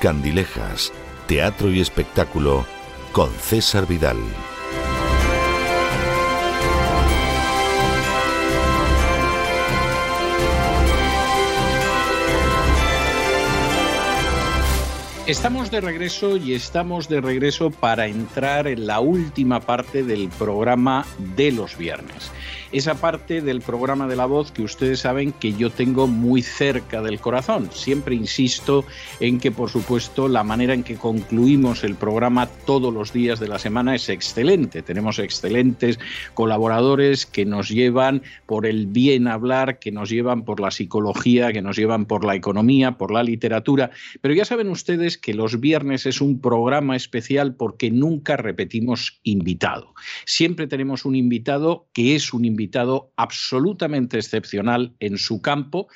Candilejas, 0.00 0.94
Teatro 1.26 1.70
y 1.70 1.78
Espectáculo 1.78 2.64
con 3.12 3.30
César 3.32 3.86
Vidal. 3.86 4.16
Estamos 15.26 15.70
de 15.70 15.82
regreso 15.82 16.38
y 16.38 16.54
estamos 16.54 17.10
de 17.10 17.20
regreso 17.20 17.70
para 17.70 18.06
entrar 18.06 18.68
en 18.68 18.86
la 18.86 19.00
última 19.00 19.60
parte 19.60 20.02
del 20.02 20.30
programa 20.30 21.04
de 21.36 21.52
los 21.52 21.76
viernes 21.76 22.32
esa 22.72 22.94
parte 22.94 23.40
del 23.40 23.60
programa 23.60 24.06
de 24.06 24.16
la 24.16 24.26
voz 24.26 24.52
que 24.52 24.62
ustedes 24.62 25.00
saben 25.00 25.32
que 25.32 25.52
yo 25.54 25.70
tengo 25.70 26.06
muy 26.06 26.42
cerca 26.42 27.02
del 27.02 27.18
corazón. 27.18 27.68
Siempre 27.72 28.14
insisto 28.14 28.84
en 29.18 29.40
que, 29.40 29.50
por 29.50 29.70
supuesto, 29.70 30.28
la 30.28 30.44
manera 30.44 30.74
en 30.74 30.84
que 30.84 30.94
concluimos 30.94 31.82
el 31.82 31.96
programa 31.96 32.46
todos 32.46 32.94
los 32.94 33.12
días 33.12 33.40
de 33.40 33.48
la 33.48 33.58
semana 33.58 33.94
es 33.94 34.08
excelente. 34.08 34.82
Tenemos 34.82 35.18
excelentes 35.18 35.98
colaboradores 36.34 37.26
que 37.26 37.44
nos 37.44 37.68
llevan 37.68 38.22
por 38.46 38.66
el 38.66 38.86
bien 38.86 39.26
hablar, 39.26 39.78
que 39.80 39.90
nos 39.90 40.08
llevan 40.08 40.44
por 40.44 40.60
la 40.60 40.70
psicología, 40.70 41.52
que 41.52 41.62
nos 41.62 41.76
llevan 41.76 42.06
por 42.06 42.24
la 42.24 42.36
economía, 42.36 42.98
por 42.98 43.10
la 43.10 43.24
literatura. 43.24 43.90
Pero 44.20 44.34
ya 44.34 44.44
saben 44.44 44.68
ustedes 44.68 45.18
que 45.18 45.34
los 45.34 45.58
viernes 45.58 46.06
es 46.06 46.20
un 46.20 46.40
programa 46.40 46.94
especial 46.94 47.54
porque 47.56 47.90
nunca 47.90 48.36
repetimos 48.36 49.20
invitado. 49.24 49.94
Siempre 50.24 50.68
tenemos 50.68 51.04
un 51.04 51.16
invitado 51.16 51.88
que 51.92 52.14
es 52.14 52.32
un 52.32 52.44
invitado 52.44 52.59
invitado 52.60 53.12
absolutamente 53.16 54.18
excepcional 54.18 54.94
en 55.00 55.16
su 55.16 55.40
campo, 55.40 55.88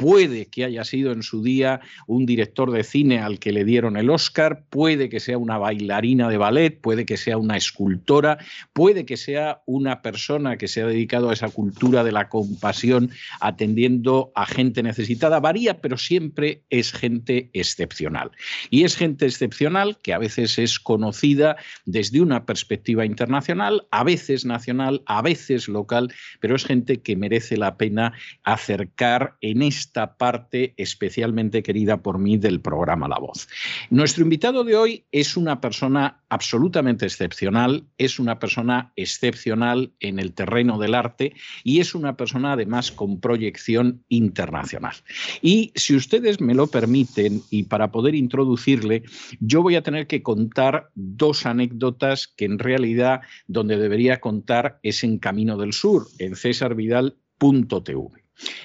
puede 0.00 0.46
que 0.46 0.64
haya 0.64 0.82
sido 0.86 1.12
en 1.12 1.22
su 1.22 1.42
día 1.42 1.82
un 2.06 2.24
director 2.24 2.70
de 2.70 2.84
cine 2.84 3.18
al 3.18 3.38
que 3.38 3.52
le 3.52 3.66
dieron 3.66 3.98
el 3.98 4.08
Oscar, 4.08 4.64
puede 4.70 5.10
que 5.10 5.20
sea 5.20 5.36
una 5.36 5.58
bailarina 5.58 6.30
de 6.30 6.38
ballet, 6.38 6.80
puede 6.80 7.04
que 7.04 7.18
sea 7.18 7.36
una 7.36 7.58
escultora, 7.58 8.38
puede 8.72 9.04
que 9.04 9.18
sea 9.18 9.60
una 9.66 10.00
persona 10.00 10.56
que 10.56 10.68
se 10.68 10.80
ha 10.80 10.86
dedicado 10.86 11.28
a 11.28 11.34
esa 11.34 11.50
cultura 11.50 12.02
de 12.02 12.12
la 12.12 12.30
compasión 12.30 13.10
atendiendo 13.42 14.32
a 14.34 14.46
gente 14.46 14.82
necesitada. 14.82 15.38
Varía, 15.38 15.82
pero 15.82 15.98
siempre 15.98 16.62
es 16.70 16.92
gente 16.92 17.50
excepcional. 17.52 18.30
Y 18.70 18.84
es 18.84 18.96
gente 18.96 19.26
excepcional 19.26 19.98
que 20.02 20.14
a 20.14 20.18
veces 20.18 20.58
es 20.58 20.80
conocida 20.80 21.56
desde 21.84 22.22
una 22.22 22.46
perspectiva 22.46 23.04
internacional, 23.04 23.86
a 23.90 24.02
veces 24.02 24.46
nacional, 24.46 25.02
a 25.04 25.20
veces 25.20 25.68
local, 25.68 26.10
pero 26.40 26.56
es 26.56 26.64
gente 26.64 27.02
que 27.02 27.16
merece 27.16 27.58
la 27.58 27.76
pena 27.76 28.14
acercar 28.44 29.36
en 29.42 29.60
este 29.60 29.89
esta 29.90 30.16
parte 30.16 30.72
especialmente 30.76 31.64
querida 31.64 31.96
por 31.96 32.20
mí 32.20 32.38
del 32.38 32.60
programa 32.60 33.08
La 33.08 33.18
Voz. 33.18 33.48
Nuestro 33.90 34.22
invitado 34.22 34.62
de 34.62 34.76
hoy 34.76 35.04
es 35.10 35.36
una 35.36 35.60
persona 35.60 36.20
absolutamente 36.28 37.06
excepcional, 37.06 37.82
es 37.98 38.20
una 38.20 38.38
persona 38.38 38.92
excepcional 38.94 39.90
en 39.98 40.20
el 40.20 40.32
terreno 40.32 40.78
del 40.78 40.94
arte 40.94 41.34
y 41.64 41.80
es 41.80 41.96
una 41.96 42.16
persona 42.16 42.52
además 42.52 42.92
con 42.92 43.18
proyección 43.18 44.04
internacional. 44.08 44.94
Y 45.42 45.72
si 45.74 45.96
ustedes 45.96 46.40
me 46.40 46.54
lo 46.54 46.68
permiten 46.68 47.42
y 47.50 47.64
para 47.64 47.90
poder 47.90 48.14
introducirle, 48.14 49.02
yo 49.40 49.60
voy 49.60 49.74
a 49.74 49.82
tener 49.82 50.06
que 50.06 50.22
contar 50.22 50.90
dos 50.94 51.46
anécdotas 51.46 52.28
que 52.28 52.44
en 52.44 52.60
realidad 52.60 53.22
donde 53.48 53.76
debería 53.76 54.20
contar 54.20 54.78
es 54.84 55.02
en 55.02 55.18
Camino 55.18 55.56
del 55.56 55.72
Sur, 55.72 56.06
en 56.20 56.36
cesarvidal.tv. 56.36 58.19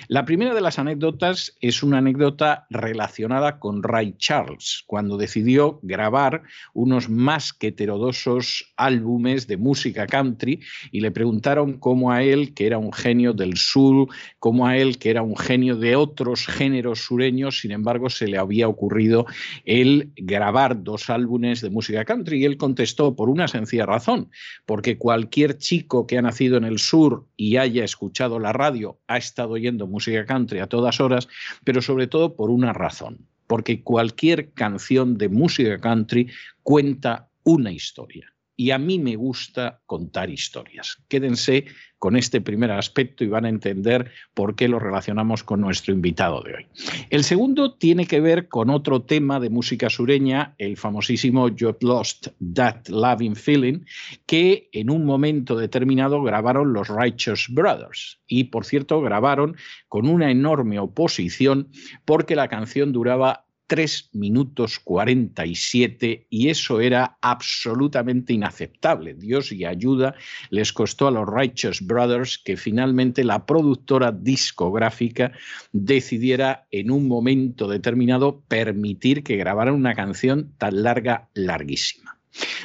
La 0.08 0.25
primera 0.25 0.53
de 0.53 0.62
las 0.62 0.80
anécdotas 0.80 1.56
es 1.62 1.81
una 1.81 1.97
anécdota 1.97 2.68
relacionada 2.69 3.59
con 3.59 3.81
Ray 3.81 4.16
Charles, 4.18 4.84
cuando 4.86 5.18
decidió 5.18 5.80
grabar 5.81 6.44
unos 6.74 7.09
más 7.09 7.53
que 7.53 7.68
heterodosos 7.68 8.74
álbumes 8.78 9.47
de 9.47 9.58
música 9.58 10.06
country 10.06 10.62
y 10.91 11.02
le 11.02 11.12
preguntaron 11.12 11.80
cómo 11.80 12.12
a 12.12 12.24
él, 12.24 12.53
que 12.53 12.68
era 12.68 12.78
un 12.78 12.94
genio 12.94 13.34
del 13.34 13.58
sur, 13.58 14.08
cómo 14.40 14.68
a 14.68 14.78
él, 14.78 14.97
que 15.00 15.09
era 15.09 15.24
un 15.24 15.35
genio 15.35 15.75
de 15.75 15.96
otros 15.96 16.46
géneros 16.46 17.00
sureños, 17.00 17.59
sin 17.59 17.72
embargo, 17.72 18.09
se 18.09 18.28
le 18.28 18.38
había 18.38 18.68
ocurrido 18.68 19.25
el 19.66 20.12
grabar 20.16 20.84
dos 20.84 21.09
álbumes 21.09 21.62
de 21.62 21.69
música 21.69 22.06
country. 22.06 22.41
Y 22.41 22.46
él 22.46 22.58
contestó 22.58 23.16
por 23.16 23.30
una 23.30 23.47
sencilla 23.47 23.85
razón, 23.85 24.30
porque 24.66 24.97
cualquier 24.97 25.58
chico 25.58 26.06
que 26.06 26.18
ha 26.18 26.22
nacido 26.22 26.58
en 26.58 26.64
el 26.64 26.80
sur 26.80 27.28
y 27.35 27.58
haya 27.58 27.84
escuchado 27.84 28.40
la 28.40 28.53
radio 28.53 29.00
ha 29.08 29.18
estado 29.18 29.58
música 29.72 30.26
country 30.26 30.59
a 30.59 30.68
todas 30.68 31.00
horas, 31.00 31.28
pero 31.64 31.81
sobre 31.81 32.08
todo 32.08 32.36
por 32.36 32.50
una 32.50 32.74
razón, 32.74 33.28
porque 33.48 33.81
cualquier 33.81 34.52
canción 34.52 35.18
de 35.18 35.30
música 35.30 35.80
country 35.80 36.30
cuenta 36.64 37.30
una 37.44 37.72
historia 37.72 38.34
y 38.56 38.72
a 38.72 38.78
mí 38.78 39.00
me 39.00 39.16
gusta 39.16 39.82
contar 39.86 40.30
historias. 40.30 40.98
Quédense 41.08 41.66
con 42.00 42.16
este 42.16 42.42
primer 42.42 42.72
aspecto 42.72 43.24
y 43.24 43.28
van 43.28 43.46
a 43.46 43.50
entender 43.50 44.12
por 44.34 44.56
qué 44.56 44.68
lo 44.68 44.80
relacionamos 44.80 45.44
con 45.44 45.62
nuestro 45.62 45.94
invitado 45.94 46.42
de 46.42 46.54
hoy. 46.54 46.68
El 47.10 47.24
segundo 47.24 47.74
tiene 47.74 48.06
que 48.06 48.20
ver 48.20 48.48
con 48.48 48.70
otro 48.70 49.02
tema 49.02 49.40
de 49.40 49.50
música 49.50 49.90
sureña, 49.90 50.54
el 50.58 50.78
famosísimo 50.78 51.50
You 51.50 51.76
Lost 51.82 52.28
That 52.54 52.90
Loving 52.90 53.36
Feeling, 53.36 53.86
que 54.26 54.70
en 54.72 54.90
un 54.90 55.06
momento 55.06 55.56
determinado 55.56 56.22
grabaron 56.22 56.74
los 56.74 56.90
Righteous 56.90 57.48
Brothers. 57.50 58.20
Y 58.28 58.46
por 58.46 58.66
cierto, 58.66 59.02
grabaron 59.02 59.56
con 59.88 60.08
una 60.08 60.30
enorme 60.30 60.80
oposición 60.80 61.70
porque 62.06 62.36
la 62.36 62.50
canción 62.50 62.92
duraba 62.92 63.45
3 63.68 64.09
minutos 64.14 64.80
47 64.80 66.28
y 66.30 66.50
eso 66.50 66.81
era 66.81 67.18
absolutamente 67.22 68.34
inaceptable. 68.34 69.14
Dios 69.14 69.52
y 69.52 69.66
ayuda 69.66 70.16
les 70.50 70.72
costó 70.72 71.08
a 71.08 71.12
los 71.12 71.28
Righteous 71.28 71.81
Brothers 71.81 72.38
que 72.38 72.58
finalmente 72.58 73.24
la 73.24 73.46
productora 73.46 74.12
discográfica 74.12 75.31
decidiera 75.72 76.68
en 76.72 76.92
un 76.92 77.08
momento 77.08 77.68
determinado 77.68 78.42
permitir 78.48 79.24
que 79.24 79.38
grabaran 79.38 79.76
una 79.76 79.96
canción 79.96 80.53
tan 80.58 80.84
larga, 80.84 81.30
larguísima. 81.34 82.18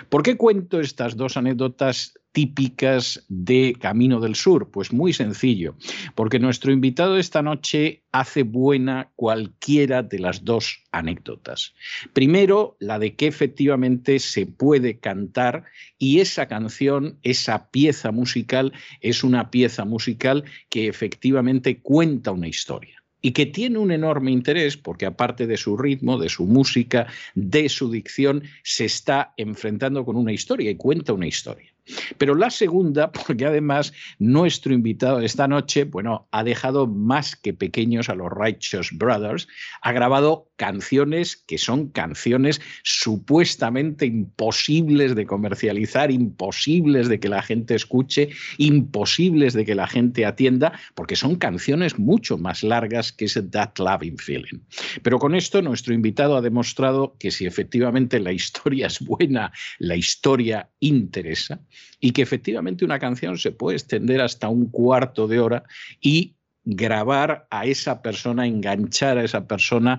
¿Por 0.08 0.22
qué 0.22 0.36
cuento 0.36 0.80
estas 0.80 1.16
dos 1.16 1.36
anécdotas 1.36 2.14
típicas 2.32 3.24
de 3.28 3.76
Camino 3.80 4.20
del 4.20 4.34
Sur? 4.34 4.70
Pues 4.70 4.92
muy 4.92 5.12
sencillo, 5.12 5.74
porque 6.14 6.38
nuestro 6.38 6.72
invitado 6.72 7.18
esta 7.18 7.42
noche 7.42 8.02
hace 8.12 8.42
buena 8.42 9.10
cualquiera 9.16 10.02
de 10.02 10.18
las 10.18 10.44
dos 10.44 10.82
anécdotas. 10.92 11.74
Primero, 12.12 12.76
la 12.80 12.98
de 12.98 13.14
que 13.14 13.26
efectivamente 13.26 14.18
se 14.18 14.46
puede 14.46 14.98
cantar 14.98 15.64
y 15.98 16.20
esa 16.20 16.46
canción, 16.46 17.18
esa 17.22 17.70
pieza 17.70 18.10
musical, 18.12 18.72
es 19.00 19.24
una 19.24 19.50
pieza 19.50 19.84
musical 19.84 20.44
que 20.68 20.88
efectivamente 20.88 21.80
cuenta 21.80 22.32
una 22.32 22.48
historia 22.48 23.00
y 23.22 23.32
que 23.32 23.46
tiene 23.46 23.78
un 23.78 23.92
enorme 23.92 24.30
interés 24.30 24.76
porque 24.76 25.06
aparte 25.06 25.46
de 25.46 25.56
su 25.56 25.76
ritmo, 25.76 26.18
de 26.18 26.28
su 26.28 26.46
música, 26.46 27.06
de 27.34 27.68
su 27.68 27.90
dicción, 27.90 28.42
se 28.62 28.86
está 28.86 29.34
enfrentando 29.36 30.04
con 30.04 30.16
una 30.16 30.32
historia 30.32 30.70
y 30.70 30.76
cuenta 30.76 31.12
una 31.12 31.26
historia. 31.26 31.72
Pero 32.18 32.34
la 32.34 32.50
segunda, 32.50 33.12
porque 33.26 33.46
además 33.46 33.92
nuestro 34.18 34.72
invitado 34.72 35.18
de 35.18 35.26
esta 35.26 35.48
noche, 35.48 35.84
bueno, 35.84 36.28
ha 36.30 36.44
dejado 36.44 36.86
más 36.86 37.36
que 37.36 37.54
pequeños 37.54 38.08
a 38.08 38.14
los 38.14 38.30
Righteous 38.30 38.90
Brothers, 38.92 39.48
ha 39.82 39.92
grabado 39.92 40.48
canciones 40.56 41.36
que 41.36 41.56
son 41.56 41.88
canciones 41.88 42.60
supuestamente 42.82 44.04
imposibles 44.04 45.14
de 45.14 45.24
comercializar, 45.26 46.10
imposibles 46.10 47.08
de 47.08 47.18
que 47.18 47.28
la 47.28 47.42
gente 47.42 47.74
escuche, 47.74 48.28
imposibles 48.58 49.54
de 49.54 49.64
que 49.64 49.74
la 49.74 49.86
gente 49.86 50.26
atienda, 50.26 50.78
porque 50.94 51.16
son 51.16 51.36
canciones 51.36 51.98
mucho 51.98 52.36
más 52.36 52.62
largas 52.62 53.12
que 53.12 53.24
ese 53.24 53.42
That 53.42 53.78
Loving 53.78 54.18
Feeling. 54.18 54.60
Pero 55.02 55.18
con 55.18 55.34
esto 55.34 55.62
nuestro 55.62 55.94
invitado 55.94 56.36
ha 56.36 56.42
demostrado 56.42 57.16
que 57.18 57.30
si 57.30 57.46
efectivamente 57.46 58.20
la 58.20 58.32
historia 58.32 58.88
es 58.88 59.00
buena, 59.00 59.52
la 59.78 59.96
historia 59.96 60.68
interesa 60.80 61.60
y 62.00 62.12
que 62.12 62.22
efectivamente 62.22 62.84
una 62.84 62.98
canción 62.98 63.38
se 63.38 63.52
puede 63.52 63.76
extender 63.76 64.20
hasta 64.20 64.48
un 64.48 64.66
cuarto 64.66 65.28
de 65.28 65.40
hora 65.40 65.64
y 66.00 66.34
grabar 66.64 67.46
a 67.50 67.66
esa 67.66 68.02
persona, 68.02 68.46
enganchar 68.46 69.18
a 69.18 69.24
esa 69.24 69.46
persona 69.46 69.98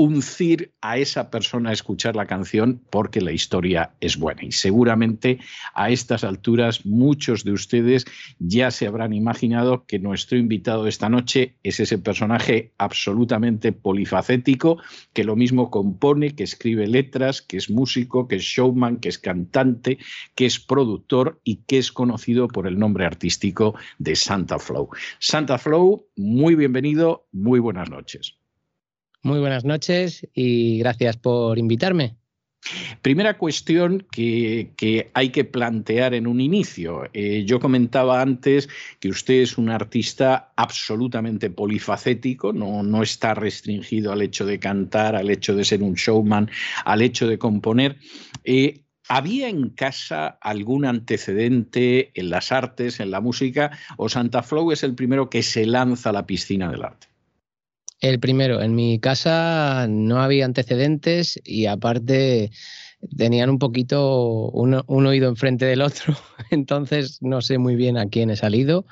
uncir 0.00 0.72
a 0.80 0.96
esa 0.96 1.30
persona 1.30 1.70
a 1.70 1.72
escuchar 1.74 2.16
la 2.16 2.24
canción 2.24 2.80
porque 2.88 3.20
la 3.20 3.32
historia 3.32 3.92
es 4.00 4.16
buena. 4.16 4.42
Y 4.44 4.52
seguramente 4.52 5.38
a 5.74 5.90
estas 5.90 6.24
alturas 6.24 6.86
muchos 6.86 7.44
de 7.44 7.52
ustedes 7.52 8.06
ya 8.38 8.70
se 8.70 8.86
habrán 8.86 9.12
imaginado 9.12 9.84
que 9.84 9.98
nuestro 9.98 10.38
invitado 10.38 10.86
esta 10.86 11.10
noche 11.10 11.56
es 11.62 11.80
ese 11.80 11.98
personaje 11.98 12.72
absolutamente 12.78 13.72
polifacético 13.72 14.78
que 15.12 15.24
lo 15.24 15.36
mismo 15.36 15.70
compone, 15.70 16.34
que 16.34 16.44
escribe 16.44 16.86
letras, 16.86 17.42
que 17.42 17.58
es 17.58 17.68
músico, 17.68 18.26
que 18.26 18.36
es 18.36 18.42
showman, 18.42 18.96
que 19.00 19.10
es 19.10 19.18
cantante, 19.18 19.98
que 20.34 20.46
es 20.46 20.58
productor 20.58 21.42
y 21.44 21.56
que 21.66 21.76
es 21.76 21.92
conocido 21.92 22.48
por 22.48 22.66
el 22.66 22.78
nombre 22.78 23.04
artístico 23.04 23.74
de 23.98 24.16
Santa 24.16 24.58
Flow. 24.58 24.88
Santa 25.18 25.58
Flow, 25.58 26.06
muy 26.16 26.54
bienvenido, 26.54 27.26
muy 27.32 27.60
buenas 27.60 27.90
noches. 27.90 28.39
Muy 29.22 29.38
buenas 29.38 29.64
noches 29.64 30.26
y 30.32 30.78
gracias 30.78 31.18
por 31.18 31.58
invitarme. 31.58 32.16
Primera 33.02 33.36
cuestión 33.36 34.06
que, 34.10 35.10
hay 35.14 35.30
que 35.30 35.44
plantear 35.44 36.14
en 36.14 36.26
un 36.26 36.40
inicio. 36.40 37.08
Eh, 37.12 37.44
yo 37.46 37.60
comentaba 37.60 38.20
antes 38.20 38.68
que 38.98 39.08
usted 39.08 39.42
es 39.42 39.58
un 39.58 39.70
artista 39.70 40.52
absolutamente 40.56 41.50
polifacético, 41.50 42.52
no, 42.52 42.82
no, 42.82 43.02
está 43.02 43.34
restringido 43.34 44.12
al 44.12 44.22
hecho 44.22 44.46
de 44.46 44.58
cantar, 44.58 45.16
al 45.16 45.30
hecho 45.30 45.54
de 45.54 45.64
ser 45.64 45.82
un 45.82 45.94
showman, 45.94 46.50
al 46.84 47.02
hecho 47.02 47.26
de 47.26 47.38
componer. 47.38 47.96
Eh, 48.44 48.84
¿Había 49.08 49.48
en 49.48 49.70
casa 49.70 50.38
algún 50.40 50.84
antecedente 50.84 52.12
en 52.14 52.30
las 52.30 52.52
artes, 52.52 53.00
en 53.00 53.10
la 53.10 53.20
música, 53.20 53.76
o 53.96 54.08
Santa 54.08 54.42
Flow 54.42 54.70
es 54.70 54.82
el 54.82 54.94
primero 54.94 55.28
que 55.28 55.42
se 55.42 55.66
lanza 55.66 56.10
a 56.10 56.12
la 56.12 56.26
piscina 56.26 56.70
del 56.70 56.84
arte? 56.84 57.09
El 58.00 58.18
primero, 58.18 58.62
en 58.62 58.74
mi 58.74 58.98
casa 58.98 59.86
no 59.88 60.22
había 60.22 60.46
antecedentes 60.46 61.38
y 61.44 61.66
aparte 61.66 62.50
tenían 63.16 63.50
un 63.50 63.58
poquito 63.58 64.50
un, 64.50 65.06
oído 65.06 65.28
enfrente 65.28 65.66
del 65.66 65.82
otro, 65.82 66.16
entonces 66.50 67.18
no 67.20 67.40
sé 67.40 67.58
muy 67.58 67.76
bien 67.76 67.98
a 67.98 68.08
quién 68.08 68.30
he 68.30 68.36
salido. 68.36 68.86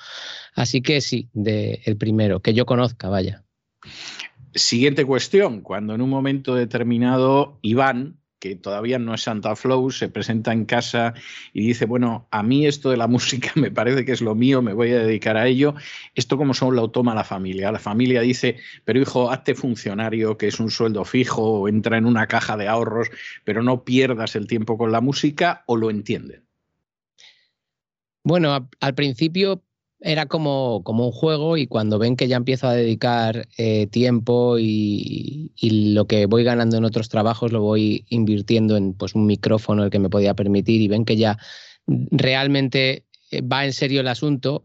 Así 0.54 0.82
que 0.82 1.00
sí, 1.00 1.28
de 1.32 1.80
el 1.84 1.96
primero, 1.96 2.40
que 2.40 2.52
yo 2.52 2.66
conozca, 2.66 3.08
vaya. 3.08 3.44
Siguiente 4.54 5.04
cuestión, 5.04 5.62
cuando 5.62 5.94
en 5.94 6.00
un 6.00 6.10
momento 6.10 6.54
determinado 6.54 7.58
Iván, 7.62 8.18
que 8.38 8.56
todavía 8.56 8.98
no 8.98 9.14
es 9.14 9.22
Santa 9.22 9.56
Flow, 9.56 9.90
se 9.90 10.08
presenta 10.08 10.52
en 10.52 10.64
casa 10.64 11.14
y 11.52 11.66
dice, 11.66 11.86
bueno, 11.86 12.28
a 12.30 12.42
mí 12.42 12.66
esto 12.66 12.90
de 12.90 12.96
la 12.96 13.06
música 13.08 13.52
me 13.54 13.70
parece 13.70 14.04
que 14.04 14.12
es 14.12 14.20
lo 14.20 14.34
mío, 14.34 14.62
me 14.62 14.72
voy 14.72 14.92
a 14.92 14.98
dedicar 14.98 15.36
a 15.36 15.46
ello. 15.46 15.74
Esto 16.14 16.36
como 16.36 16.54
son 16.54 16.76
lo 16.76 16.90
toma 16.90 17.14
la 17.14 17.24
familia. 17.24 17.72
La 17.72 17.78
familia 17.78 18.20
dice, 18.20 18.56
pero 18.84 19.00
hijo, 19.00 19.30
hazte 19.30 19.54
funcionario, 19.54 20.38
que 20.38 20.48
es 20.48 20.60
un 20.60 20.70
sueldo 20.70 21.04
fijo, 21.04 21.42
o 21.42 21.68
entra 21.68 21.98
en 21.98 22.06
una 22.06 22.26
caja 22.26 22.56
de 22.56 22.68
ahorros, 22.68 23.08
pero 23.44 23.62
no 23.62 23.84
pierdas 23.84 24.36
el 24.36 24.46
tiempo 24.46 24.78
con 24.78 24.92
la 24.92 25.00
música, 25.00 25.64
o 25.66 25.76
lo 25.76 25.90
entienden. 25.90 26.44
Bueno, 28.24 28.68
al 28.80 28.94
principio 28.94 29.62
era 30.00 30.26
como, 30.26 30.82
como, 30.84 31.06
un 31.06 31.12
juego 31.12 31.56
y 31.56 31.66
cuando 31.66 31.98
ven 31.98 32.16
que 32.16 32.28
ya 32.28 32.36
empiezo 32.36 32.68
a 32.68 32.74
dedicar 32.74 33.48
eh, 33.56 33.86
tiempo 33.88 34.58
y, 34.58 35.52
lo 35.60 36.06
que 36.06 36.26
voy 36.26 36.44
ganando 36.44 36.76
en 36.76 36.84
otros 36.84 37.08
trabajos 37.08 37.52
lo 37.52 37.62
voy 37.62 38.04
invirtiendo 38.08 38.76
en 38.76 38.94
pues, 38.94 39.14
un 39.14 39.26
micrófono 39.26 39.84
el 39.84 39.90
que 39.90 39.98
me 39.98 40.10
podía 40.10 40.34
permitir 40.34 40.80
y 40.80 40.88
ven 40.88 41.04
que 41.04 41.16
ya 41.16 41.38
realmente 41.86 43.06
eh, 43.30 43.42
va 43.42 43.64
en 43.64 43.72
serio 43.72 44.00
el 44.00 44.08
asunto, 44.08 44.62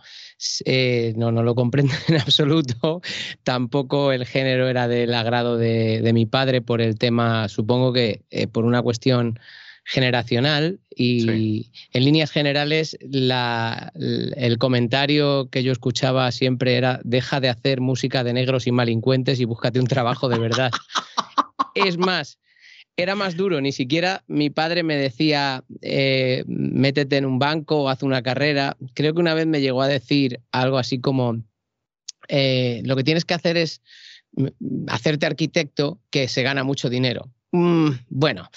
eh, 0.65 1.13
no, 1.17 1.31
no 1.31 1.41
lo 1.41 1.55
comprendo 1.55 1.93
en 2.07 2.17
absoluto. 2.17 3.01
Tampoco 3.43 4.11
el 4.11 4.25
género 4.25 4.67
era 4.69 4.87
del 4.87 5.13
agrado 5.15 5.57
de, 5.57 6.01
de 6.01 6.13
mi 6.13 6.27
padre 6.27 6.61
por 6.61 6.79
el 6.79 6.97
tema, 6.97 7.49
supongo 7.49 7.91
que 7.91 8.21
por 8.51 8.65
una 8.65 8.81
cuestión 8.83 9.39
generacional 9.85 10.79
y 10.95 11.69
en 11.91 12.05
líneas 12.05 12.31
generales 12.31 12.97
el 13.01 14.57
comentario 14.57 15.49
que 15.49 15.63
yo 15.63 15.71
escuchaba 15.71 16.31
siempre 16.31 16.75
era 16.77 17.01
deja 17.03 17.39
de 17.39 17.49
hacer 17.49 17.81
música 17.81 18.23
de 18.23 18.33
negros 18.33 18.67
y 18.67 18.71
malincuentes 18.71 19.39
y 19.39 19.45
búscate 19.45 19.79
un 19.79 19.87
trabajo 19.87 20.29
de 20.29 20.39
verdad. 20.39 20.71
es 21.75 21.97
más, 21.97 22.39
era 22.95 23.15
más 23.15 23.35
duro, 23.35 23.59
ni 23.59 23.71
siquiera 23.71 24.23
mi 24.27 24.49
padre 24.49 24.83
me 24.83 24.95
decía 24.95 25.63
eh, 25.81 26.43
métete 26.47 27.17
en 27.17 27.25
un 27.25 27.39
banco 27.39 27.83
o 27.83 27.89
haz 27.89 28.03
una 28.03 28.21
carrera. 28.21 28.77
Creo 28.93 29.13
que 29.13 29.19
una 29.19 29.33
vez 29.33 29.47
me 29.47 29.61
llegó 29.61 29.81
a 29.81 29.87
decir 29.87 30.39
algo 30.51 30.77
así 30.77 30.99
como 30.99 31.43
eh, 32.29 32.81
lo 32.85 32.95
que 32.95 33.03
tienes 33.03 33.25
que 33.25 33.33
hacer 33.33 33.57
es 33.57 33.81
mm, 34.33 34.85
hacerte 34.87 35.25
arquitecto 35.25 35.99
que 36.09 36.27
se 36.27 36.43
gana 36.43 36.63
mucho 36.63 36.89
dinero. 36.89 37.29
Mm, 37.51 37.89
bueno, 38.09 38.49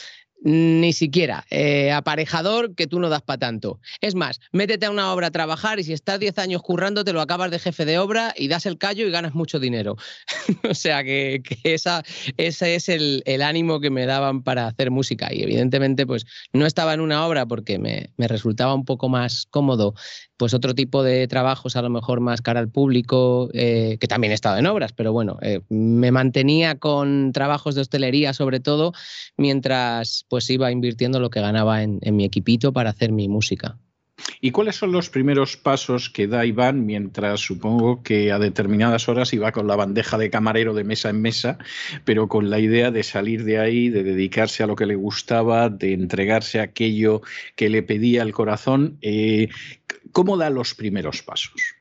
ni 0.47 0.93
siquiera. 0.93 1.45
Eh, 1.51 1.91
aparejador 1.91 2.77
que 2.77 2.87
tú 2.87 3.01
no 3.01 3.09
das 3.09 3.21
para 3.21 3.39
tanto. 3.39 3.81
Es 4.01 4.15
más, 4.15 4.39
métete 4.53 4.87
a 4.87 4.93
una 4.93 5.13
obra 5.13 5.27
a 5.27 5.31
trabajar 5.33 5.81
y 5.81 5.85
si 5.85 5.93
estás 5.93 6.21
10 6.21 6.39
años 6.39 6.63
currando, 6.63 7.03
te 7.03 7.13
lo 7.13 7.21
acabas 7.21 7.51
de 7.51 7.59
jefe 7.59 7.85
de 7.85 7.99
obra 7.99 8.33
y 8.37 8.47
das 8.47 8.65
el 8.65 8.79
callo 8.79 9.05
y 9.09 9.11
ganas 9.11 9.35
mucho 9.35 9.59
dinero. 9.59 9.97
o 10.71 10.75
sea 10.75 11.03
que, 11.03 11.43
esa, 11.65 12.05
ese 12.37 12.77
es 12.77 12.89
el, 12.89 13.25
ánimo 13.43 13.81
que 13.81 13.91
me 13.91 14.07
daban 14.07 14.45
para 14.45 14.69
hacer 14.69 14.93
música. 14.93 15.35
Y 15.35 15.43
evidentemente, 15.43 16.07
pues 16.07 16.27
no 16.53 16.65
estaba 16.65 16.95
en 16.95 17.01
una 17.01 17.27
obra 17.27 17.47
porque 17.47 17.81
me, 17.81 18.11
me 18.17 18.29
resultaba 18.29 18.73
un 18.73 18.85
poco 18.85 19.09
más 19.09 19.47
cómodo 19.51 19.95
pues 20.37 20.55
otro 20.55 20.75
tipo 20.75 21.03
de 21.03 21.27
trabajos 21.29 21.77
a 21.77 21.83
lo 21.83 21.91
mejor 21.91 22.21
más 22.21 22.43
cara 22.43 22.61
al 22.61 22.69
público, 22.69 23.49
eh, 23.53 23.97
que 24.01 24.07
también 24.07 24.33
he 24.33 24.35
estado 24.35 24.59
en 24.59 24.67
obras, 24.67 24.93
pero 24.93 25.13
bueno, 25.13 25.39
eh, 25.43 25.61
me 25.69 26.11
mantenía 26.11 26.79
con 26.79 27.33
trabajos 27.33 27.75
de 27.75 27.81
hostelería 27.81 28.33
sobre 28.33 28.61
todo, 28.61 28.93
mientras 29.37 30.27
pues 30.29 30.49
iba 30.51 30.71
invirtiendo 30.71 31.21
lo 31.21 31.31
que 31.31 31.41
ganaba 31.41 31.83
en, 31.83 31.99
en 32.03 32.17
mi 32.17 32.25
equipito 32.25 32.73
para 32.73 32.91
hacer 32.91 33.13
mi 33.13 33.29
música. 33.29 33.79
¿Y 34.41 34.51
cuáles 34.51 34.77
son 34.77 34.93
los 34.93 35.11
primeros 35.11 35.57
pasos 35.57 36.09
que 36.09 36.27
da 36.27 36.47
Iván 36.47 36.87
mientras 36.87 37.41
supongo 37.41 38.03
que 38.03 38.33
a 38.33 38.39
determinadas 38.39 39.09
horas 39.09 39.33
iba 39.33 39.53
con 39.53 39.67
la 39.67 39.77
bandeja 39.77 40.17
de 40.19 40.31
camarero 40.31 40.75
de 40.75 40.85
mesa 40.85 41.11
en 41.11 41.21
mesa, 41.21 41.59
pero 42.05 42.29
con 42.29 42.49
la 42.49 42.59
idea 42.59 42.91
de 42.91 43.03
salir 43.03 43.45
de 43.45 43.59
ahí, 43.59 43.89
de 43.89 44.03
dedicarse 44.03 44.63
a 44.63 44.67
lo 44.67 44.77
que 44.77 44.87
le 44.87 44.95
gustaba, 44.95 45.69
de 45.69 45.93
entregarse 45.93 46.61
a 46.61 46.65
aquello 46.65 47.23
que 47.57 47.69
le 47.69 47.83
pedía 47.83 48.23
el 48.23 48.33
corazón? 48.33 48.99
Eh, 49.03 49.49
¿Cómo 50.17 50.39
da 50.39 50.49
los 50.49 50.75
primeros 50.75 51.21
pasos? 51.21 51.75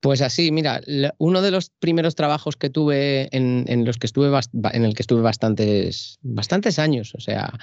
Pues 0.00 0.20
así, 0.22 0.50
mira, 0.50 0.80
uno 1.18 1.40
de 1.40 1.52
los 1.52 1.70
primeros 1.70 2.16
trabajos 2.16 2.56
que 2.56 2.68
tuve 2.68 3.28
en, 3.30 3.84
los 3.84 3.96
que 3.96 4.08
estuve 4.08 4.36
en 4.72 4.84
el 4.84 4.94
que 4.94 5.02
estuve 5.02 5.20
bastantes, 5.20 6.18
bastantes 6.22 6.80
años, 6.80 7.14
o 7.14 7.20
sea, 7.20 7.56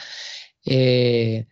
eh, 0.65 1.45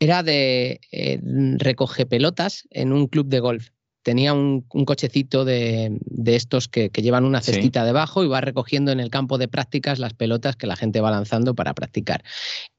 era 0.00 0.24
de 0.24 0.80
eh, 0.90 1.20
recoge 1.58 2.04
pelotas 2.04 2.66
en 2.70 2.92
un 2.92 3.06
club 3.06 3.28
de 3.28 3.38
golf. 3.38 3.68
Tenía 4.02 4.34
un, 4.34 4.62
cochecito 4.62 5.44
de, 5.44 6.00
estos 6.26 6.66
que, 6.66 6.88
llevan 6.88 7.24
una 7.24 7.42
cestita 7.42 7.84
debajo 7.84 8.24
y 8.24 8.26
va 8.26 8.40
recogiendo 8.40 8.90
en 8.90 8.98
el 8.98 9.10
campo 9.10 9.38
de 9.38 9.46
prácticas 9.46 10.00
las 10.00 10.14
pelotas 10.14 10.56
que 10.56 10.66
la 10.66 10.74
gente 10.74 11.00
va 11.00 11.12
lanzando 11.12 11.54
para 11.54 11.74
practicar. 11.74 12.24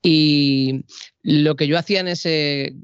Y 0.02 0.84
lo 1.24 1.56
que 1.56 1.68
yo 1.68 1.78
hacía 1.78 2.02
en 2.02 2.10
ese 2.10 2.76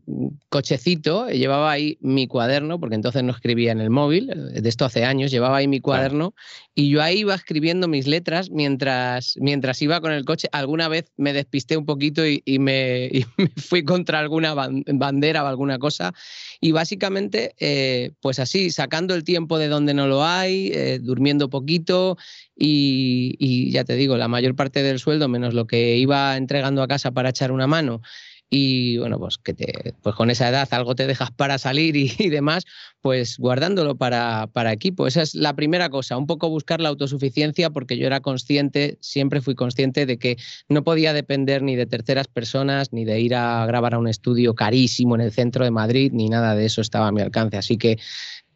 cochecito, 0.47 1.27
llevaba 1.27 1.71
ahí 1.71 1.97
mi 1.99 2.25
cuaderno, 2.25 2.79
porque 2.79 2.95
entonces 2.95 3.21
no 3.21 3.33
escribía 3.33 3.73
en 3.73 3.81
el 3.81 3.89
móvil, 3.89 4.29
eh, 4.29 4.61
de 4.61 4.69
esto 4.69 4.85
hace 4.85 5.03
años, 5.03 5.29
llevaba 5.29 5.57
ahí 5.57 5.67
mi 5.67 5.81
cuaderno 5.81 6.33
y 6.73 6.89
yo 6.89 7.01
ahí 7.01 7.19
iba 7.19 7.35
escribiendo 7.35 7.89
mis 7.89 8.07
letras 8.07 8.49
mientras, 8.49 9.35
mientras 9.41 9.81
iba 9.81 9.99
con 9.99 10.13
el 10.13 10.23
coche. 10.23 10.47
Alguna 10.53 10.87
vez 10.87 11.11
me 11.17 11.33
despisté 11.33 11.75
un 11.75 11.85
poquito 11.85 12.25
y, 12.25 12.41
me, 12.59 13.11
fui 13.57 13.83
contra 13.83 14.19
alguna 14.19 14.53
bandera 14.53 15.43
o 15.43 15.47
alguna 15.47 15.77
cosa. 15.77 16.13
Y 16.61 16.71
básicamente, 16.71 17.55
eh, 17.59 18.11
pues 18.21 18.39
así, 18.39 18.71
sacando 18.71 19.15
el 19.15 19.25
tiempo 19.25 19.57
de 19.59 19.67
donde 19.67 19.93
no 19.93 20.07
lo 20.07 20.23
hay, 20.23 20.71
eh, 20.73 20.99
durmiendo 21.01 21.49
poquito 21.49 22.17
y, 22.55 23.35
y 23.37 23.71
ya 23.71 23.83
te 23.83 23.95
digo, 23.95 24.15
la 24.15 24.29
mayor 24.29 24.55
parte 24.55 24.81
del 24.81 24.99
sueldo, 24.99 25.27
menos 25.27 25.53
lo 25.53 25.67
que 25.67 25.97
iba 25.97 26.37
entregando 26.37 26.81
a 26.81 26.87
casa 26.87 27.11
para 27.11 27.29
echar 27.29 27.51
una 27.51 27.67
mano, 27.67 28.01
y 28.49 28.97
bueno, 28.97 29.19
pues 29.19 29.37
que 29.37 29.53
te, 29.53 29.93
pues 30.01 30.15
con 30.15 30.31
esa 30.31 30.49
edad 30.49 30.67
algo 30.71 30.95
te 30.95 31.05
dejas 31.05 31.29
para 31.31 31.59
salir 31.59 31.95
y, 31.95 32.29
demás, 32.29 32.65
pues 33.01 33.37
guardándolo 33.37 33.95
para, 33.95 34.47
para, 34.51 34.73
equipo. 34.73 35.05
Esa 35.05 35.21
es 35.21 35.35
la 35.35 35.55
primera 35.55 35.89
cosa, 35.89 36.17
un 36.17 36.25
poco 36.25 36.49
buscar 36.49 36.81
la 36.81 36.89
autosuficiencia 36.89 37.69
porque 37.69 37.97
yo 37.97 38.07
era 38.07 38.21
consciente, 38.21 38.97
siempre 39.01 39.41
fui 39.41 39.53
consciente 39.53 40.05
de 40.05 40.17
que 40.17 40.37
no 40.67 40.83
podía 40.83 41.13
depender 41.13 41.61
ni 41.61 41.75
de 41.75 41.85
terceras 41.85 42.27
personas, 42.27 42.91
ni 42.91 43.05
de 43.05 43.19
ir 43.19 43.35
a 43.35 43.65
grabar 43.67 43.93
a 43.93 43.99
un 43.99 44.07
estudio 44.07 44.55
carísimo 44.55 45.15
en 45.15 45.21
el 45.21 45.31
centro 45.31 45.63
de 45.63 45.71
Madrid, 45.71 46.11
ni 46.13 46.27
nada 46.29 46.55
de 46.55 46.65
eso 46.65 46.81
estaba 46.81 47.07
a 47.07 47.11
mi 47.11 47.21
alcance. 47.21 47.57
Así 47.57 47.77
que 47.77 47.99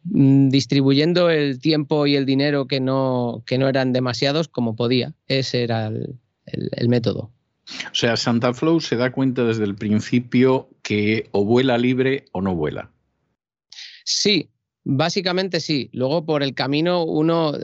mm, 0.04 0.48
distribuyendo 0.48 1.30
el 1.30 1.60
tiempo 1.60 2.06
y 2.08 2.16
el 2.16 2.26
dinero 2.26 2.66
que 2.66 2.80
no, 2.80 3.44
que 3.46 3.58
no 3.58 3.68
eran 3.68 3.92
demasiados 3.92 4.48
como 4.48 4.74
podía. 4.74 5.14
Ese 5.28 5.62
era 5.62 5.86
el 5.86 6.88
método. 6.88 7.30
O 7.90 7.94
sea, 7.94 8.16
Santa 8.16 8.52
Flow 8.52 8.80
se 8.80 8.96
da 8.96 9.12
cuenta 9.12 9.44
desde 9.44 9.64
el 9.64 9.74
principio 9.74 10.68
que 10.82 11.28
o 11.32 11.44
vuela 11.44 11.78
libre 11.78 12.26
o 12.32 12.42
no 12.42 12.54
vuela. 12.54 12.90
Sí, 14.04 14.50
Básicamente 14.86 15.60
sí. 15.60 15.88
Luego 15.94 16.26
por 16.26 16.42
el 16.42 16.52
camino 16.52 17.04
uno, 17.04 17.54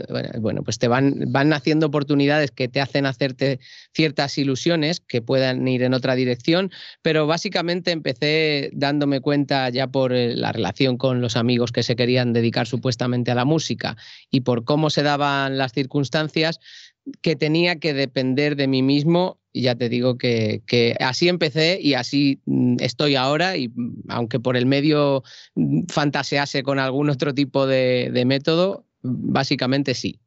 bueno, 0.41 0.63
pues 0.63 0.79
te 0.79 0.89
van, 0.89 1.27
van 1.29 1.51
naciendo 1.51 1.87
oportunidades 1.87 2.51
que 2.51 2.67
te 2.67 2.81
hacen 2.81 3.05
hacerte 3.05 3.61
ciertas 3.93 4.39
ilusiones 4.39 5.01
que 5.01 5.21
puedan 5.21 5.69
ir 5.69 5.83
en 5.83 5.93
otra 5.93 6.15
dirección, 6.15 6.71
pero 7.03 7.27
básicamente 7.27 7.91
empecé 7.91 8.71
dándome 8.73 9.21
cuenta 9.21 9.69
ya 9.69 9.87
por 9.87 10.15
eh, 10.15 10.35
la 10.35 10.51
relación 10.53 10.97
con 10.97 11.21
los 11.21 11.37
amigos 11.37 11.73
que 11.73 11.83
se 11.83 11.95
querían 11.95 12.33
dedicar 12.33 12.67
supuestamente 12.67 13.31
a 13.31 13.35
la 13.35 13.45
música 13.45 13.99
y 14.31 14.41
por 14.41 14.65
cómo 14.65 14.89
se 14.89 15.03
daban 15.03 15.59
las 15.59 15.73
circunstancias 15.73 16.59
que 17.23 17.37
tenía 17.37 17.79
que 17.79 17.95
depender 17.95 18.57
de 18.57 18.69
mí 18.69 18.83
mismo 18.83 19.41
y 19.53 19.63
ya 19.63 19.75
te 19.75 19.89
digo 19.89 20.17
que, 20.17 20.97
así 21.01 21.29
empecé 21.29 21.79
y 21.81 21.95
así 21.95 22.41
mm, 22.47 22.77
estoy 22.81 23.17
ahora 23.17 23.57
y 23.57 23.69
mm, 23.69 24.05
aunque 24.09 24.41
por 24.41 24.57
el 24.57 24.67
medio 24.67 25.23
mm, 25.55 25.85
fantasease 25.89 26.63
con 26.63 26.79
algún 26.79 27.11
otro 27.11 27.35
tipo 27.35 27.67
de, 27.67 28.23
método, 28.27 28.87
básicamente 29.03 29.95
sí. 29.95 30.21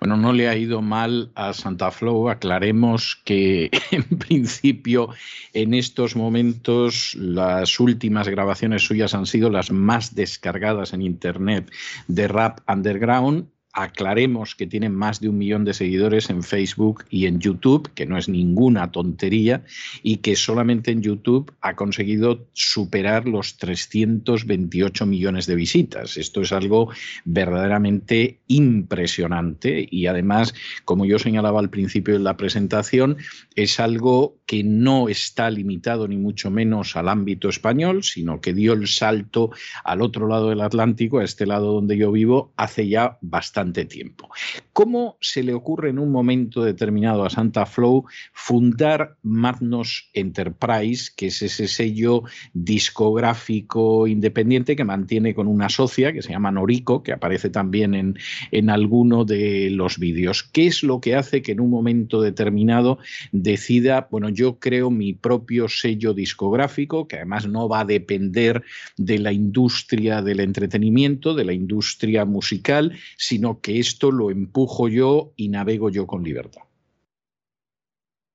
Bueno, 0.00 0.16
no 0.16 0.32
le 0.32 0.48
ha 0.48 0.56
ido 0.56 0.82
mal 0.82 1.30
a 1.36 1.52
Santa 1.52 1.92
Flow. 1.92 2.28
Aclaremos 2.28 3.22
que 3.24 3.70
en 3.92 4.04
principio 4.18 5.10
en 5.54 5.72
estos 5.72 6.16
momentos 6.16 7.14
las 7.14 7.78
últimas 7.78 8.28
grabaciones 8.28 8.82
suyas 8.82 9.14
han 9.14 9.26
sido 9.26 9.50
las 9.50 9.70
más 9.70 10.16
descargadas 10.16 10.92
en 10.92 11.02
Internet 11.02 11.70
de 12.08 12.26
rap 12.26 12.58
underground 12.68 13.51
aclaremos 13.72 14.54
que 14.54 14.66
tienen 14.66 14.94
más 14.94 15.20
de 15.20 15.28
un 15.30 15.38
millón 15.38 15.64
de 15.64 15.72
seguidores 15.72 16.28
en 16.28 16.42
Facebook 16.42 17.04
y 17.08 17.26
en 17.26 17.40
YouTube, 17.40 17.90
que 17.94 18.04
no 18.04 18.18
es 18.18 18.28
ninguna 18.28 18.90
tontería, 18.90 19.64
y 20.02 20.18
que 20.18 20.36
solamente 20.36 20.90
en 20.90 21.02
YouTube 21.02 21.52
ha 21.62 21.74
conseguido 21.74 22.46
superar 22.52 23.26
los 23.26 23.56
328 23.56 25.06
millones 25.06 25.46
de 25.46 25.54
visitas. 25.54 26.18
Esto 26.18 26.42
es 26.42 26.52
algo 26.52 26.90
verdaderamente 27.24 28.40
impresionante 28.46 29.86
y 29.90 30.06
además, 30.06 30.54
como 30.84 31.06
yo 31.06 31.18
señalaba 31.18 31.60
al 31.60 31.70
principio 31.70 32.14
de 32.14 32.20
la 32.20 32.36
presentación, 32.36 33.16
es 33.54 33.80
algo 33.80 34.36
que 34.44 34.62
no 34.64 35.08
está 35.08 35.50
limitado 35.50 36.06
ni 36.08 36.18
mucho 36.18 36.50
menos 36.50 36.94
al 36.96 37.08
ámbito 37.08 37.48
español, 37.48 38.02
sino 38.02 38.42
que 38.42 38.52
dio 38.52 38.74
el 38.74 38.86
salto 38.86 39.50
al 39.82 40.02
otro 40.02 40.28
lado 40.28 40.50
del 40.50 40.60
Atlántico, 40.60 41.20
a 41.20 41.24
este 41.24 41.46
lado 41.46 41.72
donde 41.72 41.96
yo 41.96 42.12
vivo, 42.12 42.52
hace 42.56 42.86
ya 42.86 43.16
bastante 43.22 43.61
tiempo. 43.70 44.28
¿Cómo 44.72 45.16
se 45.20 45.42
le 45.42 45.54
ocurre 45.54 45.90
en 45.90 45.98
un 45.98 46.10
momento 46.10 46.64
determinado 46.64 47.24
a 47.24 47.30
Santa 47.30 47.66
Flow 47.66 48.04
fundar 48.32 49.16
Magnos 49.22 50.10
Enterprise, 50.14 51.12
que 51.16 51.26
es 51.26 51.42
ese 51.42 51.68
sello 51.68 52.24
discográfico 52.52 54.06
independiente 54.06 54.74
que 54.74 54.84
mantiene 54.84 55.34
con 55.34 55.46
una 55.46 55.68
socia 55.68 56.12
que 56.12 56.22
se 56.22 56.32
llama 56.32 56.50
Norico, 56.50 57.02
que 57.02 57.12
aparece 57.12 57.50
también 57.50 57.94
en, 57.94 58.18
en 58.50 58.70
alguno 58.70 59.24
de 59.24 59.70
los 59.70 59.98
vídeos? 59.98 60.42
¿Qué 60.42 60.66
es 60.66 60.82
lo 60.82 61.00
que 61.00 61.14
hace 61.14 61.42
que 61.42 61.52
en 61.52 61.60
un 61.60 61.70
momento 61.70 62.20
determinado 62.20 62.98
decida, 63.30 64.08
bueno, 64.10 64.28
yo 64.28 64.58
creo 64.58 64.90
mi 64.90 65.12
propio 65.12 65.68
sello 65.68 66.14
discográfico, 66.14 67.06
que 67.06 67.16
además 67.16 67.46
no 67.46 67.68
va 67.68 67.80
a 67.80 67.84
depender 67.84 68.62
de 68.96 69.18
la 69.18 69.32
industria 69.32 70.22
del 70.22 70.40
entretenimiento, 70.40 71.34
de 71.34 71.44
la 71.44 71.52
industria 71.52 72.24
musical, 72.24 72.92
sino 73.16 73.51
que 73.60 73.78
esto 73.78 74.10
lo 74.10 74.30
empujo 74.30 74.88
yo 74.88 75.32
y 75.36 75.48
navego 75.48 75.90
yo 75.90 76.06
con 76.06 76.22
libertad. 76.22 76.62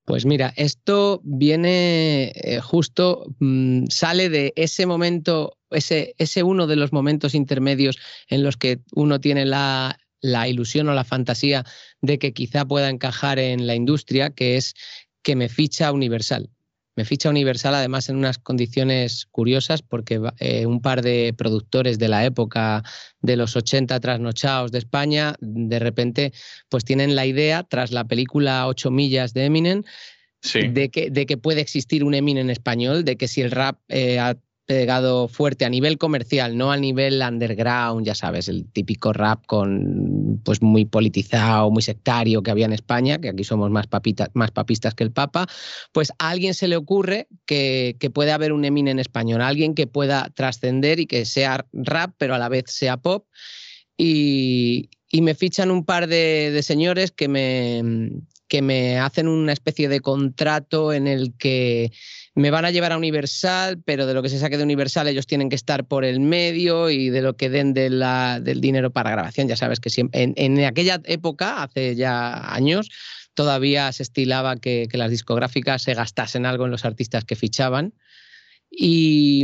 Pues 0.06 0.26
mira, 0.26 0.54
esto 0.56 1.20
viene 1.26 2.32
eh, 2.36 2.62
justo, 2.62 3.26
mm, 3.40 3.88
sale 3.90 4.30
de 4.30 4.54
ese 4.56 4.86
momento, 4.86 5.58
ese, 5.70 6.16
ese 6.18 6.44
uno 6.44 6.66
de 6.66 6.78
los 6.78 6.94
momentos 6.94 7.36
intermedios 7.36 7.98
en 8.30 8.42
los 8.42 8.56
que 8.56 8.80
uno 8.94 9.20
tiene 9.20 9.46
la, 9.46 10.00
la 10.22 10.48
ilusión 10.48 10.88
o 10.88 10.94
la 10.94 11.04
fantasía 11.04 11.66
de 12.02 12.20
que 12.20 12.34
quizá 12.34 12.66
pueda 12.66 12.90
encajar 12.90 13.38
en 13.38 13.68
la 13.68 13.76
industria, 13.76 14.30
que 14.30 14.56
es 14.56 14.76
que 15.24 15.36
me 15.36 15.50
ficha 15.50 15.92
Universal. 15.92 16.50
Me 16.98 17.06
ficha 17.06 17.30
Universal 17.30 17.76
además 17.76 18.10
en 18.10 18.16
unas 18.16 18.40
condiciones 18.40 19.28
curiosas 19.28 19.84
porque 19.84 20.20
eh, 20.40 20.66
un 20.66 20.82
par 20.82 21.04
de 21.04 21.34
productores 21.38 22.00
de 22.00 22.08
la 22.08 22.26
época 22.26 22.84
de 23.22 23.38
los 23.38 23.56
80 23.56 24.00
trasnochados 24.00 24.72
de 24.72 24.80
España 24.80 25.36
de 25.40 25.78
repente 25.78 26.34
pues 26.70 26.84
tienen 26.86 27.16
la 27.16 27.28
idea 27.28 27.62
tras 27.62 27.92
la 27.92 28.06
película 28.06 28.66
Ocho 28.68 28.90
millas 28.90 29.36
de 29.36 29.46
Eminem 29.46 29.84
de, 30.54 30.90
que, 30.90 31.12
de 31.12 31.26
que 31.28 31.38
puede 31.38 31.62
existir 31.62 32.04
un 32.04 32.16
Eminem 32.16 32.50
español, 32.50 33.06
de 33.06 33.16
que 33.16 33.28
si 33.28 33.42
el 33.42 33.52
rap 33.52 33.80
eh, 33.90 34.20
pegado 34.68 35.30
fuerte 35.30 35.64
a 35.64 35.70
nivel 35.70 35.98
comercial, 35.98 36.58
no 36.58 36.72
a 36.72 36.78
nivel 36.78 37.22
underground, 37.22 38.06
ya 38.06 38.14
sabes, 38.14 38.50
el 38.50 38.70
típico 38.70 39.14
rap 39.14 39.46
con 39.48 40.42
pues 40.44 40.62
muy 40.62 40.84
politizado, 40.84 41.72
muy 41.72 41.82
sectario 41.82 42.44
que 42.44 42.52
había 42.52 42.66
en 42.66 42.74
España, 42.74 43.18
que 43.18 43.30
aquí 43.30 43.46
somos 43.46 43.72
más, 43.72 43.86
más 44.34 44.52
papistas 44.52 44.94
que 44.94 45.06
el 45.06 45.12
Papa, 45.12 45.48
pues 45.94 46.12
a 46.20 46.30
alguien 46.30 46.54
se 46.54 46.68
le 46.68 46.76
ocurre 46.76 47.30
que, 47.46 47.96
puede 48.14 48.32
haber 48.32 48.52
un 48.52 48.66
Eminem 48.66 48.92
en 48.92 49.00
español, 49.00 49.42
alguien 49.42 49.74
que 49.74 49.88
pueda 49.88 50.30
trascender 50.36 51.00
y 51.00 51.08
que 51.08 51.26
sea 51.26 51.66
rap, 51.72 52.14
pero 52.18 52.36
a 52.36 52.38
la 52.38 52.50
vez 52.50 52.66
sea 52.68 52.98
pop. 52.98 53.26
Y, 53.98 54.90
me 55.14 55.34
fichan 55.34 55.72
un 55.72 55.86
par 55.86 56.08
de, 56.08 56.52
de 56.52 56.62
señores 56.62 57.12
que 57.12 57.28
me, 57.28 57.82
que 58.48 58.62
me 58.62 59.00
hacen 59.00 59.28
una 59.28 59.54
especie 59.54 59.90
de 59.90 60.00
contrato 60.00 60.94
en 60.94 61.08
el 61.08 61.34
que 61.38 61.92
me 62.38 62.52
van 62.52 62.66
a 62.66 62.72
llevar 62.72 62.92
a 62.92 62.98
Universal, 62.98 63.82
pero 63.84 64.06
de 64.06 64.14
lo 64.14 64.22
que 64.22 64.30
se 64.30 64.38
saque 64.38 64.58
de 64.58 64.64
Universal 64.64 65.08
ellos 65.08 65.26
tienen 65.26 65.50
que 65.50 65.56
estar 65.56 65.86
por 65.86 66.06
el 66.06 66.20
medio 66.20 66.92
y 66.92 67.10
de 67.10 67.24
lo 67.24 67.36
que 67.36 67.50
den 67.50 67.74
de 67.74 67.90
la, 67.90 68.40
del 68.40 68.62
dinero 68.62 68.92
para 68.92 69.10
grabación. 69.10 69.48
Ya 69.48 69.56
sabes 69.56 69.80
que 69.80 69.90
siempre, 69.90 70.34
en, 70.36 70.64
aquella 70.64 71.02
época, 71.06 71.64
hace 71.64 71.96
ya 71.96 72.54
años, 72.54 72.92
todavía 73.34 73.92
se 73.92 74.04
estilaba 74.04 74.56
que, 74.58 74.88
las 74.94 75.10
discográficas 75.10 75.82
se 75.82 75.96
gastasen 75.96 76.46
algo 76.46 76.66
en 76.66 76.72
los 76.72 76.86
artistas 76.86 77.26
que 77.26 77.36
fichaban. 77.36 77.96
Y, 78.70 79.44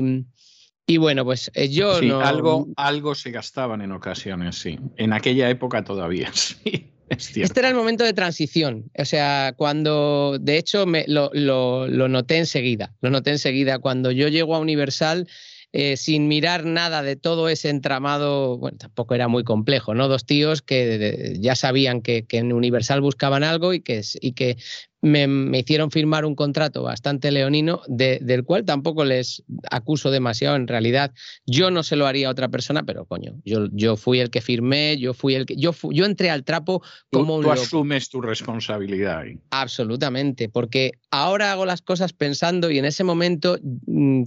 bueno, 1.00 1.26
pues 1.26 1.50
eh, 1.56 1.70
yo 1.70 1.98
sí, 1.98 2.12
Algo, 2.12 2.68
algo 2.76 3.16
se 3.16 3.32
gastaban 3.32 3.82
en 3.82 3.92
ocasiones, 3.92 4.58
sí. 4.58 4.78
En 4.98 5.14
aquella 5.14 5.50
época 5.50 5.84
todavía, 5.84 6.30
sí. 6.34 6.93
Este 7.10 7.60
era 7.60 7.70
el 7.70 7.76
momento 7.76 8.04
de 8.04 8.14
transición. 8.14 8.90
O 8.98 9.06
sea, 9.06 9.54
cuando, 9.56 10.38
de 10.40 10.58
hecho, 10.58 10.86
me, 10.86 11.06
lo, 11.08 11.30
lo, 11.34 11.88
lo, 11.88 12.08
noté 12.08 12.38
enseguida. 12.38 12.94
Lo 13.02 13.10
noté 13.10 13.32
enseguida. 13.32 13.80
Cuando 13.80 14.12
yo 14.12 14.28
llego 14.28 14.56
a 14.56 14.60
Universal, 14.60 15.28
eh, 15.74 15.98
sin 15.98 16.28
mirar 16.28 16.66
nada 16.66 17.02
de 17.02 17.16
todo 17.16 17.50
ese 17.50 17.70
entramado, 17.70 18.58
bueno, 18.58 18.78
tampoco 18.78 19.16
era 19.16 19.28
muy 19.28 19.44
complejo, 19.44 19.96
¿no? 19.96 20.08
Dos 20.08 20.26
tíos 20.26 20.62
que 20.62 21.36
ya 21.40 21.56
sabían 21.56 22.02
que, 22.02 22.26
en 22.30 22.54
Universal 22.54 23.02
buscaban 23.02 23.44
algo 23.44 23.74
y 23.74 23.82
que, 23.82 24.02
y 24.22 24.34
que 24.34 24.58
me, 25.04 25.60
hicieron 25.60 25.92
firmar 25.92 26.24
un 26.24 26.34
contrato 26.34 26.82
bastante 26.82 27.30
leonino, 27.30 27.82
del 27.88 28.46
cual 28.46 28.64
tampoco 28.64 29.04
les 29.04 29.44
acuso 29.70 30.12
demasiado. 30.12 30.56
En 30.56 30.68
realidad, 30.68 31.14
yo 31.46 31.72
no 31.72 31.84
se 31.84 31.98
lo 31.98 32.08
haría 32.08 32.30
a 32.30 32.32
otra 32.32 32.48
persona, 32.48 32.84
pero 32.84 33.06
coño, 33.06 33.34
yo, 33.44 33.68
yo 33.74 33.98
fui 33.98 34.20
el 34.20 34.30
que 34.30 34.40
firmé, 34.40 34.98
yo 34.98 35.14
fui 35.14 35.36
el 35.36 35.46
que. 35.46 35.58
Yo, 35.58 35.76
yo 35.92 36.06
entré 36.06 36.30
al 36.30 36.46
trapo 36.46 36.82
como 37.12 37.38
tú, 37.38 37.44
tú 37.44 37.52
asumes 37.52 38.10
tu 38.10 38.22
responsabilidad. 38.22 39.26
Absolutamente, 39.52 40.48
porque 40.48 40.94
ahora 41.12 41.52
hago 41.52 41.66
las 41.66 41.82
cosas 41.82 42.14
pensando 42.14 42.72
y 42.72 42.80
en 42.80 42.86
ese 42.86 43.04
momento 43.04 43.58
mm, 43.62 44.24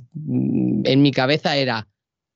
en 0.84 1.02
mi 1.02 1.10
cabeza 1.10 1.56
era, 1.56 1.88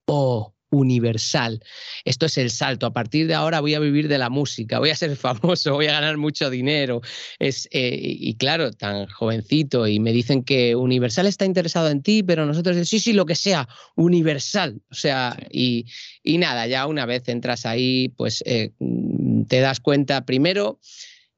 oh, 0.06 0.54
universal. 0.70 1.62
Esto 2.04 2.26
es 2.26 2.38
el 2.38 2.50
salto. 2.50 2.86
A 2.86 2.92
partir 2.92 3.26
de 3.26 3.34
ahora 3.34 3.60
voy 3.60 3.74
a 3.74 3.80
vivir 3.80 4.08
de 4.08 4.18
la 4.18 4.30
música, 4.30 4.78
voy 4.78 4.90
a 4.90 4.96
ser 4.96 5.16
famoso, 5.16 5.74
voy 5.74 5.86
a 5.86 5.92
ganar 5.92 6.16
mucho 6.16 6.50
dinero. 6.50 7.00
Es, 7.38 7.68
eh, 7.72 7.98
y 8.00 8.34
claro, 8.34 8.72
tan 8.72 9.06
jovencito 9.06 9.86
y 9.86 10.00
me 10.00 10.12
dicen 10.12 10.42
que 10.42 10.74
Universal 10.76 11.26
está 11.26 11.44
interesado 11.44 11.88
en 11.90 12.02
ti, 12.02 12.22
pero 12.22 12.46
nosotros 12.46 12.88
sí, 12.88 13.00
sí, 13.00 13.12
lo 13.12 13.26
que 13.26 13.34
sea, 13.34 13.68
Universal. 13.96 14.80
O 14.90 14.94
sea, 14.94 15.36
y, 15.50 15.86
y 16.22 16.38
nada, 16.38 16.66
ya 16.66 16.86
una 16.86 17.06
vez 17.06 17.28
entras 17.28 17.66
ahí, 17.66 18.08
pues 18.16 18.42
eh, 18.46 18.72
te 19.48 19.60
das 19.60 19.80
cuenta 19.80 20.24
primero 20.24 20.78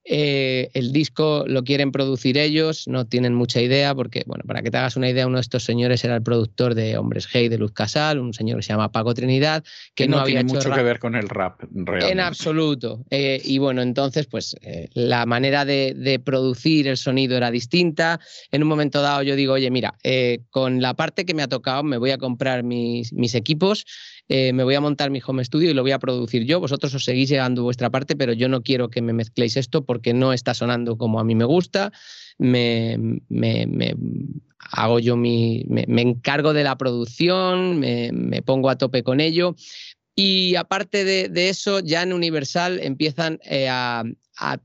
eh, 0.05 0.69
el 0.73 0.91
disco 0.91 1.45
lo 1.47 1.63
quieren 1.63 1.91
producir 1.91 2.37
ellos, 2.37 2.87
no 2.87 3.05
tienen 3.05 3.33
mucha 3.33 3.61
idea, 3.61 3.95
porque, 3.95 4.23
bueno, 4.25 4.43
para 4.45 4.61
que 4.61 4.69
te 4.69 4.77
hagas 4.77 4.97
una 4.97 5.09
idea, 5.09 5.25
uno 5.27 5.37
de 5.37 5.41
estos 5.41 5.63
señores 5.63 6.03
era 6.03 6.15
el 6.15 6.23
productor 6.23 6.75
de 6.75 6.97
Hombres 6.97 7.27
Hey 7.31 7.47
de 7.47 7.57
Luz 7.57 7.71
Casal, 7.71 8.19
un 8.19 8.33
señor 8.33 8.57
que 8.57 8.63
se 8.63 8.73
llama 8.73 8.91
Paco 8.91 9.13
Trinidad, 9.13 9.63
que, 9.95 10.07
no, 10.07 10.19
había 10.19 10.41
tiene 10.41 10.53
mucho 10.53 10.71
que 10.71 10.83
ver 10.83 10.99
con 10.99 11.15
el 11.15 11.29
rap, 11.29 11.61
realmente. 11.71 12.11
En 12.11 12.19
absoluto. 12.19 13.05
Eh, 13.09 13.41
y 13.45 13.59
bueno, 13.59 13.81
entonces, 13.81 14.27
pues 14.27 14.57
eh, 14.61 14.89
la 14.93 15.25
manera 15.25 15.63
de, 15.63 15.93
de, 15.95 16.19
producir 16.19 16.87
el 16.87 16.97
sonido 16.97 17.37
era 17.37 17.49
distinta. 17.49 18.19
En 18.51 18.61
un 18.61 18.69
momento 18.69 19.01
dado, 19.01 19.23
yo 19.23 19.35
digo, 19.35 19.53
oye, 19.53 19.71
mira, 19.71 19.95
con 20.49 20.81
la 20.81 20.93
parte 20.95 21.25
que 21.25 21.33
me 21.33 21.43
ha 21.43 21.47
tocado, 21.47 21.83
me 21.83 21.97
voy 21.97 22.11
a 22.11 22.17
comprar 22.17 22.63
mis, 22.63 23.13
mis 23.13 23.35
equipos 23.35 23.85
eh, 24.29 24.53
me 24.53 24.63
voy 24.63 24.75
a 24.75 24.81
montar 24.81 25.09
mi 25.09 25.21
home 25.25 25.43
studio 25.43 25.69
y 25.69 25.73
lo 25.73 25.81
voy 25.81 25.91
a 25.91 25.99
producir 25.99 26.45
yo. 26.45 26.59
Vosotros 26.59 26.93
os 26.95 27.03
seguís 27.03 27.29
llegando 27.29 27.63
vuestra 27.63 27.89
parte, 27.89 28.15
pero 28.15 28.33
yo 28.33 28.47
no 28.49 28.61
quiero 28.61 28.89
que 28.89 29.01
me 29.01 29.13
mezcléis 29.13 29.57
esto 29.57 29.85
porque 29.85 30.13
no 30.13 30.33
está 30.33 30.53
sonando 30.53 30.97
como 30.97 31.19
a 31.19 31.23
mí 31.23 31.35
me 31.35 31.45
gusta. 31.45 31.91
Me, 32.37 32.97
hago 34.71 34.99
yo 34.99 35.17
mi. 35.17 35.65
Me, 35.67 36.01
encargo 36.01 36.53
de 36.53 36.63
la 36.63 36.77
producción, 36.77 37.79
me, 37.79 38.41
pongo 38.43 38.69
a 38.69 38.77
tope 38.77 39.03
con 39.03 39.19
ello 39.19 39.55
Y 40.15 40.55
aparte 40.55 41.03
de, 41.03 41.49
eso, 41.49 41.79
ya 41.79 42.03
en 42.03 42.13
Universal 42.13 42.79
empiezan 42.81 43.39
eh, 43.45 43.67
a, 43.69 44.03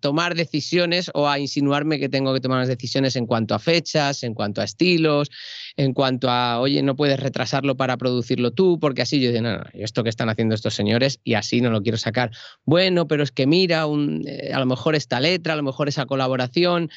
tomar 0.00 0.34
decisiones 0.34 1.10
o 1.14 1.28
a 1.28 1.38
insinuarme 1.38 1.98
que 2.00 2.08
tengo 2.08 2.34
que 2.34 2.40
tomar 2.40 2.56
unas 2.58 2.68
decisiones 2.68 3.16
en 3.16 3.26
cuanto 3.26 3.54
a 3.54 3.58
fechas, 3.58 4.22
en 4.22 4.34
cuanto 4.34 4.60
a 4.60 4.64
estilos, 4.64 5.30
en 5.76 5.92
cuanto 5.92 6.30
a, 6.30 6.58
oye, 6.58 6.82
no 6.82 6.96
puedes 6.96 7.20
retrasarlo 7.20 7.76
para 7.76 7.96
producirlo 7.96 8.50
tú, 8.50 8.80
porque 8.80 9.02
así 9.02 9.20
yo 9.20 9.30
digo, 9.30 9.42
no, 9.42 9.58
no, 9.58 9.64
esto 9.74 10.02
que 10.02 10.08
están 10.10 10.30
haciendo 10.30 10.54
estos 10.54 10.74
señores 10.74 11.20
y 11.22 11.34
así 11.34 11.60
no 11.60 11.70
lo 11.70 11.82
quiero 11.82 11.98
sacar. 11.98 12.30
Bueno, 12.64 13.06
pero 13.06 13.22
es 13.22 13.30
que 13.30 13.46
mira, 13.46 13.84
eh, 14.26 14.52
a 14.52 14.58
lo 14.58 14.66
mejor 14.66 14.96
esta 14.96 15.20
letra, 15.20 15.52
a 15.52 15.56
lo 15.56 15.62
mejor 15.62 15.88
esa 15.88 16.06
colaboración 16.06 16.90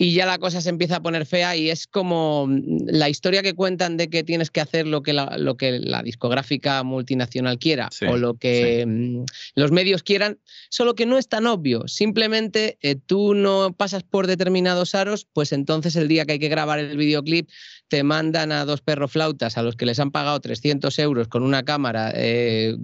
y 0.00 0.14
ya 0.14 0.26
la 0.26 0.38
cosa 0.38 0.60
se 0.60 0.68
empieza 0.68 0.96
a 0.96 1.02
poner 1.02 1.26
fea 1.26 1.56
y 1.56 1.70
es 1.70 1.88
como 1.88 2.46
mm, 2.46 2.86
la 2.86 3.08
historia 3.08 3.42
que 3.42 3.54
cuentan 3.54 3.96
de 3.96 4.08
que 4.08 4.22
tienes 4.22 4.50
que 4.50 4.60
hacer 4.60 4.86
lo 4.86 5.02
que 5.02 5.12
la, 5.12 5.36
lo 5.36 5.56
que 5.56 5.80
la 5.80 6.02
discográfica 6.02 6.82
multinacional 6.84 7.58
quiera 7.58 7.90
o 8.08 8.16
lo 8.16 8.34
que 8.34 8.86
mm, 8.86 9.24
los 9.56 9.72
medios 9.72 10.04
quieran, 10.04 10.38
solo 10.70 10.94
que 10.94 11.04
no 11.04 11.18
es 11.18 11.28
tan 11.28 11.46
obvio. 11.46 11.88
Simplemente 11.88 12.78
eh, 12.80 12.94
tú 12.94 13.34
no 13.34 13.74
pasas 13.76 14.04
por 14.04 14.28
determinados 14.28 14.94
aros, 14.94 15.26
pues 15.32 15.52
entonces 15.52 15.96
el 15.96 16.06
día 16.06 16.24
que 16.24 16.32
hay 16.32 16.38
que 16.38 16.48
grabar 16.48 16.78
el 16.78 16.96
videoclip 16.96 17.50
te 17.88 18.04
mandan 18.04 18.52
a 18.52 18.64
dos 18.64 18.80
perroflautas 18.82 19.58
a 19.58 19.62
los 19.62 19.74
que 19.74 19.86
les 19.86 19.98
han 19.98 20.12
pagado 20.12 20.38
300 20.40 20.96
euros 21.00 21.26
con 21.26 21.42
una 21.42 21.64
cámara 21.64 22.12
eh, 22.14 22.76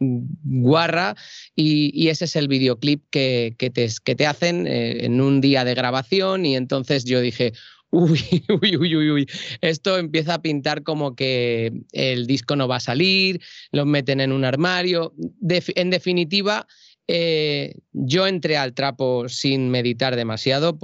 guarra 0.00 1.14
y, 1.54 2.08
ese 2.08 2.24
es 2.24 2.36
el 2.36 2.48
videoclip 2.48 3.04
que, 3.10 3.54
te, 3.58 3.88
que 4.04 4.14
te, 4.14 4.26
hacen 4.26 4.66
eh, 4.66 5.04
en 5.04 5.20
un 5.20 5.40
día 5.40 5.64
de 5.64 5.74
grabación 5.74 6.46
y 6.46 6.56
entonces 6.56 7.04
yo 7.04 7.20
dije, 7.20 7.52
uy, 7.90 8.20
uy, 8.48 8.76
uy, 8.76 9.10
uy, 9.10 9.30
esto 9.60 9.98
empieza 9.98 10.34
a 10.34 10.42
pintar 10.42 10.82
como 10.82 11.14
que 11.14 11.72
el 11.92 12.26
disco 12.26 12.56
no 12.56 12.68
va 12.68 12.76
a 12.76 12.80
salir, 12.80 13.40
lo 13.72 13.84
meten 13.84 14.20
en 14.20 14.32
un 14.32 14.44
armario. 14.44 15.12
en 15.48 15.90
definitiva, 15.90 16.66
eh, 17.08 17.74
yo 17.92 18.26
entré 18.26 18.56
al 18.56 18.72
trapo 18.72 19.28
sin 19.28 19.68
meditar 19.68 20.14
demasiado, 20.14 20.78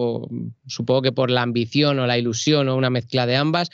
supongo 0.67 1.03
que 1.03 1.13
por 1.13 1.31
la 1.31 1.43
ambición 1.43 2.01
o 2.01 2.07
la 2.07 2.19
ilusión 2.19 2.69
o 2.69 2.77
una 2.77 2.91
mezcla 2.91 3.27
de 3.27 3.37
ambas. 3.37 3.71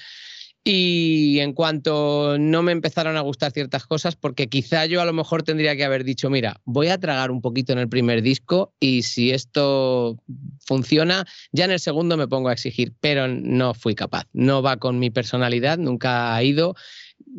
Y 0.65 1.41
en 1.41 1.55
cuanto 1.55 2.37
no 2.39 2.63
me 2.63 2.71
empezaron 2.71 3.17
a 3.17 3.21
gustar 3.21 3.51
ciertas 3.51 3.85
cosas, 3.85 4.15
porque 4.15 4.49
quizá 4.49 4.87
yo 4.87 5.01
a 5.01 5.05
lo 5.05 5.13
mejor 5.13 5.43
tendría 5.43 5.75
que 5.75 5.85
haber 5.85 6.05
dicho, 6.05 6.31
mira, 6.31 6.61
voy 6.65 6.87
a 6.89 6.99
tragar 6.99 7.33
un 7.33 7.41
poquito 7.41 7.73
en 7.73 7.81
el 7.81 7.89
primer 7.89 8.23
disco 8.23 8.73
y 8.79 9.03
si 9.03 9.33
esto 9.33 10.19
funciona, 10.65 11.27
ya 11.51 11.65
en 11.65 11.73
el 11.73 11.81
segundo 11.81 12.17
me 12.17 12.29
pongo 12.29 12.49
a 12.49 12.53
exigir, 12.53 12.93
pero 13.01 13.27
no 13.27 13.75
fui 13.75 13.97
capaz. 13.97 14.29
No 14.33 14.63
va 14.63 14.77
con 14.77 15.01
mi 15.01 15.11
personalidad, 15.11 15.79
nunca 15.79 16.35
ha 16.37 16.43
ido. 16.45 16.77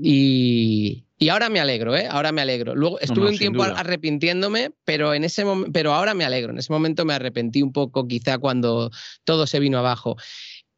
Y, 0.01 1.06
ahora 1.30 1.48
me 1.48 1.62
alegro, 1.62 1.96
¿eh? 1.96 2.08
Ahora 2.10 2.34
me 2.34 2.42
alegro. 2.42 2.75
Luego 2.75 3.00
estuve 3.00 3.30
un 3.30 3.38
tiempo 3.38 3.63
arrepintiéndome, 3.63 4.72
pero 4.84 5.13
en 5.13 5.24
ese 5.24 5.46
pero 5.72 5.94
ahora 5.94 6.13
me 6.13 6.25
alegro. 6.25 6.51
En 6.51 6.60
ese 6.60 6.74
momento 6.74 7.06
me 7.06 7.13
arrepentí 7.13 7.62
un 7.62 7.72
poco, 7.72 8.06
quizá 8.08 8.38
cuando 8.38 8.92
todo 9.24 9.48
se 9.48 9.62
vino 9.62 9.77
abajo. 9.77 10.18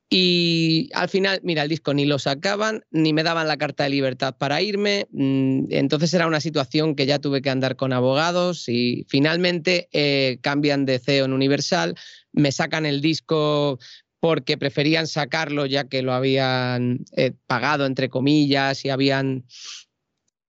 Y 0.10 0.90
al 0.94 1.10
final, 1.10 1.40
mira, 1.44 1.64
el 1.64 1.70
disco 1.70 1.94
ni 1.94 2.06
lo 2.06 2.20
sacaban, 2.20 2.84
ni 2.92 3.12
me 3.12 3.24
daban 3.24 3.48
la 3.48 3.58
carta 3.58 3.86
de 3.86 3.90
libertad 3.90 4.36
para 4.38 4.62
irme. 4.62 5.08
Mm, 5.12 5.66
entonces 5.72 6.14
era 6.14 6.28
una 6.28 6.42
situación 6.42 6.96
que 6.96 7.08
ya 7.08 7.20
tuve 7.20 7.42
que 7.42 7.50
andar 7.50 7.76
con 7.76 7.92
abogados 7.92 8.70
y 8.70 9.06
finalmente 9.10 9.90
eh, 9.92 10.38
cambian 10.42 10.86
de 10.86 11.00
CEO 11.00 11.26
en 11.26 11.34
Universal, 11.34 11.96
me 12.34 12.52
sacan 12.52 12.86
el 12.86 13.02
disco 13.02 13.80
porque 14.20 14.58
preferían 14.58 15.08
sacarlo 15.08 15.66
ya 15.66 15.88
que 15.88 16.02
lo 16.02 16.14
habían 16.14 17.06
eh, 17.16 17.34
pagado, 17.46 17.86
entre 17.86 18.10
comillas, 18.10 18.84
y 18.84 18.90
habían 18.90 19.46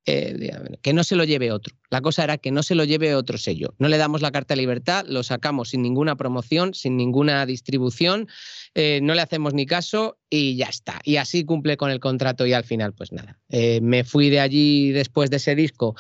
eh, 0.07 0.51
que 0.83 0.93
no 0.93 1.03
se 1.03 1.17
lo 1.17 1.25
lleve 1.25 1.51
otro. 1.51 1.75
La 1.91 2.01
cosa 2.01 2.23
era 2.25 2.39
que 2.39 2.53
no 2.53 2.63
se 2.63 2.77
lo 2.77 2.85
lleve 2.85 3.15
otro 3.15 3.39
sello. 3.39 3.75
No 3.79 3.89
le 3.89 3.99
damos 3.99 4.23
la 4.23 4.31
carta 4.31 4.55
de 4.55 4.61
libertad, 4.61 5.05
lo 5.09 5.25
sacamos 5.25 5.71
sin 5.71 5.83
ninguna 5.83 6.17
promoción, 6.17 6.75
sin 6.75 6.97
ninguna 6.97 7.45
distribución, 7.45 8.29
eh, 8.75 9.01
no 9.03 9.15
le 9.15 9.23
hacemos 9.23 9.53
ni 9.53 9.67
caso 9.67 10.19
y 10.31 10.57
ya 10.57 10.66
está. 10.66 11.01
Y 11.03 11.16
así 11.16 11.45
cumple 11.45 11.77
con 11.77 11.90
el 11.90 11.99
contrato 11.99 12.47
y 12.47 12.53
al 12.53 12.64
final, 12.64 12.92
pues 12.92 13.12
nada. 13.12 13.38
Eh, 13.49 13.81
me 13.83 14.05
fui 14.05 14.31
de 14.31 14.40
allí 14.40 14.92
después 14.92 15.31
de 15.31 15.37
ese 15.38 15.55
disco 15.55 15.97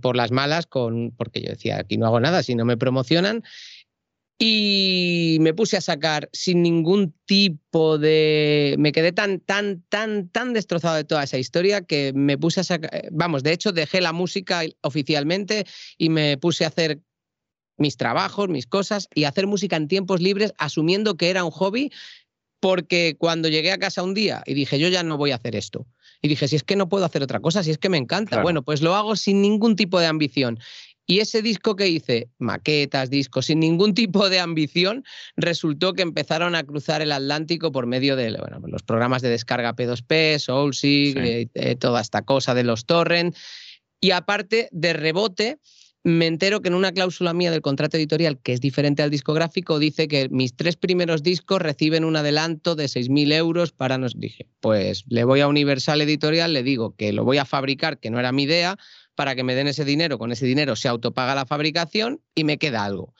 por 0.00 0.16
las 0.16 0.30
malas, 0.30 0.66
con, 0.66 1.12
porque 1.16 1.42
yo 1.42 1.50
decía, 1.50 1.78
aquí 1.78 1.98
no 1.98 2.06
hago 2.06 2.20
nada 2.20 2.42
si 2.42 2.54
no 2.54 2.64
me 2.64 2.76
promocionan. 2.76 3.42
Y 4.38 5.38
me 5.40 5.54
puse 5.54 5.76
a 5.76 5.80
sacar 5.80 6.28
sin 6.32 6.62
ningún 6.62 7.14
tipo 7.24 7.98
de... 7.98 8.74
Me 8.78 8.92
quedé 8.92 9.12
tan, 9.12 9.40
tan, 9.40 9.82
tan, 9.88 10.28
tan 10.28 10.52
destrozado 10.52 10.96
de 10.96 11.04
toda 11.04 11.22
esa 11.22 11.38
historia 11.38 11.82
que 11.82 12.12
me 12.14 12.36
puse 12.36 12.60
a 12.60 12.64
sacar... 12.64 13.08
Vamos, 13.12 13.42
de 13.42 13.52
hecho 13.52 13.72
dejé 13.72 14.00
la 14.00 14.12
música 14.12 14.62
oficialmente 14.82 15.66
y 15.98 16.08
me 16.08 16.36
puse 16.36 16.64
a 16.64 16.68
hacer 16.68 17.00
mis 17.76 17.96
trabajos, 17.96 18.48
mis 18.48 18.66
cosas 18.66 19.08
y 19.14 19.24
hacer 19.24 19.46
música 19.46 19.76
en 19.76 19.88
tiempos 19.88 20.20
libres 20.20 20.52
asumiendo 20.58 21.16
que 21.16 21.30
era 21.30 21.44
un 21.44 21.50
hobby 21.50 21.92
porque 22.60 23.16
cuando 23.18 23.48
llegué 23.48 23.72
a 23.72 23.78
casa 23.78 24.02
un 24.02 24.14
día 24.14 24.42
y 24.46 24.54
dije, 24.54 24.78
yo 24.78 24.88
ya 24.88 25.02
no 25.02 25.18
voy 25.18 25.32
a 25.32 25.34
hacer 25.36 25.54
esto. 25.54 25.86
Y 26.22 26.28
dije, 26.28 26.48
si 26.48 26.56
es 26.56 26.62
que 26.62 26.76
no 26.76 26.88
puedo 26.88 27.04
hacer 27.04 27.22
otra 27.22 27.40
cosa, 27.40 27.62
si 27.62 27.70
es 27.70 27.76
que 27.76 27.90
me 27.90 27.98
encanta, 27.98 28.40
bueno, 28.40 28.62
pues 28.62 28.80
lo 28.80 28.94
hago 28.94 29.16
sin 29.16 29.42
ningún 29.42 29.76
tipo 29.76 30.00
de 30.00 30.06
ambición. 30.06 30.58
Y 31.06 31.20
ese 31.20 31.42
disco 31.42 31.76
que 31.76 31.88
hice, 31.88 32.30
maquetas, 32.38 33.10
discos, 33.10 33.46
sin 33.46 33.60
ningún 33.60 33.92
tipo 33.92 34.30
de 34.30 34.40
ambición, 34.40 35.04
resultó 35.36 35.92
que 35.92 36.02
empezaron 36.02 36.54
a 36.54 36.64
cruzar 36.64 37.02
el 37.02 37.12
Atlántico 37.12 37.72
por 37.72 37.86
medio 37.86 38.16
de 38.16 38.30
los 38.30 38.82
programas 38.82 39.20
de 39.20 39.28
descarga 39.28 39.76
P2P, 39.76 40.38
Soulseek, 40.38 41.16
eh, 41.16 41.48
eh, 41.54 41.76
toda 41.76 42.00
esta 42.00 42.22
cosa 42.22 42.54
de 42.54 42.64
los 42.64 42.86
torrent. 42.86 43.36
Y 44.00 44.12
aparte, 44.12 44.68
de 44.72 44.92
rebote, 44.94 45.58
me 46.04 46.26
entero 46.26 46.60
que 46.60 46.68
en 46.68 46.74
una 46.74 46.92
cláusula 46.92 47.32
mía 47.32 47.50
del 47.50 47.62
contrato 47.62 47.96
editorial, 47.96 48.38
que 48.38 48.52
es 48.52 48.60
diferente 48.60 49.02
al 49.02 49.10
discográfico, 49.10 49.78
dice 49.78 50.06
que 50.06 50.28
mis 50.28 50.54
tres 50.54 50.76
primeros 50.76 51.22
discos 51.22 51.62
reciben 51.62 52.04
un 52.04 52.14
adelanto 52.14 52.76
de 52.76 52.84
6.000 52.84 53.32
euros 53.32 53.72
para 53.72 53.96
nos. 53.96 54.12
Dije, 54.20 54.46
pues 54.60 55.04
le 55.08 55.24
voy 55.24 55.40
a 55.40 55.48
Universal 55.48 56.02
Editorial, 56.02 56.52
le 56.52 56.62
digo 56.62 56.94
que 56.94 57.14
lo 57.14 57.24
voy 57.24 57.38
a 57.38 57.46
fabricar, 57.46 57.98
que 57.98 58.10
no 58.10 58.20
era 58.20 58.32
mi 58.32 58.42
idea, 58.42 58.76
para 59.14 59.34
que 59.34 59.44
me 59.44 59.54
den 59.54 59.66
ese 59.66 59.86
dinero. 59.86 60.18
Con 60.18 60.30
ese 60.30 60.44
dinero 60.44 60.76
se 60.76 60.88
autopaga 60.88 61.34
la 61.34 61.46
fabricación 61.46 62.20
y 62.34 62.44
me 62.44 62.58
queda 62.58 62.84
algo. 62.84 63.14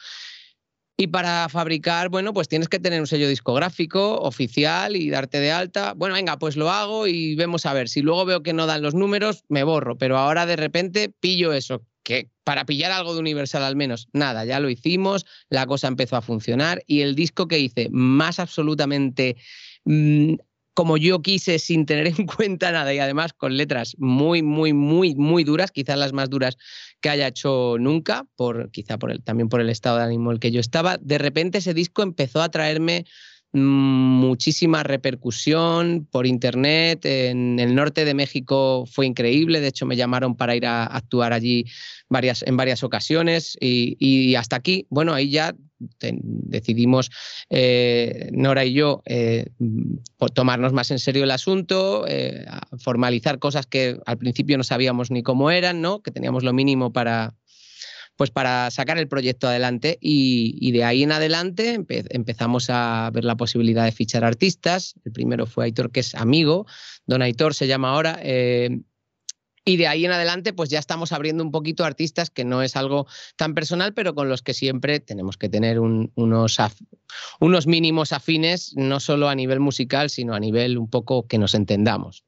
Y 0.99 1.07
para 1.07 1.49
fabricar, 1.49 2.11
bueno, 2.11 2.35
pues 2.35 2.49
tienes 2.49 2.68
que 2.68 2.79
tener 2.79 3.01
un 3.01 3.07
sello 3.07 3.29
discográfico 3.29 4.20
oficial 4.20 4.94
y 4.94 5.09
darte 5.09 5.40
de 5.40 5.51
alta. 5.51 5.94
Bueno, 5.94 6.14
venga, 6.14 6.38
pues 6.38 6.57
lo 6.57 6.70
hago 6.70 7.07
y 7.07 7.35
vemos 7.35 7.64
a 7.64 7.73
ver. 7.73 7.88
Si 7.88 8.03
luego 8.03 8.27
veo 8.27 8.42
que 8.42 8.53
no 8.53 8.66
dan 8.66 8.83
los 8.83 8.94
números, 8.94 9.42
me 9.49 9.64
borro. 9.64 9.97
Pero 9.97 10.18
ahora 10.18 10.44
de 10.44 10.57
repente 10.57 11.09
pillo 11.09 11.53
eso, 11.55 11.83
que 12.05 12.31
para 12.45 12.67
pillar 12.67 12.93
algo 12.93 13.14
de 13.14 13.21
Universal 13.21 13.64
al 13.64 13.75
menos, 13.75 14.09
nada, 14.12 14.45
ya 14.45 14.61
lo 14.61 14.71
hicimos, 14.71 15.27
la 15.49 15.67
cosa 15.67 15.88
empezó 15.88 16.17
a 16.17 16.23
funcionar 16.23 16.85
y 16.87 17.01
el 17.01 17.14
disco 17.14 17.49
que 17.49 17.59
hice 17.59 17.88
más 17.90 18.38
absolutamente 18.38 19.37
mm, 19.85 20.35
como 20.75 20.97
yo 20.97 21.23
quise 21.23 21.59
sin 21.59 21.87
tener 21.87 22.09
en 22.09 22.27
cuenta 22.27 22.71
nada 22.73 22.93
y 22.93 22.99
además 22.99 23.33
con 23.33 23.57
letras 23.57 23.97
muy, 23.99 24.43
muy, 24.43 24.73
muy, 24.73 25.14
muy 25.14 25.45
duras, 25.45 25.71
quizás 25.71 25.97
las 25.97 26.12
más 26.12 26.29
duras 26.29 26.59
que 27.01 27.09
haya 27.09 27.29
hecho 27.29 27.77
nunca, 27.79 28.27
por, 28.37 28.71
quizá 28.71 28.99
por 28.99 29.11
el, 29.11 29.23
también 29.23 29.49
por 29.49 29.61
el 29.61 29.71
estado 29.71 29.99
de 29.99 30.05
ánimo 30.05 30.31
en 30.31 30.35
el 30.35 30.40
que 30.40 30.51
yo 30.51 30.61
estaba, 30.61 30.99
de 30.99 31.19
repente 31.19 31.59
ese 31.59 31.75
disco 31.75 32.03
empezó 32.03 32.43
a 32.43 32.51
traerme 32.51 33.07
muchísima 33.55 34.83
repercusión 34.83 36.07
por 36.11 36.27
internet. 36.27 37.07
En 37.07 37.61
el 37.61 37.75
norte 37.75 38.05
de 38.05 38.12
México 38.12 38.85
fue 38.90 39.07
increíble. 39.07 39.61
De 39.61 39.69
hecho, 39.69 39.87
me 39.87 39.97
llamaron 39.97 40.37
para 40.37 40.57
ir 40.57 40.67
a 40.67 40.85
actuar 40.85 41.33
allí 41.33 41.64
varias, 42.09 42.43
en 42.43 42.57
varias 42.57 42.83
ocasiones. 42.83 43.57
Y, 43.61 44.35
hasta 44.35 44.57
aquí, 44.57 44.87
bueno, 44.90 45.14
ahí 45.14 45.31
ya 45.31 45.55
decidimos 46.01 47.11
eh, 47.51 48.31
Nora 48.33 48.64
y 48.64 48.73
yo 48.73 49.03
eh, 49.05 49.47
tomarnos 50.33 50.73
más 50.73 50.90
en 50.90 50.99
serio 50.99 51.25
el 51.25 51.31
asunto, 51.31 52.07
eh, 52.09 52.47
formalizar 52.79 53.38
cosas 53.38 53.67
que 53.67 53.99
al 54.07 54.19
principio 54.19 54.57
no 54.57 54.64
sabíamos 54.64 55.11
ni 55.11 55.23
cómo 55.23 55.51
eran, 55.51 55.83
¿no? 55.83 56.01
que 56.01 56.11
teníamos 56.11 56.43
lo 56.43 56.53
mínimo 56.53 56.93
para, 56.93 57.35
pues 58.16 58.31
para 58.31 58.70
sacar 58.70 58.98
el 58.98 59.09
proyecto 59.09 59.48
adelante 59.48 59.98
y, 60.00 60.70
de 60.72 60.85
ahí 60.85 61.03
en 61.03 61.12
adelante 61.12 61.81
empezamos 62.11 62.70
a 62.70 63.11
ver 63.12 63.24
la 63.24 63.37
posibilidad 63.37 63.85
de 63.85 63.92
fichar 63.92 64.24
artistas. 64.24 64.94
El 65.05 65.12
primero 65.12 65.46
fue 65.46 65.64
Aitor, 65.64 65.90
que 65.90 66.00
es 66.00 66.14
amigo, 66.14 66.66
don 67.07 67.22
Aitor 67.22 67.55
se 67.55 67.66
llama 67.66 67.90
ahora. 67.90 68.18
Eh, 68.22 68.81
y 69.66 69.79
de 69.79 69.87
ahí 69.87 70.05
en 70.05 70.12
adelante, 70.12 70.53
pues 70.53 70.68
ya 70.68 70.79
estamos 70.79 71.12
abriendo 71.12 71.42
un 71.42 71.50
poquito 71.50 71.85
artistas 71.85 72.29
que 72.29 72.44
no 72.44 72.62
es 72.62 72.77
algo 72.77 73.07
tan 73.37 73.55
personal, 73.55 73.94
pero 73.94 74.14
con 74.14 74.29
los 74.29 74.42
que 74.42 74.53
siempre 74.53 75.00
tenemos 75.00 75.38
que 75.38 75.48
tener 75.48 75.81
unos, 75.81 76.59
unos 77.40 77.66
mínimos 77.66 78.12
afines, 78.12 78.74
no 78.77 79.00
solo 79.00 79.29
a 79.29 79.35
nivel 79.35 79.61
musical, 79.61 80.11
sino 80.11 80.35
a 80.35 80.40
nivel 80.40 80.77
un 80.77 80.90
poco 80.90 81.27
que 81.27 81.38
nos 81.38 81.55
entendamos. 81.55 82.24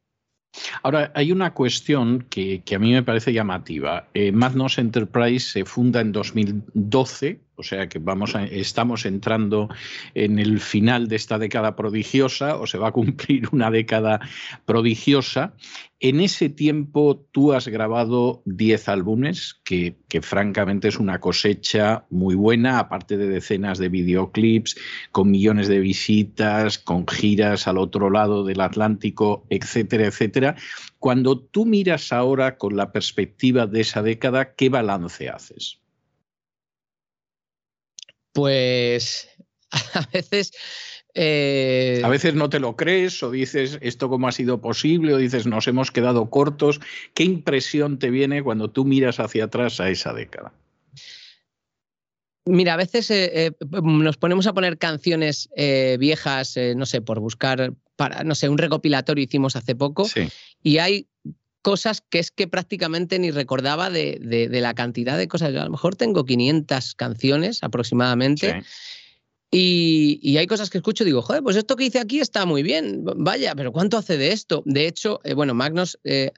Ahora, 0.82 1.12
hay 1.14 1.32
una 1.32 1.52
cuestión 1.52 2.26
que, 2.30 2.62
a 2.74 2.78
mí 2.78 2.92
me 2.92 3.02
parece 3.02 3.32
llamativa. 3.32 4.08
Eh, 4.14 4.32
Enterprise 4.78 5.50
se 5.50 5.64
funda 5.64 6.00
en 6.00 6.12
2012 6.12 7.40
o 7.56 7.62
sea 7.62 7.88
que 7.88 7.98
vamos 7.98 8.34
estamos 8.50 9.06
entrando 9.06 9.68
en 10.14 10.38
el 10.38 10.60
final 10.60 11.08
de 11.08 11.16
esta 11.16 11.38
década 11.38 11.74
prodigiosa, 11.74 12.56
o 12.56 12.66
se 12.66 12.78
va 12.78 12.88
a 12.88 12.92
cumplir 12.92 13.48
una 13.52 13.70
década 13.70 14.20
prodigiosa. 14.64 15.54
En 15.98 16.20
ese 16.20 16.50
tiempo 16.50 17.26
tú 17.32 17.54
has 17.54 17.68
grabado 17.68 18.42
10 18.44 18.88
álbumes, 18.90 19.58
que, 19.64 19.96
que, 20.08 20.20
francamente 20.20 20.88
es 20.88 20.98
una 20.98 21.20
cosecha 21.20 22.04
muy 22.10 22.34
buena, 22.34 22.78
aparte 22.78 23.16
de 23.16 23.28
decenas 23.28 23.78
de 23.78 23.88
videoclips, 23.88 24.76
con 25.10 25.30
millones 25.30 25.68
de 25.68 25.80
visitas, 25.80 26.78
con 26.78 27.08
giras 27.08 27.66
al 27.66 27.78
otro 27.78 28.10
lado 28.10 28.44
del 28.44 28.60
Atlántico, 28.60 29.46
etcétera, 29.48 30.06
etcétera. 30.06 30.56
Cuando 30.98 31.38
tú 31.38 31.64
miras 31.64 32.12
ahora 32.12 32.58
con 32.58 32.76
la 32.76 32.92
perspectiva 32.92 33.66
de 33.66 33.80
esa 33.80 34.02
década, 34.02 34.54
¿qué 34.54 34.68
balance 34.68 35.30
haces? 35.30 35.80
Pues 38.36 39.30
a 39.94 40.06
veces... 40.12 40.52
Eh, 41.18 42.02
a 42.04 42.10
veces 42.10 42.34
no 42.34 42.50
te 42.50 42.60
lo 42.60 42.76
crees 42.76 43.22
o 43.22 43.30
dices 43.30 43.78
esto 43.80 44.10
cómo 44.10 44.28
ha 44.28 44.32
sido 44.32 44.60
posible 44.60 45.14
o 45.14 45.16
dices 45.16 45.46
nos 45.46 45.66
hemos 45.66 45.90
quedado 45.90 46.28
cortos. 46.28 46.78
¿Qué 47.14 47.24
impresión 47.24 47.98
te 47.98 48.10
viene 48.10 48.42
cuando 48.42 48.68
tú 48.68 48.84
miras 48.84 49.18
hacia 49.18 49.44
atrás 49.44 49.80
a 49.80 49.88
esa 49.88 50.12
década? 50.12 50.52
Mira, 52.44 52.74
a 52.74 52.76
veces 52.76 53.10
eh, 53.10 53.46
eh, 53.46 53.52
nos 53.82 54.18
ponemos 54.18 54.46
a 54.46 54.52
poner 54.52 54.76
canciones 54.76 55.48
viejas, 55.98 56.58
no 56.76 56.84
sé, 56.84 57.00
por 57.00 57.20
buscar, 57.20 57.72
para, 57.96 58.22
no 58.22 58.34
sé, 58.34 58.50
un 58.50 58.58
recopilatorio 58.58 59.24
hicimos 59.24 59.56
hace 59.56 59.74
poco 59.74 60.06
y 60.62 60.76
hay 60.76 61.08
cosas 61.66 62.00
que 62.00 62.20
es 62.20 62.30
que 62.30 62.46
prácticamente 62.46 63.18
ni 63.18 63.32
recordaba 63.32 63.90
de, 63.90 64.48
la 64.52 64.72
cantidad 64.74 65.18
de 65.18 65.26
cosas. 65.26 65.52
a 65.52 65.64
lo 65.64 65.70
mejor 65.72 65.96
tengo 65.96 66.24
500 66.24 66.94
canciones 66.94 67.58
aproximadamente. 67.64 68.62
Y, 69.50 70.36
hay 70.36 70.46
cosas 70.46 70.70
que 70.70 70.78
escucho 70.78 71.02
y 71.02 71.06
digo, 71.06 71.22
joder, 71.22 71.42
pues 71.42 71.56
esto 71.56 71.74
que 71.74 71.86
hice 71.86 71.98
aquí 71.98 72.20
está 72.20 72.46
muy 72.46 72.62
bien, 72.62 73.02
vaya, 73.16 73.56
pero 73.56 73.72
¿cuánto 73.72 73.98
hace 73.98 74.16
de 74.16 74.30
esto? 74.30 74.62
De 74.64 74.86
hecho, 74.86 75.20
eh, 75.24 75.34
bueno, 75.34 75.54
Magnus 75.54 75.98
eh, 76.04 76.30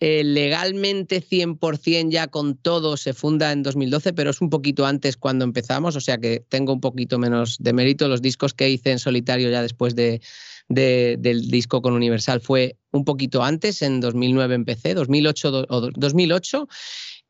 eh, 0.00 0.24
legalmente 0.24 1.22
100% 1.22 2.10
ya 2.10 2.28
con 2.28 2.56
todo 2.56 2.96
se 2.96 3.14
funda 3.14 3.52
en 3.52 3.62
2012, 3.62 4.12
pero 4.12 4.30
es 4.30 4.40
un 4.40 4.50
poquito 4.50 4.86
antes 4.86 5.16
cuando 5.16 5.44
empezamos, 5.44 5.96
o 5.96 6.00
sea 6.00 6.18
que 6.18 6.40
tengo 6.48 6.72
un 6.72 6.80
poquito 6.80 7.18
menos 7.18 7.56
de 7.58 7.72
mérito. 7.72 8.08
Los 8.08 8.22
discos 8.22 8.54
que 8.54 8.68
hice 8.68 8.92
en 8.92 8.98
solitario 8.98 9.50
ya 9.50 9.62
después 9.62 9.94
de, 9.94 10.20
del 10.68 11.50
disco 11.50 11.82
con 11.82 11.94
Universal 11.94 12.40
fue 12.40 12.76
un 12.90 13.04
poquito 13.04 13.42
antes, 13.42 13.82
en 13.82 14.00
2009 14.00 14.54
empecé, 14.54 14.94
2008 14.94 15.66
o 15.68 15.90
2008. 15.92 16.68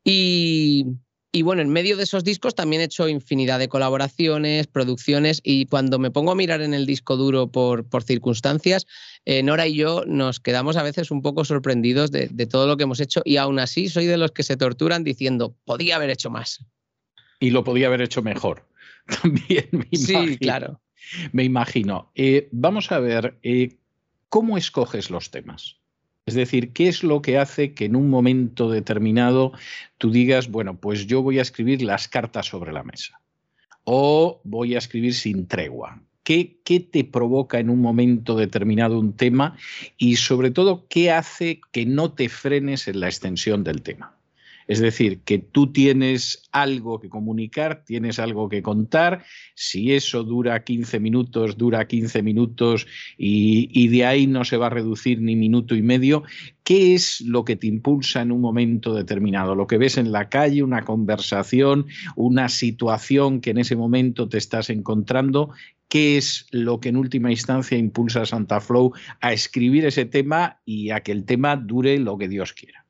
Y, 0.03 0.85
y 1.31 1.41
bueno, 1.41 1.61
en 1.61 1.69
medio 1.69 1.97
de 1.97 2.03
esos 2.03 2.23
discos 2.23 2.55
también 2.55 2.81
he 2.81 2.85
hecho 2.85 3.09
infinidad 3.09 3.59
de 3.59 3.67
colaboraciones, 3.67 4.67
producciones 4.67 5.41
y 5.43 5.65
cuando 5.65 5.99
me 5.99 6.11
pongo 6.11 6.31
a 6.31 6.35
mirar 6.35 6.61
en 6.61 6.73
el 6.73 6.85
disco 6.85 7.17
duro 7.17 7.51
por, 7.51 7.87
por 7.87 8.03
circunstancias, 8.03 8.87
eh, 9.25 9.43
Nora 9.43 9.67
y 9.67 9.75
yo 9.75 10.03
nos 10.07 10.39
quedamos 10.39 10.77
a 10.77 10.83
veces 10.83 11.11
un 11.11 11.21
poco 11.21 11.45
sorprendidos 11.45 12.11
de, 12.11 12.27
de, 12.31 12.45
todo 12.45 12.67
lo 12.67 12.77
que 12.77 12.83
hemos 12.83 12.99
hecho 12.99 13.21
y 13.25 13.37
aún 13.37 13.59
así 13.59 13.89
soy 13.89 14.05
de 14.05 14.17
los 14.17 14.31
que 14.31 14.43
se 14.43 14.57
torturan 14.57 15.03
diciendo, 15.03 15.55
podía 15.65 15.97
haber 15.97 16.09
hecho 16.09 16.29
más. 16.29 16.65
Y 17.39 17.51
lo 17.51 17.63
podía 17.63 17.87
haber 17.87 18.01
hecho 18.01 18.21
mejor. 18.21 18.65
También 19.21 19.69
me 19.71 19.87
Sí, 19.97 20.37
claro. 20.37 20.81
Me 21.31 21.43
imagino. 21.43 22.11
Eh, 22.15 22.49
vamos 22.51 22.91
a 22.91 22.99
ver, 22.99 23.37
eh, 23.43 23.77
¿cómo 24.29 24.57
escoges 24.57 25.09
los 25.09 25.31
temas? 25.31 25.77
Es 26.27 26.33
decir, 26.33 26.73
¿qué 26.73 26.89
es 26.89 27.03
lo 27.03 27.21
que 27.21 27.37
hace 27.37 27.73
que 27.73 27.85
en 27.85 27.95
un 27.95 28.09
momento 28.09 28.69
determinado 28.69 29.53
tú 29.97 30.11
digas, 30.11 30.49
bueno, 30.49 30.77
pues 30.77 31.07
yo 31.07 31.21
voy 31.21 31.39
a 31.39 31.41
escribir 31.41 31.81
las 31.81 32.09
cartas 32.09 32.47
sobre 32.47 32.73
la 32.73 32.83
mesa? 32.83 33.21
O 33.85 34.41
voy 34.43 34.75
a 34.75 34.79
escribir 34.79 35.13
sin 35.13 35.47
tregua. 35.47 36.01
¿Qué, 36.23 36.59
¿Qué, 36.65 36.81
te 36.81 37.05
provoca 37.05 37.59
en 37.59 37.69
un 37.69 37.79
momento 37.79 38.35
determinado 38.35 38.99
un 38.99 39.13
tema? 39.13 39.55
Y 39.97 40.17
sobre 40.17 40.51
todo, 40.51 40.85
¿qué 40.89 41.11
hace 41.11 41.61
que 41.71 41.85
no 41.85 42.11
te 42.11 42.27
frenes 42.27 42.89
en 42.89 42.99
la 42.99 43.07
extensión 43.07 43.63
del 43.63 43.81
tema? 43.81 44.16
Es 44.67 44.79
decir, 44.79 45.21
que 45.21 45.39
tú 45.39 45.71
tienes 45.71 46.43
algo 46.51 46.99
que 46.99 47.07
comunicar, 47.07 47.83
tienes 47.85 48.19
algo 48.19 48.49
que 48.49 48.61
contar, 48.61 49.23
si 49.55 49.93
eso 49.93 50.23
dura 50.23 50.63
15 50.63 50.99
minutos, 50.99 51.57
dura 51.57 51.87
15 51.87 52.21
minutos 52.21 52.85
y, 53.17 53.87
de 53.87 54.05
ahí 54.05 54.27
no 54.27 54.43
se 54.43 54.57
va 54.57 54.67
a 54.67 54.71
reducir 54.71 55.21
ni 55.21 55.37
minuto 55.37 55.73
y 55.73 55.81
medio, 55.81 56.23
¿qué 56.65 56.93
es 56.93 57.21
lo 57.21 57.45
que 57.45 57.55
te 57.55 57.67
impulsa 57.67 58.21
en 58.21 58.33
un 58.33 58.41
momento 58.41 58.93
determinado? 58.93 59.55
Lo 59.55 59.67
que 59.67 59.77
ves 59.77 59.97
en 59.97 60.11
la 60.11 60.27
calle, 60.27 60.63
una 60.63 60.83
conversación, 60.83 61.85
una 62.17 62.49
situación 62.49 63.39
que 63.39 63.51
en 63.51 63.59
ese 63.59 63.77
momento 63.77 64.27
te 64.27 64.37
estás 64.37 64.69
encontrando, 64.69 65.51
qué 65.87 66.17
es 66.17 66.45
lo 66.51 66.81
que 66.81 66.89
en 66.89 66.97
última 66.97 67.31
instancia 67.31 67.77
impulsa 67.77 68.23
a 68.23 68.25
Santa 68.25 68.59
Flow 68.59 68.91
a 69.21 69.31
escribir 69.31 69.85
ese 69.85 70.03
tema 70.03 70.59
y 70.65 70.89
a 70.89 70.99
que 70.99 71.13
el 71.13 71.23
tema 71.23 71.55
dure 71.55 71.97
lo 71.99 72.17
que 72.17 72.27
Dios 72.27 72.51
quiera. 72.51 72.86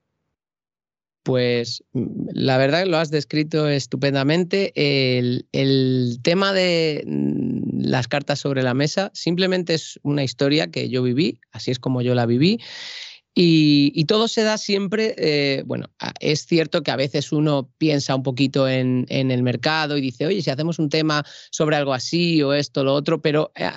Pues 1.28 1.84
la 1.94 2.58
verdad 2.58 2.84
que 2.84 2.90
lo 2.90 2.98
has 2.98 3.12
descrito 3.12 3.68
estupendamente. 3.68 4.72
El, 4.76 5.46
el, 5.52 6.20
tema 6.22 6.54
de 6.54 7.04
mm, 7.06 7.82
las 7.82 8.08
cartas 8.08 8.40
sobre 8.40 8.64
la 8.64 8.74
mesa 8.74 9.12
simplemente 9.14 9.74
es 9.74 10.00
una 10.04 10.24
historia 10.24 10.72
que 10.72 10.88
yo 10.88 11.04
viví, 11.04 11.42
así 11.52 11.70
es 11.70 11.80
como 11.80 12.02
yo 12.02 12.16
la 12.16 12.26
viví, 12.26 12.62
y, 13.40 14.06
todo 14.06 14.28
se 14.28 14.42
da 14.42 14.58
siempre, 14.58 15.14
eh, 15.16 15.62
bueno, 15.68 15.92
es 16.20 16.48
cierto 16.48 16.82
que 16.82 16.90
a 16.90 16.96
veces 16.96 17.32
uno 17.32 17.72
piensa 17.78 18.16
un 18.16 18.24
poquito 18.24 18.68
en, 18.68 19.06
el 19.10 19.44
mercado 19.44 19.96
y 19.96 20.02
dice, 20.02 20.26
oye, 20.26 20.42
si 20.42 20.50
hacemos 20.50 20.80
un 20.80 20.90
tema 20.90 21.24
sobre 21.52 21.76
algo 21.76 21.94
así 21.94 22.42
o 22.42 22.54
esto, 22.54 22.84
lo 22.84 22.96
otro, 22.96 23.22
pero 23.22 23.52
eh, 23.54 23.70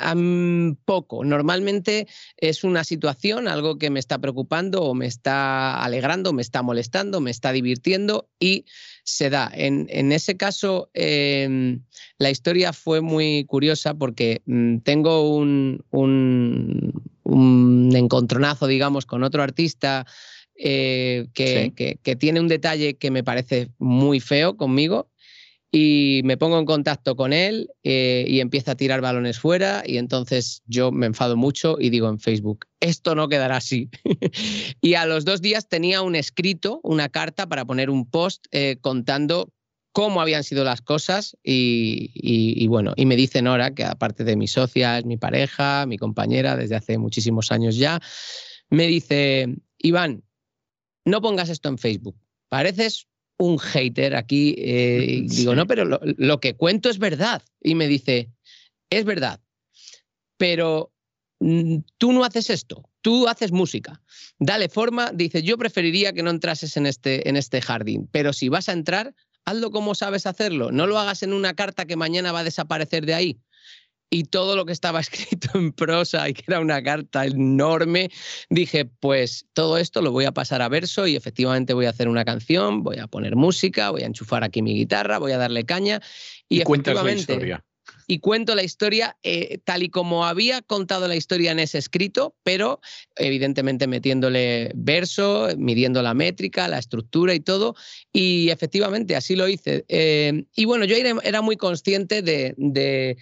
poco. 0.86 1.24
Normalmente 1.26 2.06
es 2.38 2.64
una 2.64 2.84
situación, 2.84 3.48
algo 3.48 3.76
que 3.76 3.90
me 3.90 4.00
está 4.00 4.18
preocupando 4.18 4.80
o 4.82 4.94
me 4.94 5.04
está 5.04 5.82
alegrando, 5.84 6.32
me 6.32 6.40
está 6.40 6.62
molestando, 6.62 7.20
me 7.20 7.30
está 7.30 7.52
divirtiendo 7.52 8.30
y 8.38 8.64
se 9.10 9.30
da. 9.30 9.50
En, 9.54 10.12
ese 10.12 10.36
caso, 10.36 10.90
em, 10.94 11.82
la 12.18 12.30
historia 12.30 12.72
fue 12.72 13.00
muy 13.00 13.44
curiosa 13.44 13.94
porque 13.94 14.42
mm, 14.46 14.78
tengo 14.78 15.36
un 15.36 15.84
un 17.30 17.90
encontronazo, 17.94 18.66
digamos, 18.66 19.06
con 19.06 19.22
otro 19.22 19.42
artista 19.42 20.06
eh, 20.56 21.28
que, 21.32 21.72
que, 22.02 22.16
tiene 22.16 22.40
un 22.40 22.48
detalle 22.48 22.94
que 22.94 23.10
me 23.10 23.24
parece 23.24 23.70
muy 23.78 24.20
feo 24.20 24.56
conmigo 24.56 25.09
y 25.72 26.22
me 26.24 26.36
pongo 26.36 26.58
en 26.58 26.66
contacto 26.66 27.14
con 27.14 27.32
él 27.32 27.70
eh, 27.84 28.24
y 28.26 28.40
empieza 28.40 28.72
a 28.72 28.76
tirar 28.76 29.00
balones 29.00 29.38
fuera 29.38 29.82
y 29.86 29.98
entonces 29.98 30.62
yo 30.66 30.90
me 30.90 31.06
enfado 31.06 31.36
mucho 31.36 31.76
y 31.78 31.90
digo 31.90 32.08
en 32.08 32.18
Facebook, 32.18 32.66
esto 32.80 33.14
no 33.14 33.28
quedará 33.28 33.56
así. 33.56 33.88
y 34.80 34.94
a 34.94 35.06
los 35.06 35.24
dos 35.24 35.40
días 35.40 35.68
tenía 35.68 36.02
un 36.02 36.16
escrito, 36.16 36.80
una 36.82 37.08
carta 37.08 37.48
para 37.48 37.64
poner 37.64 37.88
un 37.88 38.08
post 38.10 38.46
eh, 38.50 38.78
contando 38.80 39.52
cómo 39.92 40.20
habían 40.20 40.44
sido 40.44 40.64
las 40.64 40.82
cosas 40.82 41.36
y, 41.42 42.66
bueno, 42.68 42.92
y 42.96 43.06
me 43.06 43.16
dice 43.16 43.42
Nora, 43.42 43.74
que 43.74 43.84
aparte 43.84 44.24
de 44.24 44.36
mi 44.36 44.46
socia, 44.46 44.98
es 44.98 45.04
mi 45.04 45.16
pareja, 45.16 45.84
mi 45.86 45.98
compañera 45.98 46.56
desde 46.56 46.76
hace 46.76 46.98
muchísimos 46.98 47.50
años 47.50 47.76
ya, 47.76 48.00
me 48.68 48.86
dice, 48.86 49.48
Iván, 49.78 50.22
no 51.04 51.20
pongas 51.20 51.48
esto 51.48 51.68
en 51.68 51.78
Facebook, 51.78 52.16
pareces 52.48 53.08
un 53.40 53.58
hater 53.58 54.14
aquí. 54.14 54.54
Eh, 54.58 55.22
digo, 55.26 55.54
no, 55.54 55.66
pero 55.66 55.84
lo, 55.84 56.00
lo 56.02 56.40
que 56.40 56.54
cuento 56.54 56.90
es 56.90 56.98
verdad. 56.98 57.42
Y 57.60 57.74
me 57.74 57.88
dice, 57.88 58.30
es 58.90 59.04
verdad, 59.04 59.40
pero 60.36 60.92
mm, 61.40 61.78
tú 61.98 62.12
no 62.12 62.24
haces 62.24 62.50
esto, 62.50 62.88
tú 63.00 63.28
haces 63.28 63.52
música. 63.52 64.02
Dale 64.38 64.68
forma, 64.68 65.10
dice, 65.12 65.42
yo 65.42 65.56
preferiría 65.56 66.12
que 66.12 66.22
no 66.22 66.30
entrases 66.30 66.76
en 66.76 66.86
este, 66.86 67.28
en 67.28 67.36
este 67.36 67.60
jardín, 67.60 68.08
pero 68.10 68.32
si 68.32 68.48
vas 68.48 68.68
a 68.68 68.72
entrar, 68.72 69.14
hazlo 69.44 69.70
como 69.70 69.94
sabes 69.94 70.26
hacerlo, 70.26 70.70
no 70.72 70.86
lo 70.86 70.98
hagas 70.98 71.22
en 71.22 71.32
una 71.32 71.54
carta 71.54 71.86
que 71.86 71.96
mañana 71.96 72.32
va 72.32 72.40
a 72.40 72.44
desaparecer 72.44 73.06
de 73.06 73.14
ahí. 73.14 73.40
Y 74.10 74.24
todo 74.24 74.56
lo 74.56 74.66
que 74.66 74.72
estaba 74.72 75.00
escrito 75.00 75.50
en 75.54 75.72
prosa 75.72 76.28
y 76.28 76.34
que 76.34 76.44
era 76.48 76.60
una 76.60 76.82
carta 76.82 77.24
enorme, 77.24 78.10
dije, 78.48 78.84
pues 78.84 79.46
todo 79.52 79.78
esto 79.78 80.02
lo 80.02 80.12
voy 80.12 80.24
a 80.24 80.32
pasar 80.32 80.62
a 80.62 80.68
verso 80.68 81.06
y 81.06 81.16
efectivamente 81.16 81.72
voy 81.72 81.86
a 81.86 81.90
hacer 81.90 82.08
una 82.08 82.24
canción, 82.24 82.82
voy 82.82 82.98
a 82.98 83.06
poner 83.06 83.36
música, 83.36 83.90
voy 83.90 84.02
a 84.02 84.06
enchufar 84.06 84.44
aquí 84.44 84.62
mi 84.62 84.74
guitarra, 84.74 85.18
voy 85.18 85.32
a 85.32 85.38
darle 85.38 85.64
caña. 85.64 86.00
Y, 86.48 86.60
y 86.60 86.64
cuentas 86.64 87.02
la 87.02 87.12
historia 87.12 87.64
y 88.10 88.18
cuento 88.18 88.56
la 88.56 88.64
historia 88.64 89.16
eh, 89.22 89.58
tal 89.62 89.84
y 89.84 89.88
como 89.88 90.26
había 90.26 90.62
contado 90.62 91.06
la 91.06 91.14
historia 91.14 91.52
en 91.52 91.60
ese 91.60 91.78
escrito, 91.78 92.34
pero 92.42 92.80
evidentemente 93.14 93.86
metiéndole 93.86 94.72
verso, 94.74 95.46
midiendo 95.56 96.02
la 96.02 96.12
métrica, 96.12 96.66
la 96.66 96.78
estructura 96.78 97.34
y 97.34 97.40
todo. 97.40 97.76
Y 98.12 98.50
efectivamente 98.50 99.14
así 99.14 99.36
lo 99.36 99.46
hice. 99.46 99.84
Eh, 99.86 100.44
y 100.56 100.64
bueno, 100.64 100.86
yo 100.86 100.96
era, 100.96 101.40
muy 101.40 101.56
consciente 101.56 102.20
de, 102.22 103.16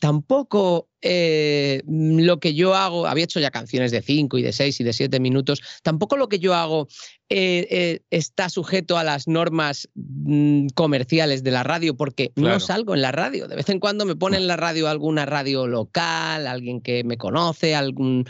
tampoco 0.00 0.88
eh, 1.02 1.82
lo 1.86 2.40
que 2.40 2.54
yo 2.54 2.74
hago, 2.74 3.06
había 3.06 3.24
hecho 3.24 3.38
ya 3.38 3.50
canciones 3.50 3.90
de 3.90 4.02
5 4.02 4.38
y 4.38 4.42
de 4.42 4.52
6 4.52 4.80
y 4.80 4.84
de 4.84 4.92
7 4.92 5.20
minutos, 5.20 5.62
tampoco 5.82 6.16
lo 6.16 6.28
que 6.28 6.38
yo 6.38 6.54
hago 6.54 6.88
eh, 7.28 7.66
eh, 7.70 8.00
está 8.10 8.48
sujeto 8.48 8.98
a 8.98 9.04
las 9.04 9.28
normas 9.28 9.88
mm, 9.94 10.68
comerciales 10.74 11.42
de 11.44 11.50
la 11.50 11.62
radio, 11.62 11.96
porque 11.96 12.32
no 12.34 12.60
salgo 12.60 12.94
en 12.94 13.02
la 13.02 13.12
radio. 13.12 13.46
De 13.46 13.56
vez 13.56 13.68
en 13.68 13.78
cuando 13.78 14.04
me 14.06 14.16
pone 14.16 14.38
en 14.38 14.46
la 14.46 14.56
radio 14.56 14.88
alguna 14.88 15.26
radio 15.26 15.66
local, 15.66 16.46
alguien 16.46 16.80
que 16.80 17.04
me 17.04 17.18
conoce, 17.18 17.74
algún, 17.74 18.26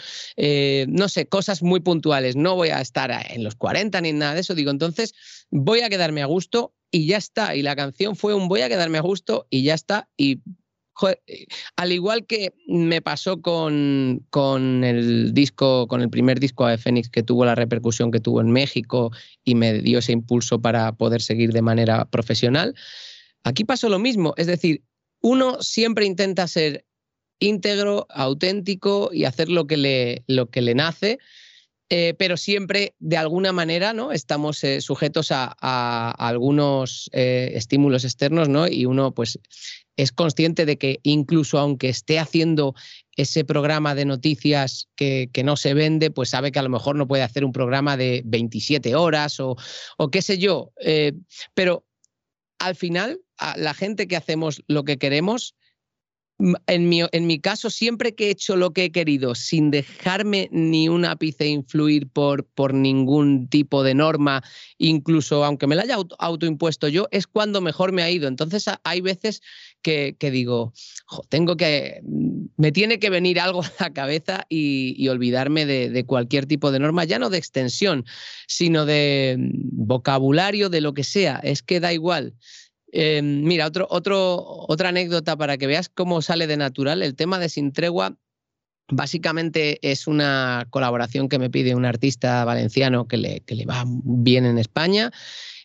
no 0.88 1.08
sé, 1.08 1.26
cosas 1.26 1.62
muy 1.62 1.80
puntuales. 1.80 2.36
No 2.36 2.56
voy 2.56 2.68
a 2.68 2.80
estar 2.80 3.10
en 3.30 3.44
los 3.44 3.54
40 3.54 4.00
ni 4.00 4.12
nada 4.12 4.34
de 4.34 4.40
eso. 4.40 4.54
Digo, 4.54 4.70
entonces 4.70 5.14
voy 5.50 5.80
a 5.80 5.88
quedarme 5.88 6.22
a 6.22 6.26
gusto 6.26 6.74
y 6.90 7.06
ya 7.06 7.16
está. 7.16 7.54
Y 7.54 7.62
la 7.62 7.76
canción 7.76 8.16
fue 8.16 8.34
un 8.34 8.48
voy 8.48 8.62
a 8.62 8.68
quedarme 8.68 8.98
a 8.98 9.02
gusto 9.02 9.46
y 9.50 9.62
ya 9.62 9.74
está. 9.74 10.08
Y 10.16 10.40
eh, 11.08 11.46
al 11.76 11.92
igual 11.92 12.26
que 12.26 12.52
me 12.66 13.00
pasó 13.00 13.40
con, 13.40 14.26
con, 14.30 14.84
el 14.84 15.32
disco, 15.32 15.86
con 15.88 16.02
el 16.02 16.10
primer 16.10 16.40
disco 16.40 16.66
de 16.66 16.78
Fénix 16.78 17.08
que 17.08 17.22
tuvo 17.22 17.44
la 17.44 17.54
repercusión 17.54 18.10
que 18.10 18.20
tuvo 18.20 18.40
en 18.40 18.50
México 18.50 19.10
y 19.44 19.54
me 19.54 19.80
dio 19.80 19.98
ese 19.98 20.12
impulso 20.12 20.60
para 20.60 20.92
poder 20.92 21.22
seguir 21.22 21.52
de 21.52 21.62
manera 21.62 22.04
profesional, 22.04 22.74
aquí 23.44 23.64
pasó 23.64 23.88
lo 23.88 23.98
mismo. 23.98 24.34
Es 24.36 24.46
decir, 24.46 24.82
uno 25.22 25.60
siempre 25.60 26.04
intenta 26.04 26.46
ser 26.48 26.84
íntegro, 27.40 28.06
auténtico 28.10 29.10
y 29.12 29.24
hacer 29.24 29.48
lo 29.48 29.66
que 29.66 29.76
le, 29.76 30.24
lo 30.26 30.50
que 30.50 30.60
le 30.60 30.74
nace. 30.74 31.18
Eh, 31.92 32.14
pero 32.16 32.36
siempre 32.36 32.94
de 33.00 33.16
alguna 33.16 33.52
manera 33.52 33.92
¿no? 33.92 34.12
estamos 34.12 34.62
eh, 34.62 34.80
sujetos 34.80 35.32
a, 35.32 36.10
algunos 36.12 37.10
estímulos 37.12 38.04
externos 38.04 38.48
¿no? 38.48 38.68
y 38.68 38.86
uno 38.86 39.12
pues 39.12 39.40
es 39.96 40.12
consciente 40.12 40.64
de 40.66 40.78
que 40.78 41.00
incluso 41.02 41.58
aunque 41.58 41.88
esté 41.88 42.18
haciendo 42.18 42.74
ese 43.16 43.44
programa 43.44 43.94
de 43.94 44.06
noticias 44.06 44.88
que, 44.96 45.30
no 45.44 45.56
se 45.56 45.74
vende, 45.74 46.10
pues 46.10 46.30
sabe 46.30 46.52
que 46.52 46.58
a 46.58 46.62
lo 46.62 46.70
mejor 46.70 46.96
no 46.96 47.06
puede 47.06 47.22
hacer 47.22 47.44
un 47.44 47.52
programa 47.52 47.96
de 47.96 48.22
27 48.24 48.94
horas 48.94 49.40
o, 49.40 49.56
qué 50.10 50.22
sé 50.22 50.38
yo. 50.38 50.72
Eh, 50.80 51.12
pero 51.54 51.84
al 52.58 52.76
final, 52.76 53.20
la 53.56 53.74
gente 53.74 54.08
que 54.08 54.16
hacemos 54.16 54.62
lo 54.68 54.84
que 54.84 54.98
queremos, 54.98 55.54
en 56.66 56.88
mi, 56.88 57.02
en 57.12 57.26
mi, 57.26 57.38
caso, 57.38 57.70
siempre 57.70 58.14
que 58.14 58.26
he 58.26 58.30
hecho 58.30 58.56
lo 58.56 58.72
que 58.72 58.84
he 58.84 58.92
querido, 58.92 59.34
sin 59.34 59.70
dejarme 59.70 60.48
ni 60.50 60.88
un 60.88 61.04
ápice 61.04 61.46
influir 61.46 62.08
por, 62.08 62.44
por 62.44 62.74
ningún 62.74 63.48
tipo 63.48 63.82
de 63.82 63.94
norma, 63.94 64.42
incluso 64.78 65.44
aunque 65.44 65.66
me 65.66 65.76
la 65.76 65.82
haya 65.82 65.96
autoimpuesto 66.18 66.88
yo, 66.88 67.08
es 67.10 67.26
cuando 67.26 67.60
mejor 67.60 67.92
me 67.92 68.02
ha 68.02 68.10
ido. 68.10 68.28
Entonces 68.28 68.66
hay 68.84 69.00
veces 69.00 69.42
que, 69.82 70.16
digo, 70.20 70.72
tengo 71.28 71.56
que, 71.56 72.00
me 72.56 72.72
tiene 72.72 72.98
que 72.98 73.10
venir 73.10 73.40
algo 73.40 73.62
a 73.62 73.72
la 73.78 73.92
cabeza 73.92 74.46
y, 74.48 75.08
olvidarme 75.08 75.66
de, 75.66 76.04
cualquier 76.04 76.46
tipo 76.46 76.70
de 76.70 76.78
norma, 76.78 77.04
ya 77.04 77.18
no 77.18 77.30
de 77.30 77.38
extensión, 77.38 78.04
sino 78.46 78.86
de 78.86 79.36
vocabulario, 79.38 80.70
de 80.70 80.80
lo 80.80 80.94
que 80.94 81.04
sea. 81.04 81.40
Es 81.42 81.62
que 81.62 81.80
da 81.80 81.92
igual. 81.92 82.34
Em, 82.92 83.42
mira, 83.44 83.66
otro, 83.66 83.86
otro, 83.90 84.44
otra 84.68 84.88
anécdota 84.88 85.36
para 85.36 85.56
que 85.56 85.66
veas 85.66 85.88
cómo 85.88 86.22
sale 86.22 86.46
de 86.46 86.56
natural. 86.56 87.02
El 87.02 87.14
tema 87.14 87.38
de 87.38 87.48
Sin 87.48 87.72
Tregua 87.72 88.16
básicamente 88.90 89.78
es 89.88 90.06
una 90.06 90.66
colaboración 90.70 91.28
que 91.28 91.38
me 91.38 91.50
pide 91.50 91.74
un 91.74 91.84
artista 91.84 92.44
valenciano 92.44 93.06
que 93.06 93.16
le, 93.16 93.40
que 93.40 93.54
le 93.54 93.66
va 93.66 93.84
bien 93.86 94.44
en 94.44 94.58
España 94.58 95.12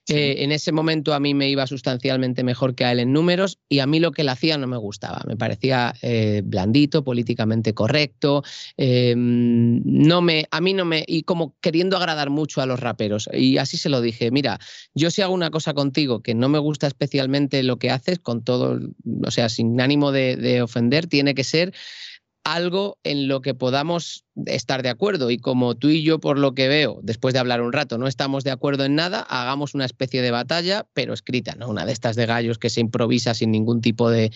eh, 0.07 0.43
en 0.43 0.51
ese 0.51 0.71
momento 0.71 1.13
a 1.13 1.19
mí 1.19 1.33
me 1.33 1.49
iba 1.49 1.65
sustancialmente 1.65 2.43
mejor 2.43 2.75
que 2.75 2.85
a 2.85 2.91
él 2.91 2.99
en 2.99 3.11
números 3.11 3.59
y 3.69 3.79
a 3.79 3.87
mí 3.87 3.99
lo 3.99 4.11
que 4.11 4.21
él 4.21 4.29
hacía 4.29 4.57
no 4.57 4.67
me 4.67 4.77
gustaba. 4.77 5.21
Me 5.27 5.35
parecía 5.35 5.95
eh, 6.01 6.41
blandito, 6.45 7.03
políticamente 7.03 7.73
correcto. 7.73 8.43
Em, 8.77 9.81
no 9.83 10.21
me, 10.21 10.45
a 10.51 10.61
mí 10.61 10.73
no 10.73 10.85
me. 10.85 11.03
Y 11.07 11.23
como 11.23 11.55
queriendo 11.59 11.97
agradar 11.97 12.29
mucho 12.29 12.61
a 12.61 12.65
los 12.65 12.79
raperos. 12.79 13.29
Y 13.33 13.57
así 13.57 13.77
se 13.77 13.89
lo 13.89 14.01
dije: 14.01 14.29
mira, 14.29 14.59
yo 14.93 15.09
si 15.09 15.21
hago 15.21 15.33
una 15.33 15.49
cosa 15.49 15.73
contigo 15.73 16.21
que 16.21 16.35
no 16.35 16.49
me 16.49 16.59
gusta 16.59 16.87
especialmente 16.87 17.63
lo 17.63 17.77
que 17.77 17.89
haces, 17.89 18.19
con 18.19 18.43
todo, 18.43 18.79
o 19.23 19.31
sea, 19.31 19.49
sin 19.49 19.81
ánimo 19.81 20.11
de 20.11 20.61
ofender, 20.61 21.07
tiene 21.07 21.33
que 21.33 21.43
ser 21.43 21.73
algo 22.45 22.99
en 23.03 23.27
lo 23.27 23.41
que 23.41 23.55
podamos 23.55 24.23
estar 24.45 24.83
de 24.83 24.89
acuerdo. 24.89 25.31
Y 25.31 25.37
como 25.39 25.75
tú 25.75 25.89
y 25.89 26.03
yo, 26.03 26.19
por 26.19 26.37
lo 26.37 26.53
que 26.53 26.67
veo, 26.67 26.99
después 27.01 27.33
de 27.33 27.39
hablar 27.39 27.61
un 27.61 27.73
rato, 27.73 27.97
no 27.97 28.07
estamos 28.07 28.43
de 28.43 28.51
acuerdo 28.51 28.85
en 28.85 28.95
nada, 28.95 29.21
hagamos 29.21 29.73
una 29.73 29.85
especie 29.85 30.21
de 30.21 30.29
batalla, 30.29 30.85
pero 30.93 31.13
escrita, 31.13 31.55
¿no? 31.55 31.67
Una 31.67 31.85
de 31.85 31.91
estas 31.91 32.15
de 32.15 32.27
gallos 32.27 32.59
que 32.59 32.69
se 32.69 32.81
improvisa 32.81 33.33
sin 33.33 33.51
ningún 33.51 33.81
tipo 33.81 34.09
de, 34.09 34.31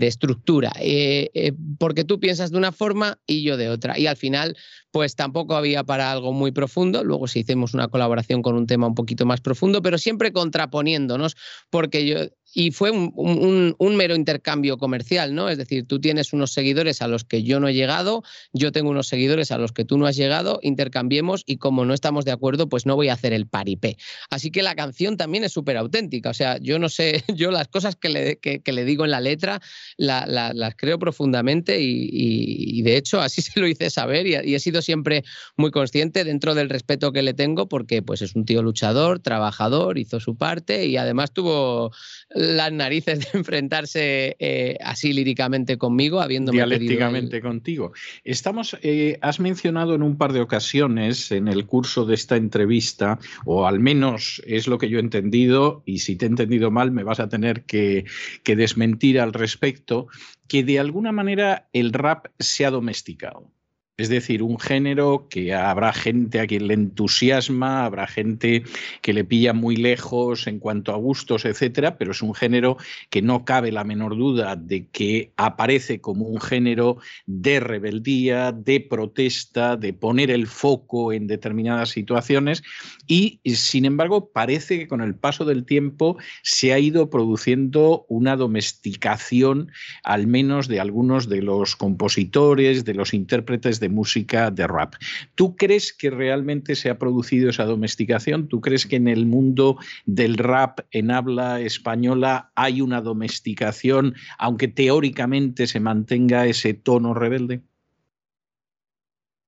estructura. 0.00 0.72
Eh, 0.80 1.30
eh, 1.34 1.52
porque 1.78 2.04
tú 2.04 2.20
piensas 2.20 2.50
de 2.50 2.58
una 2.58 2.72
forma 2.72 3.18
y 3.26 3.42
yo 3.42 3.58
de 3.58 3.68
otra. 3.68 3.98
Y 3.98 4.06
al 4.06 4.16
final, 4.16 4.56
pues 4.90 5.14
tampoco 5.14 5.54
había 5.56 5.84
para 5.84 6.10
algo 6.10 6.32
muy 6.32 6.52
profundo. 6.52 7.04
Luego 7.04 7.28
sí 7.28 7.40
hicimos 7.40 7.74
una 7.74 7.88
colaboración 7.88 8.40
con 8.40 8.56
un 8.56 8.66
tema 8.66 8.86
un 8.86 8.94
poquito 8.94 9.26
más 9.26 9.42
profundo, 9.42 9.82
pero 9.82 9.98
siempre 9.98 10.32
contraponiéndonos, 10.32 11.36
porque 11.68 12.06
yo, 12.06 12.16
y 12.52 12.70
fue 12.72 12.90
un, 12.90 13.96
mero 13.96 14.14
intercambio 14.14 14.78
comercial, 14.78 15.34
¿no? 15.34 15.48
Es 15.48 15.58
decir, 15.58 15.86
tú 15.86 16.00
tienes 16.00 16.32
unos 16.32 16.52
seguidores 16.52 17.02
a 17.02 17.08
los 17.08 17.24
que 17.24 17.42
yo 17.42 17.60
no 17.60 17.68
he 17.68 17.74
llegado, 17.74 18.22
yo 18.52 18.72
tengo 18.72 18.90
unos 18.90 19.08
seguidores 19.08 19.50
a 19.52 19.58
los 19.58 19.72
que 19.72 19.84
tú 19.84 19.98
no 19.98 20.06
has 20.06 20.16
llegado, 20.16 20.58
intercambiemos 20.62 21.44
y 21.46 21.58
como 21.58 21.84
no 21.84 21.94
estamos 21.94 22.24
de 22.24 22.32
acuerdo, 22.32 22.68
pues 22.68 22.86
no 22.86 22.96
voy 22.96 23.08
a 23.08 23.12
hacer 23.12 23.32
el 23.32 23.46
paripé. 23.46 23.98
Así 24.30 24.50
que 24.50 24.62
la 24.62 24.74
canción 24.74 25.16
también 25.16 25.44
es 25.44 25.52
súper 25.52 25.76
auténtica. 25.76 26.30
O 26.30 26.34
sea, 26.34 26.58
yo 26.58 26.78
no 26.78 26.88
sé, 26.88 27.24
yo 27.34 27.50
las 27.50 27.68
cosas 27.68 27.96
que 27.96 28.08
le, 28.08 28.38
que, 28.38 28.72
le 28.72 28.84
digo 28.84 29.04
en 29.04 29.10
la 29.10 29.20
letra 29.20 29.60
las 29.96 30.74
creo 30.76 30.98
profundamente 30.98 31.78
y, 31.80 32.82
de 32.82 32.96
hecho 32.96 33.20
así 33.20 33.42
se 33.42 33.60
lo 33.60 33.66
hice 33.66 33.90
saber 33.90 34.26
y, 34.26 34.54
he 34.54 34.60
sido 34.60 34.82
siempre 34.82 35.24
muy 35.56 35.70
consciente 35.70 36.24
dentro 36.24 36.54
del 36.54 36.68
respeto 36.68 37.12
que 37.12 37.22
le 37.22 37.34
tengo 37.34 37.68
porque 37.68 38.02
pues 38.02 38.22
es 38.22 38.34
un 38.34 38.44
tío 38.44 38.62
luchador, 38.62 39.20
trabajador, 39.20 39.98
hizo 39.98 40.20
su 40.20 40.36
parte 40.36 40.86
y 40.86 40.96
además 40.96 41.32
tuvo 41.32 41.92
las 42.40 42.72
narices 42.72 43.20
de 43.20 43.26
enfrentarse 43.38 44.36
eh, 44.38 44.76
así 44.82 45.12
líricamente 45.12 45.76
conmigo, 45.76 46.20
habiéndome 46.20 46.56
dialécticamente 46.56 47.40
contigo. 47.40 47.92
Estamos 48.24 48.76
eh, 48.82 49.18
has 49.20 49.40
mencionado 49.40 49.94
en 49.94 50.02
un 50.02 50.16
par 50.16 50.32
de 50.32 50.40
ocasiones 50.40 51.30
en 51.32 51.48
el 51.48 51.66
curso 51.66 52.06
de 52.06 52.14
esta 52.14 52.36
entrevista, 52.36 53.18
o 53.44 53.66
al 53.66 53.80
menos 53.80 54.42
es 54.46 54.66
lo 54.66 54.78
que 54.78 54.88
yo 54.88 54.98
he 54.98 55.02
entendido, 55.02 55.82
y 55.84 55.98
si 55.98 56.16
te 56.16 56.26
he 56.26 56.28
entendido 56.28 56.70
mal 56.70 56.90
me 56.90 57.04
vas 57.04 57.20
a 57.20 57.28
tener 57.28 57.64
que, 57.64 58.06
que 58.42 58.56
desmentir 58.56 59.20
al 59.20 59.32
respecto, 59.32 60.08
que 60.48 60.64
de 60.64 60.80
alguna 60.80 61.12
manera 61.12 61.68
el 61.72 61.92
rap 61.92 62.26
se 62.38 62.64
ha 62.64 62.70
domesticado. 62.70 63.52
Es 64.00 64.08
decir, 64.08 64.42
un 64.42 64.58
género 64.58 65.26
que 65.28 65.52
habrá 65.52 65.92
gente 65.92 66.40
a 66.40 66.46
quien 66.46 66.68
le 66.68 66.72
entusiasma, 66.72 67.84
habrá 67.84 68.06
gente 68.06 68.62
que 69.02 69.12
le 69.12 69.24
pilla 69.24 69.52
muy 69.52 69.76
lejos 69.76 70.46
en 70.46 70.58
cuanto 70.58 70.92
a 70.92 70.96
gustos, 70.96 71.44
etcétera, 71.44 71.98
pero 71.98 72.12
es 72.12 72.22
un 72.22 72.34
género 72.34 72.78
que 73.10 73.20
no 73.20 73.44
cabe 73.44 73.70
la 73.72 73.84
menor 73.84 74.16
duda 74.16 74.56
de 74.56 74.86
que 74.86 75.32
aparece 75.36 76.00
como 76.00 76.24
un 76.24 76.40
género 76.40 76.96
de 77.26 77.60
rebeldía, 77.60 78.52
de 78.52 78.80
protesta, 78.80 79.76
de 79.76 79.92
poner 79.92 80.30
el 80.30 80.46
foco 80.46 81.12
en 81.12 81.26
determinadas 81.26 81.90
situaciones 81.90 82.62
y, 83.06 83.40
sin 83.44 83.84
embargo, 83.84 84.30
parece 84.32 84.78
que 84.78 84.88
con 84.88 85.02
el 85.02 85.14
paso 85.14 85.44
del 85.44 85.66
tiempo 85.66 86.16
se 86.42 86.72
ha 86.72 86.78
ido 86.78 87.10
produciendo 87.10 88.06
una 88.08 88.36
domesticación, 88.36 89.70
al 90.04 90.26
menos 90.26 90.68
de 90.68 90.80
algunos 90.80 91.28
de 91.28 91.42
los 91.42 91.76
compositores, 91.76 92.86
de 92.86 92.94
los 92.94 93.12
intérpretes 93.12 93.78
de 93.78 93.89
música 93.90 94.50
de 94.50 94.66
rap. 94.66 94.94
¿Tú 95.34 95.56
crees 95.56 95.92
que 95.92 96.10
realmente 96.10 96.76
se 96.76 96.90
ha 96.90 96.98
producido 96.98 97.50
esa 97.50 97.64
domesticación? 97.64 98.48
¿Tú 98.48 98.60
crees 98.60 98.86
que 98.86 98.96
en 98.96 99.08
el 99.08 99.26
mundo 99.26 99.78
del 100.06 100.36
rap 100.36 100.80
en 100.90 101.10
habla 101.10 101.60
española 101.60 102.52
hay 102.54 102.80
una 102.80 103.00
domesticación, 103.00 104.14
aunque 104.38 104.68
teóricamente 104.68 105.66
se 105.66 105.80
mantenga 105.80 106.46
ese 106.46 106.74
tono 106.74 107.14
rebelde? 107.14 107.62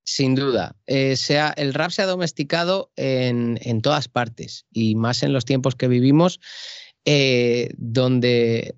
Sin 0.05 0.35
duda. 0.35 0.75
Eh, 0.87 1.17
el 1.57 1.75
rap 1.75 1.91
se 1.91 2.03
ha 2.03 2.07
domesticado 2.07 2.91
en, 2.97 3.81
todas 3.83 4.09
partes 4.09 4.67
y 4.73 4.97
más 4.97 5.23
en 5.23 5.33
los 5.33 5.45
tiempos 5.45 5.77
que 5.77 5.89
vivimos. 5.89 6.41
Eh, 7.05 7.71
donde 7.79 8.77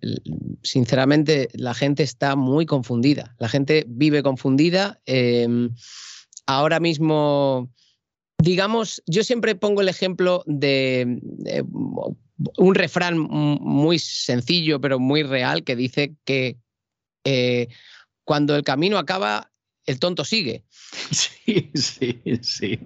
sinceramente 0.63 1.51
la 1.53 1.75
gente 1.75 2.03
está 2.03 2.37
muy 2.37 2.65
confundida. 2.65 3.37
La 3.39 3.51
gente 3.51 3.85
vive 3.87 4.23
confundida. 4.23 4.99
Em, 5.05 5.75
ahora 6.47 6.81
mismo, 6.81 7.71
digamos, 8.39 9.03
yo 9.07 9.25
siempre 9.25 9.55
pongo 9.55 9.83
el 9.83 9.91
ejemplo 9.91 10.43
de, 10.47 11.21
un 12.57 12.75
refrán 12.75 13.19
muy 13.19 13.99
sencillo 13.99 14.81
pero 14.81 14.99
muy 14.99 15.23
real 15.23 15.63
que 15.63 15.77
dice 15.77 16.15
que 16.25 16.57
eh, 17.25 17.69
cuando 18.25 18.57
el 18.57 18.65
camino 18.65 18.97
acaba, 18.97 19.53
el 19.85 19.99
tonto 19.99 20.25
sigue. 20.25 20.65
Sí, 21.45 21.71
sí, 21.75 22.23
sí. 22.41 22.79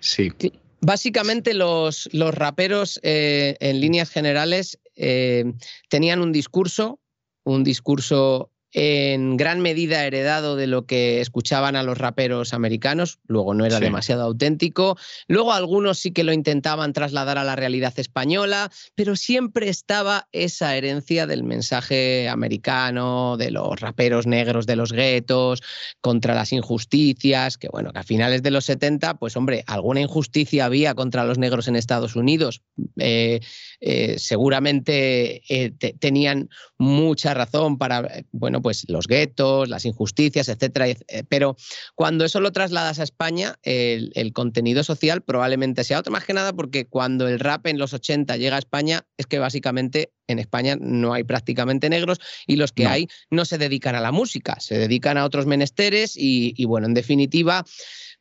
sí. 0.00 0.32
Básicamente 0.80 1.54
los, 1.54 2.08
los 2.12 2.34
raperos 2.34 3.00
eh, 3.02 3.56
en 3.60 3.80
líneas 3.80 4.10
generales 4.10 4.78
eh, 4.94 5.44
tenían 5.88 6.20
un 6.20 6.32
discurso, 6.32 7.00
un 7.44 7.64
discurso 7.64 8.52
en 8.72 9.36
gran 9.36 9.60
medida 9.60 10.04
heredado 10.04 10.56
de 10.56 10.66
lo 10.66 10.86
que 10.86 11.20
escuchaban 11.20 11.76
a 11.76 11.82
los 11.82 11.98
raperos 11.98 12.52
americanos, 12.52 13.18
luego 13.26 13.54
no 13.54 13.64
era 13.64 13.80
demasiado 13.80 14.22
auténtico, 14.22 14.98
luego 15.26 15.52
algunos 15.52 15.98
sí 15.98 16.10
que 16.10 16.24
lo 16.24 16.32
intentaban 16.32 16.92
trasladar 16.92 17.38
a 17.38 17.44
la 17.44 17.56
realidad 17.56 17.94
española, 17.96 18.70
pero 18.94 19.16
siempre 19.16 19.68
estaba 19.68 20.28
esa 20.32 20.76
herencia 20.76 21.26
del 21.26 21.44
mensaje 21.44 22.28
americano, 22.28 23.36
de 23.36 23.50
los 23.50 23.80
raperos 23.80 24.26
negros 24.26 24.66
de 24.66 24.76
los 24.76 24.92
guetos, 24.92 25.62
contra 26.00 26.34
las 26.34 26.52
injusticias, 26.52 27.56
que 27.56 27.68
bueno, 27.68 27.92
que 27.92 28.00
a 28.00 28.02
finales 28.02 28.42
de 28.42 28.50
los 28.50 28.64
70, 28.66 29.18
pues 29.18 29.36
hombre, 29.36 29.64
alguna 29.66 30.00
injusticia 30.00 30.66
había 30.66 30.94
contra 30.94 31.24
los 31.24 31.38
negros 31.38 31.68
en 31.68 31.76
Estados 31.76 32.16
Unidos, 32.16 32.62
eh, 32.98 33.40
eh, 33.80 34.16
seguramente 34.18 35.42
eh, 35.48 35.70
tenían 35.98 36.48
mucha 36.78 37.34
razón 37.34 37.78
para, 37.78 38.24
bueno, 38.32 38.60
pues 38.60 38.84
los 38.88 39.06
guetos, 39.06 39.68
las 39.68 39.84
injusticias, 39.84 40.48
etcétera. 40.48 40.88
Eh, 40.88 40.96
pero 41.28 41.56
cuando 41.94 42.24
eso 42.24 42.40
lo 42.40 42.52
trasladas 42.52 42.98
a 42.98 43.04
España, 43.04 43.56
el, 43.62 44.32
contenido 44.32 44.84
social 44.84 45.22
probablemente 45.22 45.84
sea 45.84 46.00
otro, 46.00 46.12
más 46.12 46.24
que 46.24 46.34
nada 46.34 46.52
porque 46.52 46.86
cuando 46.86 47.26
el 47.28 47.40
rap 47.40 47.66
en 47.66 47.78
los 47.78 47.92
80 47.94 48.36
llega 48.36 48.56
a 48.56 48.60
España, 48.60 49.06
es 49.16 49.26
que 49.26 49.38
básicamente 49.38 50.12
en 50.28 50.38
España 50.38 50.76
no 50.78 51.14
hay 51.14 51.24
prácticamente 51.24 51.88
negros 51.88 52.20
y 52.46 52.56
los 52.56 52.72
que 52.72 52.86
hay 52.86 53.08
no 53.30 53.44
se 53.44 53.58
dedican 53.58 53.94
a 53.94 54.00
la 54.00 54.12
música, 54.12 54.60
se 54.60 54.78
dedican 54.78 55.16
a 55.16 55.24
otros 55.24 55.46
menesteres 55.46 56.12
y, 56.16 56.64
bueno, 56.66 56.86
en 56.86 56.94
definitiva 56.94 57.64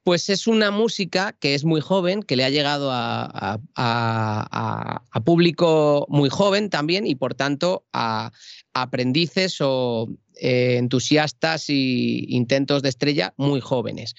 pues 0.08 0.30
es 0.30 0.48
una 0.48 0.72
música 0.72 1.36
que 1.38 1.54
es 1.54 1.66
muy 1.66 1.82
joven, 1.82 2.24
que 2.24 2.38
le 2.38 2.46
ha 2.46 2.50
llegado 2.50 2.92
a, 2.94 3.60
público 5.26 6.06
muy 6.08 6.30
joven 6.30 6.70
también 6.70 7.06
y 7.06 7.16
por 7.16 7.34
tanto 7.34 7.84
a 7.92 8.32
aprendices 8.74 9.58
o 9.60 10.08
eh, 10.40 10.78
entusiastas 10.78 11.70
y 11.70 12.24
intentos 12.30 12.84
de 12.84 12.88
estrella 12.88 13.34
muy 13.36 13.60
jóvenes. 13.60 14.16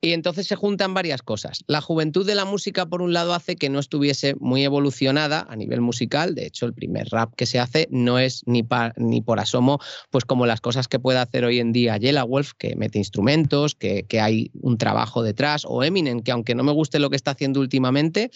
Y 0.00 0.12
entonces 0.12 0.46
se 0.46 0.56
juntan 0.56 0.94
varias 0.94 1.22
cosas. 1.22 1.64
La 1.66 1.80
juventud 1.80 2.26
de 2.26 2.34
la 2.34 2.44
música, 2.44 2.86
por 2.86 3.00
un 3.00 3.12
lado, 3.12 3.32
hace 3.32 3.56
que 3.56 3.70
no 3.70 3.78
estuviese 3.78 4.34
muy 4.38 4.62
evolucionada 4.62 5.46
a 5.48 5.56
nivel 5.56 5.80
musical. 5.80 6.34
De 6.34 6.46
hecho, 6.46 6.66
el 6.66 6.74
primer 6.74 7.08
rap 7.08 7.34
que 7.34 7.46
se 7.46 7.58
hace 7.58 7.88
no 7.90 8.18
es 8.18 8.42
ni, 8.46 8.62
ni 8.96 9.20
por 9.22 9.40
asomo, 9.40 9.80
pues 10.10 10.24
como 10.24 10.46
las 10.46 10.60
cosas 10.60 10.86
que 10.86 10.98
puede 10.98 11.18
hacer 11.18 11.44
hoy 11.44 11.60
en 11.60 11.72
día 11.72 11.96
Yella 11.96 12.24
Wolf, 12.24 12.52
que 12.58 12.76
mete 12.76 12.98
instrumentos, 12.98 13.74
que, 13.74 14.04
que 14.04 14.20
hay 14.20 14.50
un 14.60 14.76
trabajo 14.76 15.22
detrás, 15.22 15.64
o 15.66 15.82
Eminem, 15.82 16.20
que 16.20 16.30
aunque 16.30 16.54
no 16.54 16.62
me 16.62 16.72
guste 16.72 16.98
lo 16.98 17.08
que 17.08 17.16
está 17.16 17.30
haciendo 17.30 17.60
últimamente, 17.60 18.30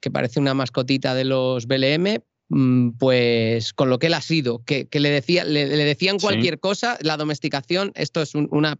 que 0.00 0.10
parece 0.10 0.40
una 0.40 0.54
mascotita 0.54 1.14
de 1.14 1.24
los 1.24 1.66
BLM, 1.66 2.20
pues 2.98 3.72
con 3.72 3.90
lo 3.90 3.98
que 3.98 4.06
él 4.06 4.14
ha 4.14 4.20
sido, 4.20 4.62
que, 4.64 4.88
le, 4.92 5.10
decía, 5.10 5.44
le, 5.44 5.66
decían 5.66 6.18
cualquier 6.18 6.60
cosa, 6.60 6.96
la 7.00 7.16
domesticación, 7.16 7.92
esto 7.96 8.22
es 8.22 8.34
una, 8.34 8.78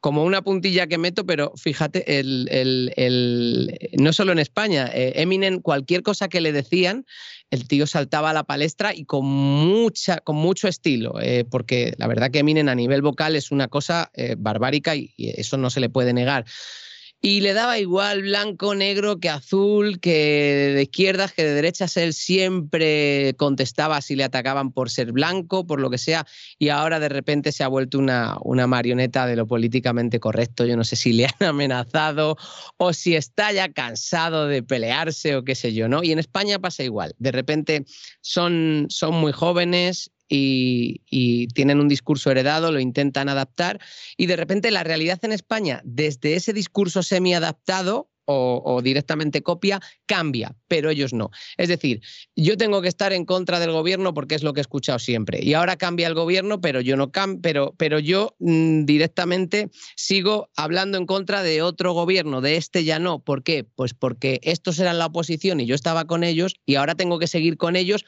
como 0.00 0.24
una 0.24 0.42
puntilla 0.42 0.86
que 0.86 0.96
meto, 0.96 1.26
pero 1.26 1.52
fíjate, 1.56 2.20
el, 2.20 3.74
no 3.98 4.12
solo 4.12 4.32
en 4.32 4.38
España, 4.38 4.88
eh, 4.94 5.14
Eminem, 5.16 5.60
cualquier 5.60 6.02
cosa 6.02 6.28
que 6.28 6.40
le 6.40 6.52
decían, 6.52 7.06
el 7.50 7.66
tío 7.66 7.86
saltaba 7.86 8.30
a 8.30 8.34
la 8.34 8.44
palestra 8.44 8.94
y 8.94 9.04
con, 9.04 9.26
mucha, 9.26 10.18
con 10.18 10.36
mucho 10.36 10.68
estilo, 10.68 11.20
eh, 11.20 11.44
porque 11.44 11.94
la 11.98 12.06
verdad 12.06 12.30
que 12.30 12.40
Eminem 12.40 12.68
a 12.68 12.74
nivel 12.74 13.02
vocal 13.02 13.34
es 13.34 13.50
una 13.50 13.66
cosa 13.66 14.10
eh, 14.14 14.36
barbárica 14.38 14.94
y 14.94 15.12
eso 15.18 15.56
no 15.56 15.70
se 15.70 15.80
le 15.80 15.88
puede 15.88 16.12
negar 16.12 16.44
y 17.28 17.40
le 17.40 17.54
daba 17.54 17.80
igual 17.80 18.22
blanco, 18.22 18.76
negro 18.76 19.18
que 19.18 19.28
azul, 19.28 19.98
que 19.98 20.74
de 20.76 20.82
izquierdas, 20.82 21.32
que 21.32 21.42
de 21.42 21.54
derechas. 21.54 21.96
Él 21.96 22.14
siempre 22.14 23.34
contestaba 23.36 24.00
si 24.00 24.14
le 24.14 24.22
atacaban 24.22 24.70
por 24.70 24.90
ser 24.90 25.10
blanco, 25.10 25.66
por 25.66 25.80
lo 25.80 25.90
que 25.90 25.98
sea, 25.98 26.24
y 26.56 26.68
ahora 26.68 27.00
de 27.00 27.08
repente 27.08 27.50
se 27.50 27.64
ha 27.64 27.68
vuelto 27.68 27.98
una, 27.98 28.36
una 28.42 28.68
marioneta 28.68 29.26
de 29.26 29.34
lo 29.34 29.44
políticamente 29.44 30.20
correcto. 30.20 30.66
Yo 30.66 30.76
no 30.76 30.84
sé 30.84 30.94
si 30.94 31.14
le 31.14 31.26
han 31.26 31.32
amenazado 31.48 32.36
o 32.76 32.92
si 32.92 33.16
está 33.16 33.50
ya 33.50 33.72
cansado 33.72 34.46
de 34.46 34.62
pelearse 34.62 35.34
o 35.34 35.42
qué 35.42 35.56
sé 35.56 35.74
yo, 35.74 35.88
¿no? 35.88 36.04
Y 36.04 36.12
en 36.12 36.20
España 36.20 36.60
pasa 36.60 36.84
igual. 36.84 37.16
De 37.18 37.32
repente 37.32 37.86
son, 38.20 38.86
son 38.88 39.16
muy 39.16 39.32
jóvenes 39.32 40.12
y, 40.28 41.46
tienen 41.54 41.80
un 41.80 41.88
discurso 41.88 42.30
heredado, 42.30 42.72
lo 42.72 42.80
intentan 42.80 43.28
adaptar 43.28 43.80
y 44.16 44.26
de 44.26 44.36
repente 44.36 44.70
la 44.70 44.84
realidad 44.84 45.18
en 45.22 45.32
España, 45.32 45.80
desde 45.84 46.34
ese 46.34 46.52
discurso 46.52 47.02
semi-adaptado, 47.02 48.10
o, 48.26 48.80
directamente 48.82 49.42
copia, 49.42 49.80
cambia, 50.04 50.54
pero 50.68 50.90
ellos 50.90 51.12
no. 51.12 51.30
Es 51.56 51.68
decir, 51.68 52.00
yo 52.34 52.56
tengo 52.56 52.82
que 52.82 52.88
estar 52.88 53.12
en 53.12 53.24
contra 53.24 53.60
del 53.60 53.70
gobierno 53.70 54.14
porque 54.14 54.34
es 54.34 54.42
lo 54.42 54.52
que 54.52 54.60
he 54.60 54.62
escuchado 54.62 54.98
siempre. 54.98 55.38
Y 55.42 55.54
ahora 55.54 55.76
cambia 55.76 56.08
el 56.08 56.14
gobierno, 56.14 56.60
pero 56.60 56.80
yo 56.80 56.96
no 56.96 57.12
cam 57.12 57.40
pero, 57.40 57.98
yo 58.00 58.34
mm, 58.40 58.84
directamente 58.84 59.70
sigo 59.94 60.50
hablando 60.56 60.98
en 60.98 61.06
contra 61.06 61.42
de 61.42 61.62
otro 61.62 61.92
gobierno, 61.92 62.40
de 62.40 62.56
este 62.56 62.82
ya 62.82 62.98
no. 62.98 63.20
¿Por 63.20 63.44
qué? 63.44 63.64
Pues 63.64 63.94
porque 63.94 64.40
estos 64.42 64.78
eran 64.80 64.98
la 64.98 65.06
oposición 65.06 65.60
y 65.60 65.66
yo 65.66 65.76
estaba 65.76 66.04
con 66.06 66.24
ellos 66.24 66.56
y 66.66 66.74
ahora 66.74 66.96
tengo 66.96 67.20
que 67.20 67.28
seguir 67.28 67.56
con 67.56 67.76
ellos, 67.76 68.04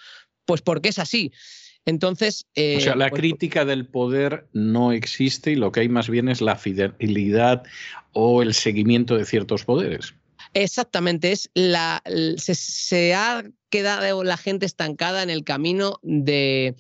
pues 0.47 0.63
porque 0.63 0.89
es 0.89 0.99
así. 0.99 1.33
Entonces. 1.89 2.47
o 2.55 2.81
sea, 2.81 2.97
la 2.97 3.09
pues, 3.09 3.21
crítica 3.21 3.65
del 3.65 3.87
poder 3.87 4.47
no 4.53 4.93
existe 4.93 5.53
y 5.53 5.57
lo 5.57 5.73
que 5.73 5.81
hay 5.81 5.89
más 5.89 6.11
bien 6.11 6.29
es 6.29 6.43
la 6.43 6.57
fidelidad 6.57 7.63
o 8.13 8.43
el 8.43 8.53
seguimiento 8.53 9.17
de 9.17 9.25
ciertos 9.25 9.65
poderes. 9.65 10.15
Exactamente, 10.53 11.33
es 11.33 11.51
la, 11.55 12.03
se, 12.37 13.15
ha 13.15 13.43
quedado 13.71 14.23
la 14.23 14.37
gente 14.37 14.67
estancada 14.67 15.23
en 15.23 15.31
el 15.31 15.45
camino 15.45 15.99
de, 16.03 16.75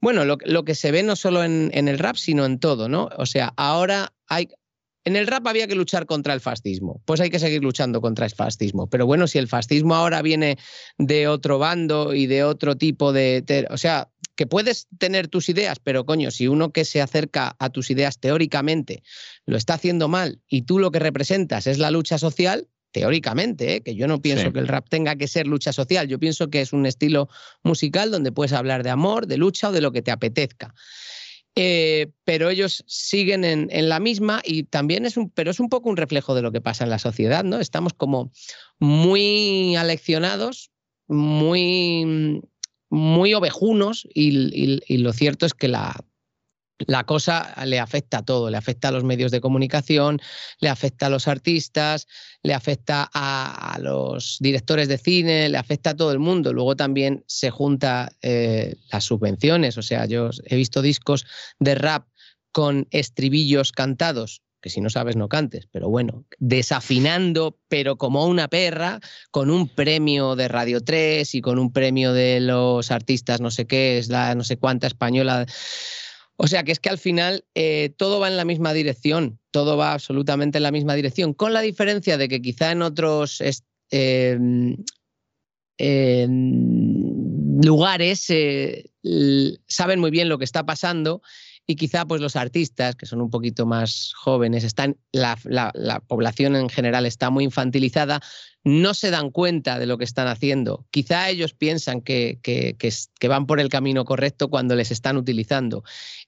bueno, 0.00 0.24
lo, 0.24 0.64
que 0.64 0.74
se 0.74 0.90
ve 0.90 1.02
no 1.02 1.14
solo 1.14 1.44
en, 1.44 1.70
en, 1.72 1.88
el 1.88 1.98
rap, 1.98 2.16
sino 2.16 2.44
en 2.44 2.58
todo, 2.58 2.88
¿no? 2.88 3.10
O 3.16 3.26
sea, 3.26 3.52
ahora 3.56 4.14
hay, 4.26 4.48
en 5.04 5.16
el 5.16 5.26
rap 5.26 5.46
había 5.46 5.66
que 5.66 5.74
luchar 5.74 6.06
contra 6.06 6.32
el 6.32 6.40
fascismo, 6.40 7.02
pues 7.04 7.20
hay 7.20 7.30
que 7.30 7.38
seguir 7.38 7.62
luchando 7.62 8.00
contra 8.00 8.24
el 8.24 8.32
fascismo. 8.32 8.86
Pero 8.88 9.06
bueno, 9.06 9.26
si 9.26 9.38
el 9.38 9.48
fascismo 9.48 9.94
ahora 9.94 10.22
viene 10.22 10.56
de 10.98 11.28
otro 11.28 11.58
bando 11.58 12.14
y 12.14 12.26
de 12.26 12.42
otro 12.42 12.76
tipo 12.76 13.12
de... 13.12 13.66
o 13.70 13.76
sea, 13.76 14.08
que 14.36 14.46
puedes 14.46 14.88
tener 14.98 15.28
tus 15.28 15.48
ideas, 15.48 15.78
pero 15.82 16.04
coño, 16.04 16.30
si 16.30 16.48
uno 16.48 16.72
que 16.72 16.84
se 16.84 17.00
acerca 17.00 17.56
a 17.58 17.70
tus 17.70 17.90
ideas 17.90 18.18
teóricamente 18.18 19.02
lo 19.46 19.56
está 19.56 19.74
haciendo 19.74 20.08
mal 20.08 20.40
y 20.48 20.62
tú 20.62 20.78
lo 20.78 20.90
que 20.90 20.98
representas 20.98 21.66
es 21.66 21.78
la 21.78 21.90
lucha 21.90 22.18
social, 22.18 22.68
teóricamente, 22.94 23.74
¿eh? 23.74 23.80
que 23.82 23.96
yo 23.96 24.06
no 24.06 24.22
pienso 24.22 24.52
que 24.52 24.60
el 24.60 24.68
rap 24.68 24.88
tenga 24.88 25.16
que 25.16 25.26
ser 25.26 25.48
lucha 25.48 25.72
social, 25.72 26.06
yo 26.06 26.20
pienso 26.20 26.48
que 26.48 26.60
es 26.60 26.72
un 26.72 26.86
estilo 26.86 27.28
musical 27.64 28.12
donde 28.12 28.30
puedes 28.30 28.52
hablar 28.52 28.84
de 28.84 28.90
amor, 28.90 29.26
de 29.26 29.36
lucha 29.36 29.70
o 29.70 29.72
de 29.72 29.80
lo 29.80 29.90
que 29.90 30.00
te 30.00 30.12
apetezca. 30.12 30.72
Eh, 31.56 32.12
pero 32.24 32.50
ellos 32.50 32.84
siguen 32.86 33.44
en, 33.44 33.88
la 33.88 33.98
misma 34.00 34.42
y 34.44 34.64
también 34.64 35.06
es 35.06 35.16
un, 35.16 35.30
pero 35.30 35.50
es 35.50 35.58
un 35.58 35.68
poco 35.68 35.88
un 35.88 35.96
reflejo 35.96 36.36
de 36.36 36.42
lo 36.42 36.52
que 36.52 36.60
pasa 36.60 36.84
en 36.84 36.90
la 36.90 37.00
sociedad, 37.00 37.42
¿no? 37.42 37.58
Estamos 37.58 37.94
como 37.94 38.32
muy 38.78 39.74
aleccionados, 39.74 40.70
muy, 41.08 42.42
muy 42.94 43.34
ovejunos 43.34 44.06
y 44.14 44.98
lo 44.98 45.12
cierto 45.12 45.46
es 45.46 45.54
que 45.54 45.68
la, 45.68 45.94
la 46.78 47.04
cosa 47.04 47.54
le 47.64 47.78
afecta 47.78 48.18
a 48.18 48.24
todo, 48.24 48.50
le 48.50 48.56
afecta 48.56 48.88
a 48.88 48.90
los 48.90 49.04
medios 49.04 49.30
de 49.30 49.40
comunicación, 49.40 50.20
le 50.60 50.68
afecta 50.68 51.06
a 51.06 51.08
los 51.08 51.28
artistas, 51.28 52.06
le 52.42 52.54
afecta 52.54 53.08
a, 53.12 53.78
los 53.80 54.38
directores 54.40 54.88
de 54.88 54.98
cine, 54.98 55.48
le 55.48 55.58
afecta 55.58 55.90
a 55.90 55.96
todo 55.96 56.12
el 56.12 56.18
mundo. 56.18 56.52
Luego 56.52 56.76
también 56.76 57.24
se 57.26 57.50
junta 57.50 58.12
eh, 58.22 58.74
las 58.92 59.04
subvenciones, 59.04 59.78
o 59.78 59.82
sea, 59.82 60.06
yo 60.06 60.30
he 60.44 60.56
visto 60.56 60.82
discos 60.82 61.26
de 61.58 61.74
rap 61.74 62.08
con 62.52 62.86
estribillos 62.90 63.72
cantados 63.72 64.42
que 64.64 64.70
si 64.70 64.80
no 64.80 64.88
sabes 64.88 65.14
no 65.14 65.28
cantes, 65.28 65.68
pero 65.70 65.90
bueno, 65.90 66.24
desafinando, 66.38 67.58
pero 67.68 67.98
como 67.98 68.24
una 68.24 68.48
perra, 68.48 68.98
con 69.30 69.50
un 69.50 69.68
premio 69.68 70.36
de 70.36 70.48
Radio 70.48 70.80
3 70.80 71.34
y 71.34 71.42
con 71.42 71.58
un 71.58 71.70
premio 71.70 72.14
de 72.14 72.40
los 72.40 72.90
artistas 72.90 73.42
no 73.42 73.50
sé 73.50 73.66
qué, 73.66 73.98
es 73.98 74.08
la 74.08 74.34
no 74.34 74.42
sé 74.42 74.56
cuánta 74.56 74.86
española. 74.86 75.44
O 76.36 76.46
sea 76.46 76.62
que 76.62 76.72
es 76.72 76.80
que 76.80 76.88
al 76.88 76.96
final 76.96 77.44
eh, 77.54 77.92
todo 77.98 78.20
va 78.20 78.28
en 78.28 78.38
la 78.38 78.46
misma 78.46 78.72
dirección, 78.72 79.38
todo 79.50 79.76
va 79.76 79.92
absolutamente 79.92 80.56
en 80.56 80.62
la 80.62 80.72
misma 80.72 80.94
dirección, 80.94 81.34
con 81.34 81.52
la 81.52 81.60
diferencia 81.60 82.16
de 82.16 82.26
que 82.26 82.40
quizá 82.40 82.72
en 82.72 82.80
otros 82.80 83.42
em, 83.90 84.78
em, 85.76 87.60
lugares 87.62 88.30
eh, 88.30 88.86
saben 89.68 90.00
muy 90.00 90.10
bien 90.10 90.30
lo 90.30 90.38
que 90.38 90.46
está 90.46 90.64
pasando 90.64 91.20
y 91.66 91.76
quizá 91.76 92.04
pues 92.04 92.20
los 92.20 92.36
artistas, 92.36 92.94
que 92.94 93.06
son 93.06 93.22
un 93.22 93.30
poquito 93.30 93.64
más 93.64 94.12
jóvenes, 94.14 94.64
están, 94.64 94.98
la, 95.12 95.36
población 96.06 96.56
en 96.56 96.68
general 96.68 97.06
está 97.06 97.30
muy 97.30 97.44
infantilizada, 97.44 98.20
no 98.64 98.92
se 98.92 99.10
dan 99.10 99.30
cuenta 99.30 99.78
de 99.78 99.86
lo 99.86 99.96
que 99.96 100.04
están 100.04 100.26
haciendo. 100.26 100.86
Quizá 100.90 101.30
ellos 101.30 101.54
piensan 101.54 102.02
que, 102.02 102.38
que, 102.42 103.28
van 103.28 103.46
por 103.46 103.60
el 103.60 103.68
camino 103.70 104.04
correcto 104.04 104.48
cuando 104.48 104.74
les 104.74 104.90
están 104.90 105.16
utilizando. 105.16 105.84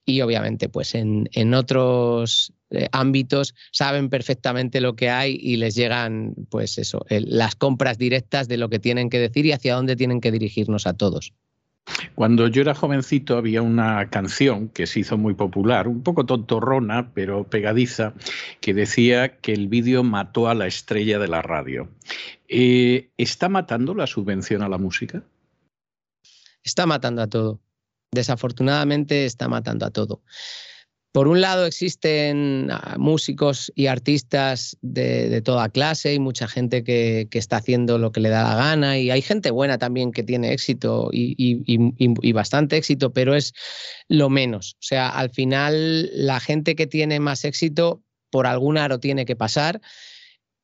Y 0.06 0.22
obviamente, 0.22 0.68
pues 0.68 0.94
en, 0.94 1.28
en 1.32 1.52
otros 1.54 2.52
eh, 2.70 2.88
ámbitos 2.92 3.54
saben 3.72 4.08
perfectamente 4.08 4.80
lo 4.80 4.96
que 4.96 5.10
hay 5.10 5.38
y 5.40 5.56
les 5.56 5.74
llegan, 5.74 6.34
pues 6.50 6.78
eso, 6.78 7.04
las 7.08 7.56
compras 7.56 7.98
directas 7.98 8.48
de 8.48 8.56
lo 8.56 8.70
que 8.70 8.78
tienen 8.78 9.10
que 9.10 9.18
decir 9.18 9.44
y 9.46 9.52
hacia 9.52 9.74
dónde 9.74 9.96
tienen 9.96 10.20
que 10.20 10.32
dirigirnos 10.32 10.86
a 10.86 10.94
todos. 10.94 11.32
Cuando 12.14 12.48
yo 12.48 12.62
era 12.62 12.74
jovencito 12.74 13.36
había 13.36 13.62
una 13.62 14.10
canción 14.10 14.68
que 14.68 14.86
se 14.86 15.00
hizo 15.00 15.16
muy 15.18 15.34
popular, 15.34 15.86
un 15.86 16.02
poco 16.02 16.26
tontorrona, 16.26 17.12
pero 17.14 17.44
pegadiza, 17.44 18.14
que 18.60 18.74
decía 18.74 19.38
que 19.38 19.52
el 19.52 19.68
vídeo 19.68 20.02
mató 20.02 20.48
a 20.48 20.54
la 20.54 20.66
estrella 20.66 21.18
de 21.18 21.28
la 21.28 21.42
radio. 21.42 21.88
Eh, 22.48 23.10
¿Está 23.16 23.48
matando 23.48 23.94
la 23.94 24.06
subvención 24.06 24.62
a 24.62 24.68
la 24.68 24.78
música? 24.78 25.22
Está 26.62 26.86
matando 26.86 27.22
a 27.22 27.28
todo. 27.28 27.60
Desafortunadamente 28.10 29.24
está 29.24 29.48
matando 29.48 29.86
a 29.86 29.90
todo. 29.90 30.22
Por 31.16 31.28
un 31.28 31.40
lado 31.40 31.64
existen 31.64 32.68
ah, 32.70 32.96
músicos 32.98 33.72
y 33.74 33.86
artistas 33.86 34.76
de, 34.82 35.40
toda 35.40 35.70
clase 35.70 36.12
y 36.12 36.18
mucha 36.18 36.46
gente 36.46 36.84
que, 36.84 37.26
está 37.32 37.56
haciendo 37.56 37.96
lo 37.96 38.12
que 38.12 38.20
le 38.20 38.28
da 38.28 38.42
la 38.42 38.54
gana 38.54 38.98
y 38.98 39.10
hay 39.10 39.22
gente 39.22 39.50
buena 39.50 39.78
también 39.78 40.12
que 40.12 40.22
tiene 40.22 40.52
éxito 40.52 41.08
y, 41.10 42.32
bastante 42.34 42.76
éxito, 42.76 43.14
pero 43.14 43.34
es 43.34 43.54
lo 44.08 44.28
menos. 44.28 44.74
O 44.74 44.82
sea, 44.82 45.08
al 45.08 45.30
final 45.30 46.10
la 46.12 46.38
gente 46.38 46.76
que 46.76 46.86
tiene 46.86 47.18
más 47.18 47.46
éxito 47.46 48.02
por 48.28 48.46
algún 48.46 48.76
aro 48.76 49.00
tiene 49.00 49.24
que 49.24 49.36
pasar 49.36 49.80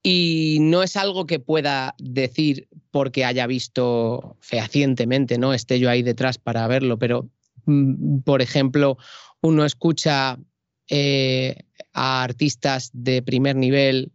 y 0.02 0.58
no 0.60 0.82
es 0.82 0.98
algo 0.98 1.24
que 1.24 1.40
pueda 1.40 1.94
decir 1.98 2.68
porque 2.90 3.24
haya 3.24 3.46
visto 3.46 4.36
fehacientemente, 4.40 5.38
¿no? 5.38 5.54
Esté 5.54 5.80
yo 5.80 5.88
ahí 5.88 6.02
detrás 6.02 6.36
para 6.36 6.66
verlo, 6.66 6.98
pero 6.98 7.30
mm, 7.64 8.18
por 8.18 8.42
ejemplo, 8.42 8.98
uno 9.42 9.64
escucha 9.64 10.38
eh, 10.88 11.56
a 11.92 12.22
artistas 12.22 12.90
de 12.92 13.22
primer 13.22 13.56
nivel, 13.56 14.12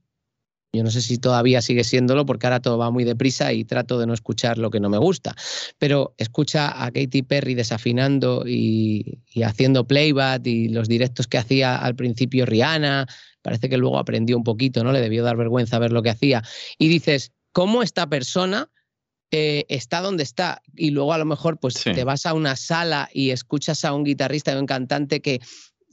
yo 0.74 0.84
no 0.84 0.92
sé 0.92 1.02
si 1.02 1.18
todavía 1.18 1.62
sigue 1.62 1.84
siéndolo 1.84 2.26
porque 2.26 2.46
ahora 2.46 2.62
todo 2.62 2.78
va 2.78 2.92
muy 2.92 3.04
deprisa 3.04 3.54
y 3.54 3.64
trato 3.64 4.00
de 4.00 4.08
no 4.08 4.14
escuchar 4.14 4.58
lo 4.58 4.70
que 4.70 4.80
no 4.80 4.90
me 4.90 4.98
gusta, 4.98 5.36
pero 5.78 6.14
escucha 6.18 6.84
a 6.84 6.92
Katy 6.92 7.24
Perry 7.24 7.56
desafinando 7.56 8.44
y, 8.46 9.20
haciendo 9.44 9.88
playback 9.88 10.46
y 10.46 10.70
los 10.70 10.88
directos 10.88 11.28
que 11.28 11.38
hacía 11.38 11.78
al 11.78 11.96
principio 11.96 12.46
Rihanna, 12.46 13.08
parece 13.42 13.70
que 13.70 13.78
luego 13.78 13.98
aprendió 13.98 14.38
un 14.38 14.44
poquito, 14.44 14.84
¿no? 14.84 14.92
Le 14.92 15.02
debió 15.02 15.24
dar 15.24 15.38
vergüenza 15.38 15.80
ver 15.80 15.92
lo 15.92 16.04
que 16.04 16.10
hacía. 16.10 16.44
Y 16.78 16.90
dices, 16.90 17.32
¿cómo 17.54 17.82
esta 17.82 18.08
persona 18.08 18.70
eh, 19.32 19.66
está 19.70 20.02
donde 20.02 20.24
está. 20.24 20.62
Y 20.76 20.92
luego 20.92 21.14
a 21.14 21.18
lo 21.18 21.26
mejor 21.26 21.60
pues 21.60 21.76
te 21.76 22.04
vas 22.04 22.26
a 22.26 22.34
una 22.34 22.56
sala 22.56 23.10
y 23.14 23.32
escuchas 23.32 23.84
a 23.86 23.94
un 23.94 24.04
guitarrista 24.04 24.54
y 24.54 24.56
un 24.56 24.66
cantante 24.66 25.22
que, 25.22 25.42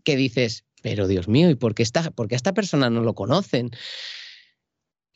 que 0.05 0.17
dices, 0.17 0.65
pero 0.83 1.09
Dios 1.09 1.29
mío, 1.29 1.51
¿y 1.51 1.55
por 1.55 1.75
qué, 1.75 1.85
por 2.15 2.33
a 2.33 2.37
esta 2.37 2.53
persona 2.55 2.91
no 2.91 3.01
lo 3.01 3.15
conocen? 3.15 3.71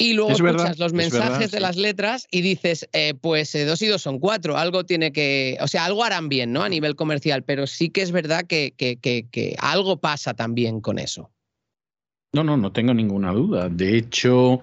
Y 0.01 0.13
luego 0.13 0.31
escuchas 0.31 0.79
los 0.79 0.93
mensajes 0.93 1.51
de 1.51 1.59
las 1.59 1.77
letras 1.77 2.29
y 2.31 2.41
dices, 2.41 2.89
eh, 2.93 3.15
pues 3.21 3.53
eh, 3.57 3.65
dos 3.65 3.83
y 3.83 3.89
dos 3.89 4.01
son 4.01 4.21
cuatro, 4.21 4.57
algo 4.57 4.85
tiene 4.87 5.13
que, 5.13 5.59
o 5.61 5.67
sea, 5.67 5.85
algo 5.85 6.05
harán 6.05 6.29
bien, 6.29 6.53
¿no? 6.53 6.63
A 6.63 6.69
nivel 6.69 6.95
comercial, 6.95 7.43
pero 7.43 7.67
sí 7.67 7.91
que 7.91 8.03
es 8.03 8.13
verdad 8.13 8.47
que, 8.47 8.75
que, 8.77 8.97
que 8.99 9.57
algo 9.59 10.01
pasa 10.01 10.35
también 10.35 10.81
con 10.81 11.01
eso. 11.01 11.33
No, 12.35 12.45
no, 12.45 12.59
no 12.59 12.73
tengo 12.73 12.93
ninguna 12.93 13.33
duda. 13.33 13.71
De 13.71 13.97
hecho, 13.97 14.61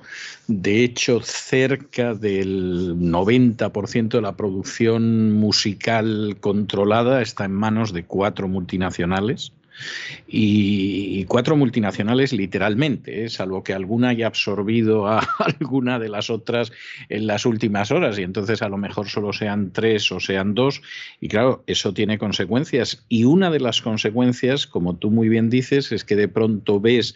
de 0.48 0.84
hecho, 0.84 1.20
cerca 1.22 2.14
del 2.14 2.96
90% 2.96 4.10
de 4.10 4.22
la 4.22 4.38
producción 4.38 5.32
musical 5.32 6.38
controlada 6.40 7.24
está 7.24 7.46
en 7.46 7.54
manos 7.54 7.92
de 7.92 8.06
cuatro 8.06 8.48
multinacionales 8.48 9.52
y, 10.28 11.26
cuatro 11.26 11.56
multinacionales 11.56 12.34
literalmente, 12.34 13.26
¿eh? 13.26 13.30
salvo 13.30 13.64
que 13.64 13.74
alguna 13.74 14.10
haya 14.10 14.28
absorbido 14.28 15.08
a 15.08 15.20
alguna 15.40 16.00
de 16.00 16.10
las 16.10 16.30
otras 16.30 16.72
en 17.10 17.28
las 17.28 17.46
últimas 17.46 17.92
horas 17.92 18.20
y 18.20 18.24
entonces 18.24 18.62
a 18.62 18.70
lo 18.70 18.78
mejor 18.78 19.10
solo 19.10 19.34
sean 19.34 19.72
tres 19.72 20.12
o 20.12 20.20
sean 20.20 20.54
dos. 20.54 20.82
Y 21.20 21.28
claro, 21.28 21.64
eso 21.68 21.94
tiene 21.94 22.18
consecuencias. 22.18 23.06
Y 23.10 23.26
una 23.26 23.50
de 23.50 23.60
las 23.60 23.82
consecuencias, 23.82 24.68
como 24.68 24.96
tú 24.96 25.12
muy 25.12 25.30
bien 25.30 25.50
dices, 25.50 25.92
es 25.92 26.04
que 26.04 26.16
de 26.16 26.28
pronto 26.28 26.80
ves 26.80 27.16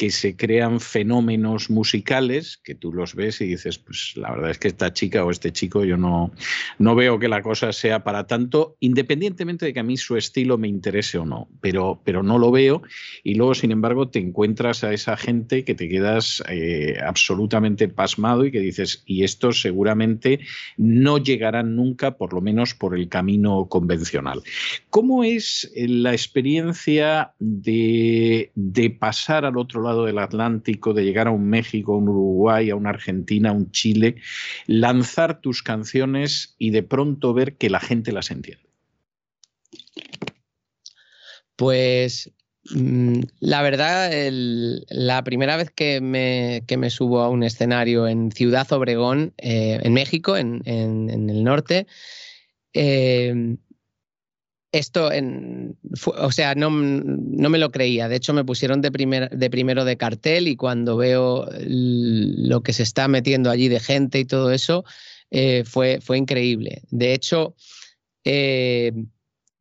que 0.00 0.10
se 0.10 0.34
crean 0.34 0.80
fenómenos 0.80 1.68
musicales 1.68 2.58
que 2.64 2.74
tú 2.74 2.90
los 2.90 3.14
ves 3.14 3.42
y 3.42 3.46
dices, 3.46 3.78
pues 3.78 4.14
la 4.16 4.30
verdad 4.30 4.50
es 4.50 4.58
que 4.58 4.68
esta 4.68 4.94
chica 4.94 5.22
o 5.26 5.30
este 5.30 5.52
chico 5.52 5.84
yo 5.84 5.98
no, 5.98 6.32
no 6.78 6.94
veo 6.94 7.18
que 7.18 7.28
la 7.28 7.42
cosa 7.42 7.70
sea 7.74 8.02
para 8.02 8.26
tanto, 8.26 8.78
independientemente 8.80 9.66
de 9.66 9.74
que 9.74 9.80
a 9.80 9.82
mí 9.82 9.98
su 9.98 10.16
estilo 10.16 10.56
me 10.56 10.68
interese 10.68 11.18
o 11.18 11.26
no, 11.26 11.48
pero 11.60 11.99
pero, 12.04 12.22
no 12.22 12.38
lo 12.38 12.50
veo. 12.50 12.82
Y 13.24 13.34
luego, 13.34 13.54
sin 13.54 13.70
embargo, 13.70 14.08
te 14.08 14.18
encuentras 14.18 14.84
a 14.84 14.92
esa 14.92 15.16
gente 15.16 15.64
que 15.64 15.74
te 15.74 15.88
quedas 15.88 16.42
eh, 16.48 16.98
absolutamente 17.04 17.88
pasmado 17.88 18.44
y 18.44 18.50
que 18.50 18.60
dices, 18.60 19.02
y 19.06 19.24
estos 19.24 19.60
seguramente 19.60 20.40
no 20.76 21.18
llegarán 21.18 21.76
nunca, 21.76 22.16
por 22.16 22.32
lo 22.32 22.40
menos 22.40 22.74
por 22.74 22.96
el 22.96 23.08
camino 23.08 23.66
convencional. 23.68 24.42
¿Cómo 24.90 25.24
es 25.24 25.70
eh, 25.74 25.88
la 25.88 26.12
experiencia 26.12 27.32
de, 27.38 28.50
de 28.54 28.90
pasar 28.90 29.44
al 29.44 29.56
otro 29.56 29.82
lado 29.82 30.04
del 30.04 30.18
Atlántico, 30.18 30.94
de 30.94 31.04
llegar 31.04 31.28
a 31.28 31.30
un 31.30 31.48
México, 31.48 31.94
a 31.94 31.98
un 31.98 32.08
Uruguay, 32.08 32.70
a 32.70 32.76
una 32.76 32.90
Argentina, 32.90 33.50
a 33.50 33.52
un 33.52 33.70
Chile, 33.70 34.16
lanzar 34.66 35.40
tus 35.40 35.62
canciones 35.62 36.54
y 36.58 36.70
de 36.70 36.82
pronto 36.82 37.34
ver 37.34 37.56
que 37.56 37.70
la 37.70 37.80
gente 37.80 38.12
las 38.12 38.30
entiende? 38.30 38.70
Pues 41.60 42.32
mm, 42.74 43.20
la 43.40 43.60
verdad, 43.60 44.10
la 44.88 45.22
primera 45.22 45.58
vez 45.58 45.70
que 45.70 46.00
me, 46.00 46.88
subo 46.88 47.20
a 47.20 47.28
un 47.28 47.42
escenario 47.42 48.08
en 48.08 48.32
Ciudad 48.32 48.72
Obregón, 48.72 49.34
eh, 49.36 49.78
en 49.82 49.92
México, 49.92 50.38
en, 50.38 50.62
el 50.64 51.44
norte, 51.44 51.86
eh, 52.72 53.58
esto, 54.72 55.10
o 56.16 56.32
sea, 56.32 56.54
no, 56.54 56.70
me 56.70 57.58
lo 57.58 57.70
creía. 57.70 58.08
De 58.08 58.16
hecho, 58.16 58.32
me 58.32 58.44
pusieron 58.44 58.80
de, 58.80 59.28
de 59.30 59.50
primero 59.50 59.84
de 59.84 59.96
cartel 59.98 60.48
y 60.48 60.56
cuando 60.56 60.96
veo 60.96 61.46
lo 61.58 62.62
que 62.62 62.72
se 62.72 62.84
está 62.84 63.06
metiendo 63.06 63.50
allí 63.50 63.68
de 63.68 63.80
gente 63.80 64.18
y 64.18 64.24
todo 64.24 64.50
eso, 64.50 64.82
eh, 65.30 65.64
fue, 65.66 66.00
fue 66.00 66.16
increíble. 66.16 66.80
De 66.88 67.12
hecho, 67.12 67.54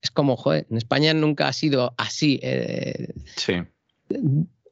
es 0.02 0.12
como, 0.12 0.38
joder, 0.38 0.68
en 0.70 0.78
España 0.78 1.14
nunca 1.14 1.48
ha 1.48 1.54
sido 1.54 1.94
así. 1.98 2.40
Eh, 2.42 3.14
sí. 3.36 3.56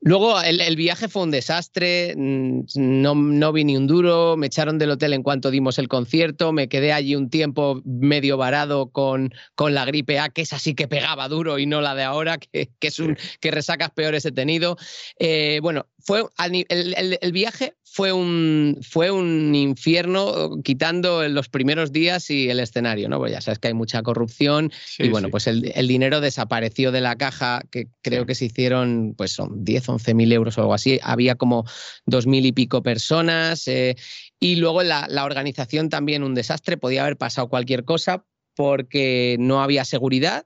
Luego 0.08 0.42
el, 0.42 0.62
el, 0.62 0.78
viaje 0.78 1.10
fue 1.10 1.24
un 1.24 1.32
desastre, 1.32 2.14
mm, 2.16 2.62
no, 2.76 3.14
no, 3.14 3.52
vi 3.52 3.66
ni 3.66 3.76
un 3.76 3.88
duro, 3.88 4.38
me 4.38 4.48
echaron 4.48 4.78
del 4.78 4.92
hotel 4.92 5.12
en 5.12 5.22
cuanto 5.22 5.52
dimos 5.52 5.80
el 5.80 5.90
concierto, 5.90 6.54
me 6.54 6.70
quedé 6.70 6.94
allí 6.94 7.14
un 7.14 7.30
tiempo 7.30 7.82
medio 7.84 8.38
varado 8.38 8.90
con, 8.90 9.34
con 9.54 9.74
la 9.74 9.84
gripe 9.84 10.18
A, 10.18 10.30
que 10.30 10.44
es 10.44 10.50
sí 10.60 10.76
que 10.76 10.88
pegaba 10.88 11.28
duro 11.28 11.60
y 11.60 11.66
no 11.66 11.82
la 11.82 11.94
de 11.94 12.04
ahora, 12.04 12.38
que, 12.52 12.70
es 12.80 13.00
un, 13.00 13.18
que 13.42 13.52
resacas 13.52 13.92
peores 13.92 14.24
he 14.24 14.32
tenido. 14.32 14.78
Eh, 15.20 15.60
bueno, 15.62 15.88
fue, 16.00 16.24
el, 16.40 17.18
el, 17.20 17.32
viaje 17.34 17.76
fue 17.84 18.14
un, 18.14 18.80
fue 18.82 19.12
un 19.12 19.54
infierno 19.56 20.62
quitando 20.64 21.28
los 21.28 21.50
primeros 21.50 21.92
días 21.92 22.30
y 22.30 22.50
el 22.50 22.62
escenario, 22.62 23.10
¿no? 23.10 23.18
Pues 23.18 23.34
ya 23.34 23.42
sabes 23.42 23.60
que 23.60 23.68
hay 23.68 23.74
mucha 23.74 24.02
corrupción 24.04 24.72
y 25.00 25.10
bueno, 25.10 25.30
pues 25.30 25.48
el, 25.48 25.88
dinero 25.88 26.22
desapareció 26.22 26.94
de 26.94 27.02
la 27.02 27.18
caja, 27.18 27.62
que 27.72 27.88
creo 28.02 28.26
que 28.26 28.36
se 28.36 28.46
hicieron, 28.46 29.16
pues 29.18 29.34
son 29.34 29.66
10 29.66 29.90
11.000 29.98 30.34
euros 30.34 30.58
o 30.58 30.62
algo 30.62 30.74
así. 30.74 31.00
Había 31.04 31.36
como 31.36 31.66
2.000 32.06 32.46
y 32.46 32.52
pico 32.52 32.84
personas. 32.84 33.68
Eh, 33.68 33.96
y 34.40 34.58
luego 34.58 34.84
la, 34.84 35.08
organización 35.24 35.90
también 35.90 36.24
un 36.24 36.36
desastre. 36.36 36.78
Podía 36.78 37.02
haber 37.02 37.18
pasado 37.18 37.50
cualquier 37.50 37.86
cosa 37.86 38.26
porque 38.56 39.38
no 39.40 39.62
había 39.62 39.86
seguridad 39.86 40.46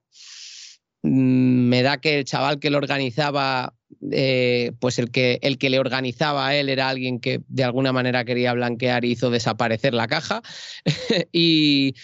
mm, 1.04 1.70
me 1.70 1.82
da 1.82 2.00
que 2.00 2.20
el 2.20 2.26
chaval 2.26 2.60
que 2.60 2.70
lo 2.70 2.78
organizaba, 2.78 3.74
eh, 4.12 4.74
pues 4.80 5.00
el 5.00 5.12
que, 5.12 5.40
el 5.42 5.58
que 5.58 5.70
le 5.70 5.80
organizaba 5.80 6.48
a 6.48 6.56
él 6.56 6.70
era 6.70 6.90
alguien 6.90 7.20
que 7.20 7.42
de 7.48 7.64
alguna 7.64 7.94
manera 7.94 8.26
quería 8.26 8.54
blanquear 8.54 9.06
y 9.06 9.12
hizo 9.12 9.30
desaparecer 9.30 9.94
la 9.94 10.08
caja. 10.08 10.42
y, 11.32 11.96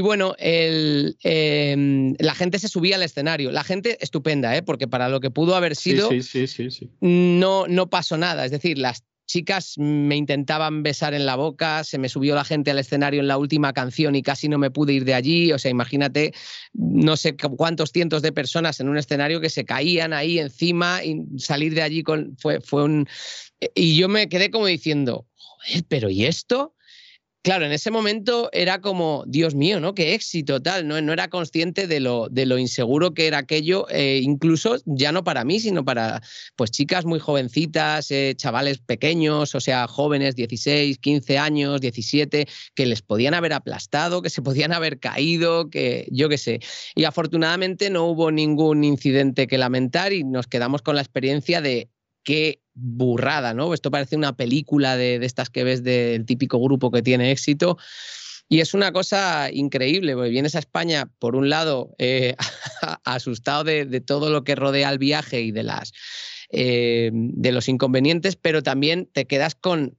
bueno, 0.00 0.34
el, 0.38 1.16
em, 1.22 2.14
la 2.18 2.34
gente 2.34 2.58
se 2.58 2.68
subía 2.68 2.96
al 2.96 3.02
escenario. 3.02 3.52
La 3.52 3.62
gente 3.62 3.98
estupenda, 4.00 4.56
¿eh? 4.56 4.62
porque 4.62 4.88
para 4.88 5.10
lo 5.10 5.20
que 5.20 5.30
pudo 5.30 5.54
haber 5.54 5.76
sido, 5.76 6.08
no, 7.00 7.66
no 7.68 7.90
pasó 7.90 8.16
nada. 8.16 8.46
Es 8.46 8.50
decir, 8.50 8.78
las 8.78 9.04
chicas 9.26 9.74
me 9.78 10.16
intentaban 10.16 10.82
besar 10.82 11.14
en 11.14 11.26
la 11.26 11.36
boca, 11.36 11.84
se 11.84 11.98
me 11.98 12.08
subió 12.08 12.34
la 12.34 12.44
gente 12.44 12.70
al 12.70 12.78
escenario 12.78 13.20
en 13.20 13.28
la 13.28 13.38
última 13.38 13.72
canción 13.72 14.14
y 14.14 14.22
casi 14.22 14.48
no 14.48 14.58
me 14.58 14.70
pude 14.70 14.94
ir 14.94 15.04
de 15.04 15.14
allí. 15.14 15.52
O 15.52 15.58
sea, 15.58 15.70
imagínate, 15.70 16.32
no 16.72 17.16
sé 17.16 17.36
cuántos 17.36 17.92
cientos 17.92 18.22
de 18.22 18.32
personas 18.32 18.80
en 18.80 18.88
un 18.88 18.98
escenario 18.98 19.40
que 19.40 19.50
se 19.50 19.64
caían 19.64 20.12
ahí 20.12 20.38
encima 20.38 21.04
y 21.04 21.22
salir 21.38 21.74
de 21.74 21.82
allí 21.82 22.02
con, 22.02 22.36
fue, 22.38 22.60
fue 22.60 22.84
un... 22.84 23.08
Y 23.74 23.96
yo 23.96 24.08
me 24.08 24.28
quedé 24.28 24.50
como 24.50 24.66
diciendo, 24.66 25.26
joder, 25.34 25.84
pero 25.88 26.10
¿y 26.10 26.24
esto? 26.24 26.74
Claro, 27.42 27.66
en 27.66 27.72
ese 27.72 27.90
momento 27.90 28.48
era 28.52 28.80
como, 28.80 29.24
Dios 29.26 29.54
mío, 29.54 29.80
¿no? 29.80 29.94
Qué 29.94 30.14
éxito, 30.14 30.62
tal. 30.62 30.86
No, 30.86 31.00
no 31.00 31.12
era 31.12 31.28
consciente 31.28 31.86
de 31.86 32.00
lo, 32.00 32.28
de 32.28 32.46
lo 32.46 32.58
inseguro 32.58 33.14
que 33.14 33.26
era 33.26 33.38
aquello, 33.38 33.86
eh, 33.90 34.20
incluso 34.22 34.76
ya 34.86 35.12
no 35.12 35.24
para 35.24 35.44
mí, 35.44 35.60
sino 35.60 35.84
para 35.84 36.22
pues 36.56 36.70
chicas 36.70 37.04
muy 37.04 37.18
jovencitas, 37.18 38.10
eh, 38.10 38.34
chavales 38.36 38.78
pequeños, 38.78 39.54
o 39.54 39.60
sea, 39.60 39.86
jóvenes, 39.88 40.36
16, 40.36 40.98
15 40.98 41.38
años, 41.38 41.80
17, 41.80 42.46
que 42.74 42.86
les 42.86 43.02
podían 43.02 43.34
haber 43.34 43.52
aplastado, 43.52 44.22
que 44.22 44.30
se 44.30 44.42
podían 44.42 44.72
haber 44.72 44.98
caído, 44.98 45.68
que 45.70 46.08
yo 46.10 46.28
qué 46.28 46.38
sé. 46.38 46.60
Y 46.94 47.04
afortunadamente 47.04 47.90
no 47.90 48.06
hubo 48.06 48.30
ningún 48.30 48.84
incidente 48.84 49.46
que 49.46 49.58
lamentar 49.58 50.12
y 50.12 50.24
nos 50.24 50.46
quedamos 50.46 50.82
con 50.82 50.96
la 50.96 51.02
experiencia 51.02 51.60
de 51.60 51.90
qué 52.22 52.60
burrada, 52.74 53.54
¿no? 53.54 53.74
Esto 53.74 53.90
parece 53.90 54.16
una 54.16 54.36
película 54.36 54.96
de, 54.96 55.16
estas 55.16 55.50
que 55.50 55.64
ves 55.64 55.82
del 55.82 56.24
típico 56.24 56.60
grupo 56.60 56.90
que 56.90 57.02
tiene 57.02 57.30
éxito. 57.30 57.78
Y 58.48 58.60
es 58.60 58.74
una 58.74 58.92
cosa 58.92 59.50
increíble, 59.50 60.14
porque 60.14 60.30
vienes 60.30 60.54
a 60.54 60.58
España, 60.58 61.10
por 61.18 61.36
un 61.36 61.48
lado, 61.48 61.94
eh, 61.98 62.36
asustado 63.04 63.64
de, 63.64 64.00
todo 64.00 64.30
lo 64.30 64.44
que 64.44 64.54
rodea 64.54 64.90
el 64.90 64.98
viaje 64.98 65.40
y 65.40 65.52
de, 65.52 65.62
las, 65.62 65.92
eh, 66.50 67.10
de 67.12 67.52
los 67.52 67.68
inconvenientes, 67.68 68.36
pero 68.36 68.62
también 68.62 69.08
te 69.12 69.26
quedas 69.26 69.54
con, 69.54 69.96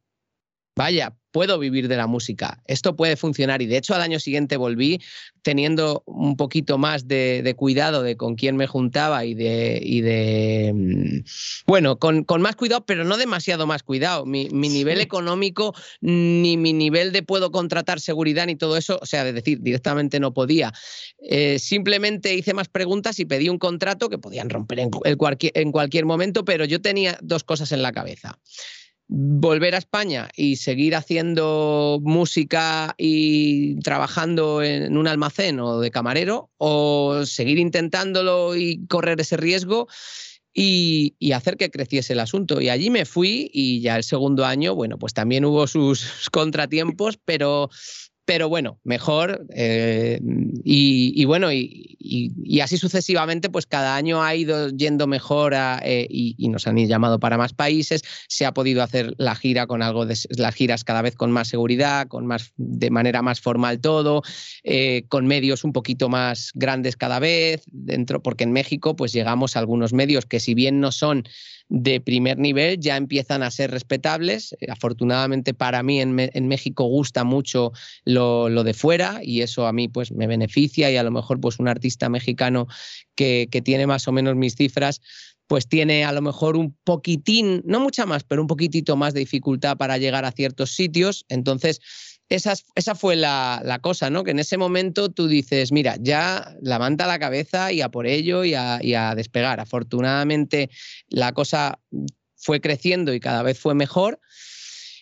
vaya, 0.75 1.15
puedo 1.33 1.57
vivir 1.57 1.87
de 1.87 1.97
la 1.97 2.07
música, 2.07 2.61
esto 2.67 2.95
puede 2.95 3.17
funcionar. 3.17 3.61
Y 3.61 3.65
de 3.65 3.77
hecho 3.77 3.95
al 3.95 4.01
año 4.01 4.19
siguiente 4.19 4.55
volví 4.55 5.01
teniendo 5.41 6.03
un 6.05 6.37
poquito 6.37 6.77
más 6.77 7.07
de, 7.07 7.53
cuidado 7.57 8.03
de 8.03 8.15
con 8.15 8.35
quién 8.35 8.55
me 8.55 8.67
juntaba 8.67 9.25
y 9.25 9.33
de, 9.33 9.79
y 9.83 10.01
de 10.01 10.71
mm, 10.73 11.65
bueno, 11.65 11.97
con, 11.97 12.25
más 12.39 12.55
cuidado, 12.55 12.85
pero 12.85 13.03
no 13.03 13.17
demasiado 13.17 13.65
más 13.65 13.83
cuidado. 13.83 14.25
Mi, 14.25 14.47
nivel 14.47 15.01
económico, 15.01 15.73
ni 16.01 16.55
mi 16.55 16.71
nivel 16.71 17.11
de 17.11 17.23
puedo 17.23 17.51
contratar 17.51 17.99
seguridad, 17.99 18.45
ni 18.45 18.55
todo 18.55 18.77
eso, 18.77 18.99
o 19.01 19.05
sea, 19.05 19.23
de 19.23 19.33
decir, 19.33 19.59
directamente 19.61 20.19
no 20.19 20.33
podía. 20.33 20.71
Eh, 21.19 21.57
simplemente 21.57 22.35
hice 22.35 22.53
más 22.53 22.69
preguntas 22.69 23.19
y 23.19 23.25
pedí 23.25 23.49
un 23.49 23.57
contrato 23.57 24.07
que 24.07 24.19
podían 24.19 24.49
romper 24.49 24.79
en, 24.79 24.91
en 25.03 25.71
cualquier 25.71 26.05
momento, 26.05 26.45
pero 26.45 26.65
yo 26.65 26.79
tenía 26.79 27.17
dos 27.21 27.43
cosas 27.43 27.71
en 27.71 27.81
la 27.81 27.91
cabeza 27.91 28.39
volver 29.15 29.75
a 29.75 29.77
España 29.77 30.29
y 30.35 30.55
seguir 30.55 30.95
haciendo 30.95 31.99
música 32.01 32.95
y 32.97 33.79
trabajando 33.81 34.63
en 34.63 34.97
un 34.97 35.07
almacén 35.07 35.59
o 35.59 35.79
de 35.79 35.91
camarero 35.91 36.49
o 36.57 37.23
seguir 37.23 37.59
intentándolo 37.59 38.55
y 38.55 38.87
correr 38.87 39.21
ese 39.21 39.37
riesgo 39.37 39.87
y, 40.51 41.31
hacer 41.31 41.57
que 41.57 41.69
creciese 41.69 42.13
el 42.13 42.21
asunto. 42.21 42.59
Y 42.59 42.69
allí 42.69 42.89
me 42.89 43.05
fui 43.05 43.51
y 43.53 43.81
ya 43.81 43.97
el 43.97 44.03
segundo 44.03 44.45
año, 44.45 44.73
bueno, 44.73 44.97
pues 44.97 45.13
también 45.13 45.45
hubo 45.45 45.67
sus 45.67 46.29
contratiempos, 46.31 47.19
pero 47.23 47.69
pero 48.25 48.47
bueno, 48.47 48.79
mejor. 48.83 49.45
Eh, 49.53 50.19
y, 50.63 51.25
bueno, 51.25 51.51
y, 51.51 52.59
así 52.61 52.77
sucesivamente, 52.77 53.49
pues 53.49 53.65
cada 53.65 53.95
año 53.95 54.23
ha 54.23 54.33
ido 54.35 54.69
yendo 54.69 55.07
mejor 55.07 55.53
eh, 55.55 56.07
y, 56.09 56.47
nos 56.47 56.67
han 56.67 56.77
llamado 56.77 57.19
para 57.19 57.37
más 57.37 57.53
países. 57.53 58.03
Se 58.29 58.45
ha 58.45 58.53
podido 58.53 58.81
hacer 58.81 59.13
la 59.17 59.35
gira 59.35 59.67
con 59.67 59.81
algo 59.81 60.05
de 60.05 60.17
las 60.37 60.55
giras 60.55 60.83
cada 60.83 61.01
vez 61.01 61.15
con 61.15 61.31
más 61.31 61.49
seguridad, 61.49 62.07
con 62.07 62.25
más 62.25 62.53
de 62.55 62.89
manera 62.91 63.21
más 63.21 63.41
formal 63.41 63.81
todo, 63.81 64.21
eh, 64.63 65.03
con 65.09 65.27
medios 65.27 65.63
un 65.63 65.73
poquito 65.73 66.07
más 66.07 66.51
grandes 66.53 66.95
cada 66.95 67.19
vez 67.19 67.63
dentro, 67.67 68.21
porque 68.21 68.45
en 68.45 68.53
México 68.53 68.95
pues 68.95 69.11
llegamos 69.11 69.55
a 69.55 69.59
algunos 69.59 69.91
medios 69.91 70.25
que 70.25 70.39
si 70.39 70.53
bien 70.53 70.79
no 70.79 70.91
son 70.91 71.23
de 71.69 71.99
primer 72.01 72.37
nivel 72.37 72.79
ya 72.79 72.97
empiezan 72.97 73.43
a 73.43 73.51
ser 73.51 73.71
respetables. 73.71 74.55
Eh, 74.59 74.67
afortunadamente 74.69 75.53
para 75.53 75.83
mí 75.83 75.99
en, 76.01 76.13
México 76.47 76.85
gusta 76.85 77.23
mucho 77.23 77.71
lo, 78.05 78.63
de 78.63 78.73
fuera 78.73 79.19
y 79.23 79.41
eso 79.41 79.65
a 79.67 79.73
mí 79.73 79.87
pues 79.87 80.11
me 80.11 80.27
beneficia 80.27 80.91
y 80.91 80.97
a 80.97 81.03
lo 81.03 81.11
mejor 81.11 81.39
pues 81.39 81.59
un 81.59 81.67
artista 81.67 82.09
mexicano 82.09 82.67
que, 83.15 83.47
que 83.51 83.61
tiene 83.61 83.87
más 83.87 84.07
o 84.07 84.11
menos 84.11 84.35
mis 84.35 84.55
cifras 84.55 85.01
pues 85.47 85.67
tiene 85.67 86.05
a 86.05 86.11
lo 86.11 86.21
mejor 86.21 86.55
un 86.55 86.75
poquitín, 86.83 87.61
no 87.65 87.79
mucha 87.79 88.05
más, 88.05 88.23
pero 88.23 88.41
un 88.41 88.47
poquitito 88.47 88.95
más 88.95 89.13
de 89.13 89.19
dificultad 89.19 89.77
para 89.77 89.97
llegar 89.97 90.25
a 90.25 90.31
ciertos 90.31 90.71
sitios. 90.71 91.25
Entonces, 91.29 91.81
esa, 92.35 92.95
fue 92.95 93.15
la, 93.15 93.79
cosa, 93.81 94.09
¿no? 94.09 94.23
Que 94.23 94.31
en 94.31 94.39
ese 94.39 94.57
momento 94.57 95.09
tú 95.09 95.27
dices, 95.27 95.71
mira, 95.71 95.97
ya 95.99 96.55
levanta 96.61 97.07
la 97.07 97.19
cabeza 97.19 97.71
y 97.71 97.81
a 97.81 97.89
por 97.89 98.07
ello 98.07 98.43
y 98.43 98.53
a, 98.55 98.75
a 98.77 99.15
despegar. 99.15 99.59
Afortunadamente 99.59 100.69
la 101.09 101.31
cosa 101.33 101.79
fue 102.35 102.59
creciendo 102.59 103.13
y 103.13 103.19
cada 103.19 103.43
vez 103.43 103.59
fue 103.59 103.75
mejor. 103.75 104.19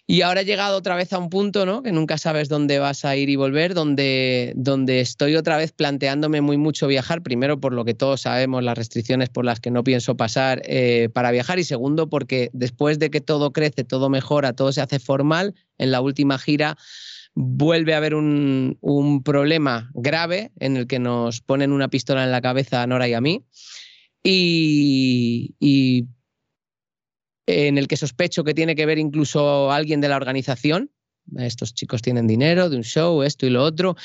Y 0.07 0.23
ahora 0.23 0.41
he 0.41 0.45
llegado 0.45 0.75
otra 0.75 0.95
vez 0.95 1.13
a 1.13 1.19
un 1.19 1.29
punto, 1.29 1.65
¿no? 1.65 1.84
Que 1.84 1.93
nunca 1.93 2.17
sabes 2.17 2.49
dónde 2.49 2.79
vas 2.79 3.05
a 3.05 3.15
ir 3.15 3.29
y 3.29 3.38
volver, 3.38 3.73
donde, 3.73 4.51
donde 4.57 4.99
estoy 4.99 5.38
otra 5.38 5.55
vez 5.55 5.71
planteándome 5.71 6.41
muy 6.41 6.57
mucho 6.57 6.88
viajar. 6.88 7.21
Primero, 7.21 7.61
por 7.61 7.71
lo 7.71 7.86
que 7.86 7.93
todos 7.93 8.21
sabemos, 8.21 8.61
las 8.61 8.77
restricciones 8.77 9.29
por 9.29 9.45
las 9.45 9.61
que 9.61 9.71
no 9.71 9.86
pienso 9.86 10.17
pasar 10.17 10.63
eh, 10.65 11.07
para 11.13 11.32
viajar. 11.32 11.59
Y 11.59 11.63
segundo, 11.63 12.09
porque 12.09 12.49
después 12.51 12.99
de 12.99 13.09
que 13.09 13.21
todo 13.21 13.53
crece, 13.53 13.86
todo 13.86 14.09
mejora, 14.09 14.51
todo 14.51 14.73
se 14.73 14.82
hace 14.82 14.99
formal, 14.99 15.55
en 15.77 15.91
la 15.91 16.01
última 16.01 16.38
gira 16.38 16.77
vuelve 17.34 17.93
a 17.93 17.97
haber 17.97 18.15
un, 18.15 19.21
problema 19.23 19.91
grave 19.93 20.51
en 20.59 20.77
el 20.77 20.88
que 20.88 20.99
nos 20.99 21.41
ponen 21.41 21.71
una 21.71 21.89
pistola 21.89 22.23
en 22.23 22.32
la 22.32 22.41
cabeza 22.41 22.82
a 22.82 22.88
Nora 22.88 23.07
y 23.07 23.13
a 23.13 23.21
mí. 23.21 23.45
Y, 24.23 26.07
en 27.47 27.77
el 27.77 27.88
que 27.88 27.97
sospecho 27.97 28.43
que 28.43 28.53
tiene 28.53 28.75
que 28.75 28.86
ver 28.86 28.97
incluso 28.97 29.71
alguien 29.71 29.99
de 29.99 30.09
la 30.09 30.15
organización. 30.15 30.91
Estos 31.38 31.73
chicos 31.73 32.01
tienen 32.01 32.27
dinero 32.27 32.69
de 32.69 32.77
un 32.77 32.84
show, 32.84 33.23
esto 33.23 33.45
y 33.45 33.49
lo 33.49 33.63
otro. 33.63 33.95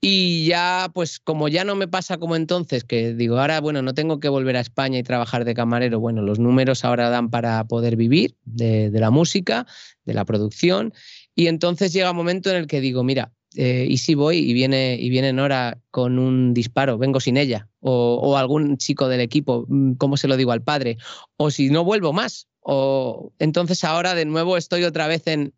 Y 0.00 0.46
ya, 0.46 0.90
pues 0.94 1.18
como 1.18 1.48
ya 1.48 1.64
no 1.64 1.74
me 1.74 1.88
pasa 1.88 2.18
como 2.18 2.36
entonces, 2.36 2.84
que 2.84 3.14
digo, 3.14 3.38
ahora, 3.38 3.60
bueno, 3.60 3.82
no 3.82 3.94
tengo 3.94 4.20
que 4.20 4.28
volver 4.28 4.56
a 4.56 4.60
España 4.60 4.98
y 4.98 5.02
trabajar 5.02 5.44
de 5.44 5.54
camarero, 5.54 6.00
bueno, 6.00 6.22
los 6.22 6.38
números 6.38 6.84
ahora 6.84 7.08
dan 7.08 7.30
para 7.30 7.64
poder 7.64 7.96
vivir 7.96 8.36
de 8.44 8.90
la 8.92 9.10
música, 9.10 9.66
de 10.04 10.14
la 10.14 10.24
producción, 10.24 10.92
y 11.36 11.46
entonces 11.48 11.92
llega 11.92 12.10
un 12.10 12.16
momento 12.16 12.50
en 12.50 12.56
el 12.56 12.66
que 12.66 12.80
digo, 12.80 13.04
mira, 13.04 13.30
eh, 13.54 13.86
y 13.88 13.98
si 13.98 14.14
voy 14.14 14.38
y 14.38 14.54
viene, 14.54 14.96
y 14.98 15.10
viene 15.10 15.32
Nora 15.32 15.78
con 15.90 16.18
un 16.18 16.54
disparo, 16.54 16.98
vengo 16.98 17.20
sin 17.20 17.36
ella, 17.36 17.68
o, 17.80 18.36
algún 18.36 18.78
chico 18.78 19.06
del 19.08 19.20
equipo, 19.20 19.66
mm, 19.68 19.92
¿cómo 19.94 20.16
se 20.16 20.28
lo 20.28 20.36
digo 20.36 20.52
al 20.52 20.62
padre? 20.62 20.96
O 21.36 21.50
si 21.50 21.68
no 21.68 21.84
vuelvo 21.84 22.12
más. 22.12 22.48
O 22.60 23.32
entonces 23.38 23.84
ahora 23.84 24.14
de 24.14 24.24
nuevo 24.24 24.56
estoy 24.56 24.84
otra 24.84 25.06
vez 25.06 25.26
en, 25.26 25.54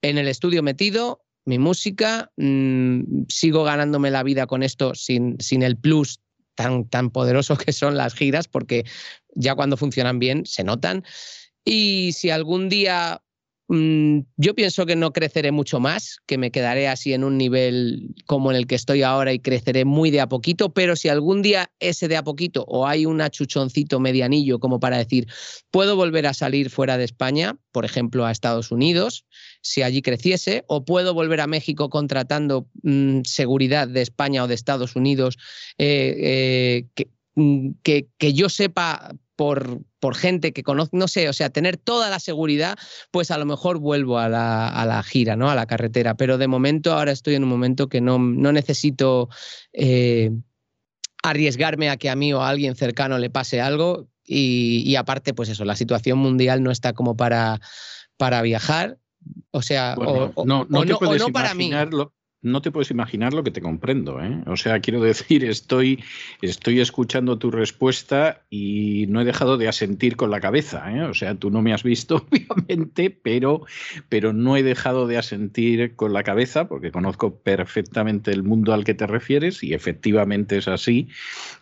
en 0.00 0.18
el 0.18 0.28
estudio 0.28 0.62
metido, 0.62 1.22
mi 1.44 1.58
música, 1.58 2.30
mm, 2.36 3.24
sigo 3.28 3.64
ganándome 3.64 4.10
la 4.10 4.22
vida 4.22 4.46
con 4.46 4.62
esto 4.62 4.94
sin, 4.94 5.36
sin 5.40 5.62
el 5.62 5.76
plus 5.76 6.20
tan, 6.54 6.88
tan 6.88 7.10
poderoso 7.10 7.56
que 7.56 7.72
son 7.72 7.96
las 7.96 8.14
giras, 8.14 8.46
porque 8.48 8.84
ya 9.34 9.56
cuando 9.56 9.76
funcionan 9.76 10.20
bien 10.20 10.46
se 10.46 10.64
notan. 10.64 11.04
Y 11.64 12.12
si 12.12 12.30
algún 12.30 12.68
día 12.68 13.22
yo 14.36 14.54
pienso 14.54 14.84
que 14.84 14.96
no 14.96 15.14
creceré 15.14 15.50
mucho 15.50 15.80
más, 15.80 16.18
que 16.26 16.36
me 16.36 16.50
quedaré 16.50 16.88
así 16.88 17.14
en 17.14 17.24
un 17.24 17.38
nivel 17.38 18.14
como 18.26 18.50
en 18.50 18.56
el 18.58 18.66
que 18.66 18.74
estoy 18.74 19.02
ahora 19.02 19.32
y 19.32 19.38
creceré 19.38 19.86
muy 19.86 20.10
de 20.10 20.20
a 20.20 20.28
poquito, 20.28 20.74
pero 20.74 20.94
si 20.94 21.08
algún 21.08 21.40
día 21.40 21.70
ese 21.80 22.06
de 22.06 22.18
a 22.18 22.22
poquito 22.22 22.66
o 22.68 22.86
hay 22.86 23.06
un 23.06 23.22
achuchoncito 23.22 23.98
medianillo 23.98 24.58
como 24.58 24.78
para 24.78 24.98
decir, 24.98 25.26
puedo 25.70 25.96
volver 25.96 26.26
a 26.26 26.34
salir 26.34 26.68
fuera 26.68 26.98
de 26.98 27.04
España, 27.04 27.56
por 27.70 27.86
ejemplo, 27.86 28.26
a 28.26 28.30
Estados 28.30 28.72
Unidos, 28.72 29.24
si 29.62 29.82
allí 29.82 30.02
creciese, 30.02 30.64
o 30.66 30.84
puedo 30.84 31.14
volver 31.14 31.40
a 31.40 31.46
México 31.46 31.88
contratando 31.88 32.68
mm, 32.82 33.20
seguridad 33.24 33.88
de 33.88 34.02
España 34.02 34.44
o 34.44 34.48
de 34.48 34.54
Estados 34.54 34.96
Unidos, 34.96 35.38
eh, 35.78 36.84
eh, 36.96 37.06
mm, 37.36 37.70
que 37.82 38.32
yo 38.34 38.50
sepa 38.50 39.14
por, 39.36 39.80
por 39.98 40.14
gente 40.14 40.52
que 40.52 40.62
conozco, 40.62 40.96
no 40.96 41.08
sé, 41.08 41.28
o 41.28 41.32
sea, 41.32 41.50
tener 41.50 41.76
toda 41.76 42.10
la 42.10 42.20
seguridad, 42.20 42.78
pues 43.10 43.30
a 43.30 43.38
lo 43.38 43.46
mejor 43.46 43.78
vuelvo 43.78 44.18
a 44.18 44.28
la, 44.28 45.02
gira, 45.06 45.36
¿no? 45.36 45.50
A 45.50 45.54
la 45.54 45.66
carretera. 45.66 46.14
Pero 46.14 46.38
de 46.38 46.48
momento, 46.48 46.92
ahora 46.92 47.12
estoy 47.12 47.34
en 47.34 47.44
un 47.44 47.48
momento 47.48 47.88
que 47.88 48.00
no, 48.00 48.18
necesito 48.18 49.28
eh, 49.72 50.30
arriesgarme 51.22 51.88
a 51.90 51.96
que 51.96 52.10
a 52.10 52.16
mí 52.16 52.32
o 52.32 52.42
a 52.42 52.48
alguien 52.48 52.76
cercano 52.76 53.18
le 53.18 53.30
pase 53.30 53.60
algo. 53.60 54.08
Y, 54.24 54.94
aparte, 54.96 55.34
pues 55.34 55.48
eso, 55.48 55.64
la 55.64 55.76
situación 55.76 56.18
mundial 56.18 56.62
no 56.62 56.70
está 56.70 56.92
como 56.92 57.16
para, 57.16 57.60
para 58.16 58.40
viajar. 58.42 58.98
O 59.50 59.62
sea, 59.62 59.94
no, 59.96 60.66
no, 60.68 61.32
para 61.32 61.54
mí. 61.54 61.70
No 62.42 62.60
te 62.60 62.72
puedes 62.72 62.90
imaginar 62.90 63.32
lo 63.32 63.44
que 63.44 63.52
te 63.52 63.60
comprendo. 63.60 64.20
¿eh? 64.20 64.42
O 64.46 64.56
sea, 64.56 64.80
quiero 64.80 65.00
decir, 65.00 65.44
estoy, 65.44 66.02
estoy 66.40 66.80
escuchando 66.80 67.38
tu 67.38 67.50
respuesta 67.50 68.42
y 68.50 69.06
no 69.08 69.20
he 69.20 69.24
dejado 69.24 69.56
de 69.56 69.68
asentir 69.68 70.16
con 70.16 70.30
la 70.30 70.40
cabeza. 70.40 70.92
¿eh? 70.92 71.02
O 71.02 71.14
sea, 71.14 71.36
tú 71.36 71.50
no 71.50 71.62
me 71.62 71.72
has 71.72 71.84
visto, 71.84 72.26
obviamente, 72.30 73.10
pero, 73.10 73.64
pero 74.08 74.32
no 74.32 74.56
he 74.56 74.62
dejado 74.62 75.06
de 75.06 75.18
asentir 75.18 75.94
con 75.94 76.12
la 76.12 76.24
cabeza 76.24 76.66
porque 76.66 76.90
conozco 76.90 77.36
perfectamente 77.36 78.32
el 78.32 78.42
mundo 78.42 78.72
al 78.72 78.84
que 78.84 78.94
te 78.94 79.06
refieres 79.06 79.62
y 79.62 79.72
efectivamente 79.72 80.56
es 80.56 80.66
así. 80.66 81.08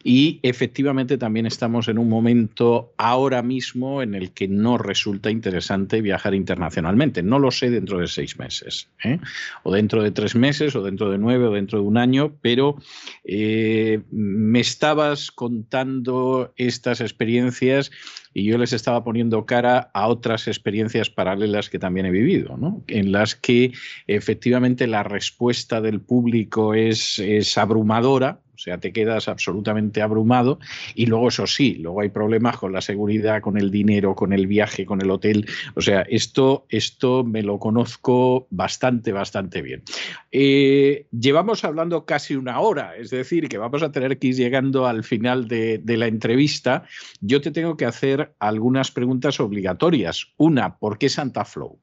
Y 0.02 0.40
efectivamente 0.42 1.18
también 1.18 1.44
estamos 1.44 1.88
en 1.88 1.98
un 1.98 2.08
momento 2.08 2.94
ahora 2.96 3.42
mismo 3.42 4.00
en 4.02 4.14
el 4.14 4.32
que 4.32 4.48
no 4.48 4.78
resulta 4.78 5.30
interesante 5.30 6.00
viajar 6.00 6.34
internacionalmente. 6.34 7.22
No 7.22 7.38
lo 7.38 7.50
sé 7.50 7.68
dentro 7.68 7.98
de 7.98 8.06
seis 8.06 8.38
meses 8.38 8.88
¿eh? 9.04 9.18
o 9.62 9.72
dentro 9.72 10.02
de 10.02 10.10
tres 10.10 10.34
meses 10.34 10.69
o 10.76 10.82
dentro 10.82 11.10
de 11.10 11.18
nueve 11.18 11.46
o 11.46 11.52
dentro 11.52 11.80
de 11.80 11.86
un 11.86 11.96
año, 11.96 12.36
pero 12.40 12.76
eh, 13.24 14.02
me 14.10 14.60
estabas 14.60 15.30
contando 15.30 16.52
estas 16.56 17.00
experiencias 17.00 17.90
y 18.32 18.44
yo 18.44 18.58
les 18.58 18.72
estaba 18.72 19.02
poniendo 19.02 19.44
cara 19.44 19.90
a 19.92 20.06
otras 20.08 20.46
experiencias 20.46 21.10
paralelas 21.10 21.68
que 21.68 21.78
también 21.78 22.06
he 22.06 22.10
vivido, 22.10 22.56
en 22.86 23.12
las 23.12 23.34
que 23.34 23.72
efectivamente 24.06 24.86
la 24.86 25.02
respuesta 25.02 25.80
del 25.80 26.00
público 26.00 26.74
es, 26.74 27.18
es 27.18 27.58
abrumadora, 27.58 28.40
sea, 28.60 28.78
te 28.78 28.92
quedas 28.92 29.28
absolutamente 29.28 30.02
abrumado 30.02 30.58
y 30.94 31.06
luego 31.06 31.28
eso 31.28 31.46
sí, 31.46 31.76
luego 31.76 32.00
hay 32.00 32.10
problemas 32.10 32.56
con 32.58 32.72
la 32.72 32.80
seguridad, 32.80 33.40
con 33.40 33.56
el 33.56 33.70
dinero, 33.70 34.14
con 34.14 34.32
el 34.32 34.46
viaje, 34.46 34.86
con 34.86 35.00
el 35.00 35.10
hotel. 35.10 35.46
O 35.74 35.80
sea, 35.80 36.02
esto, 36.02 36.66
esto 36.68 37.24
me 37.24 37.42
lo 37.42 37.58
conozco 37.58 38.46
bastante, 38.50 39.12
bastante 39.12 39.62
bien. 39.62 39.82
Eh, 40.30 41.06
llevamos 41.10 41.64
hablando 41.64 42.04
casi 42.04 42.34
una 42.34 42.60
hora, 42.60 42.96
es 42.96 43.10
decir, 43.10 43.48
que 43.48 43.58
vamos 43.58 43.82
a 43.82 43.92
tener 43.92 44.18
que 44.18 44.28
ir 44.28 44.34
llegando 44.34 44.86
al 44.86 45.04
final 45.04 45.48
de, 45.48 45.78
de 45.78 45.96
la 45.96 46.06
entrevista. 46.06 46.84
Yo 47.20 47.40
te 47.40 47.50
tengo 47.50 47.76
que 47.76 47.86
hacer 47.86 48.34
algunas 48.38 48.90
preguntas 48.90 49.40
obligatorias. 49.40 50.28
Una, 50.36 50.78
¿por 50.78 50.98
qué 50.98 51.08
Santa 51.08 51.44
Flow? 51.44 51.78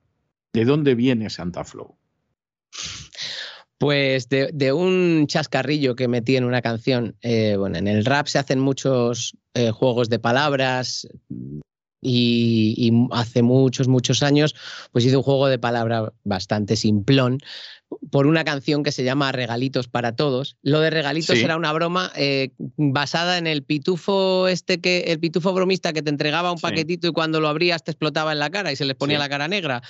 ¿De 0.53 0.65
dónde 0.65 0.95
viene 0.95 1.29
Santa 1.29 1.63
Flow? 1.63 1.97
Pues 3.77 4.27
de, 4.29 4.73
un 4.73 5.27
chascarrillo 5.27 5.95
que 5.95 6.07
metí 6.07 6.35
en 6.35 6.45
una 6.45 6.61
canción. 6.61 7.15
Eh, 7.21 7.55
bueno, 7.57 7.77
en 7.77 7.87
el 7.87 8.05
rap 8.05 8.27
se 8.27 8.39
hacen 8.39 8.59
muchos 8.59 9.37
eh, 9.53 9.71
juegos 9.71 10.09
de 10.09 10.17
palabras 10.17 11.07
y, 12.01 12.73
y, 12.77 13.07
hace 13.11 13.41
muchos, 13.41 13.87
muchos 13.87 14.23
años, 14.23 14.55
pues 14.91 15.05
hice 15.05 15.17
un 15.17 15.23
juego 15.23 15.47
de 15.47 15.59
palabras 15.59 16.11
bastante 16.23 16.75
simplón 16.75 17.39
por 18.11 18.27
una 18.27 18.43
canción 18.43 18.83
que 18.83 18.91
se 18.91 19.03
llama 19.03 19.31
Regalitos 19.31 19.87
para 19.87 20.15
Todos. 20.15 20.57
Lo 20.61 20.79
de 20.81 20.89
regalitos 20.89 21.37
era 21.37 21.55
una 21.55 21.71
broma 21.71 22.11
eh, 22.15 22.49
basada 22.75 23.37
en 23.37 23.47
el 23.47 23.63
pitufo 23.63 24.47
este 24.47 24.79
que 24.81 25.05
el 25.07 25.19
pitufo 25.19 25.53
bromista 25.53 25.93
que 25.93 26.01
te 26.01 26.09
entregaba 26.09 26.51
un 26.51 26.59
paquetito 26.59 27.07
y 27.07 27.11
cuando 27.11 27.39
lo 27.39 27.47
abrías 27.47 27.83
te 27.83 27.91
explotaba 27.91 28.33
en 28.33 28.39
la 28.39 28.49
cara 28.49 28.71
y 28.71 28.75
se 28.75 28.85
les 28.85 28.95
ponía 28.95 29.19
la 29.19 29.29
cara 29.29 29.47
negra. 29.47 29.81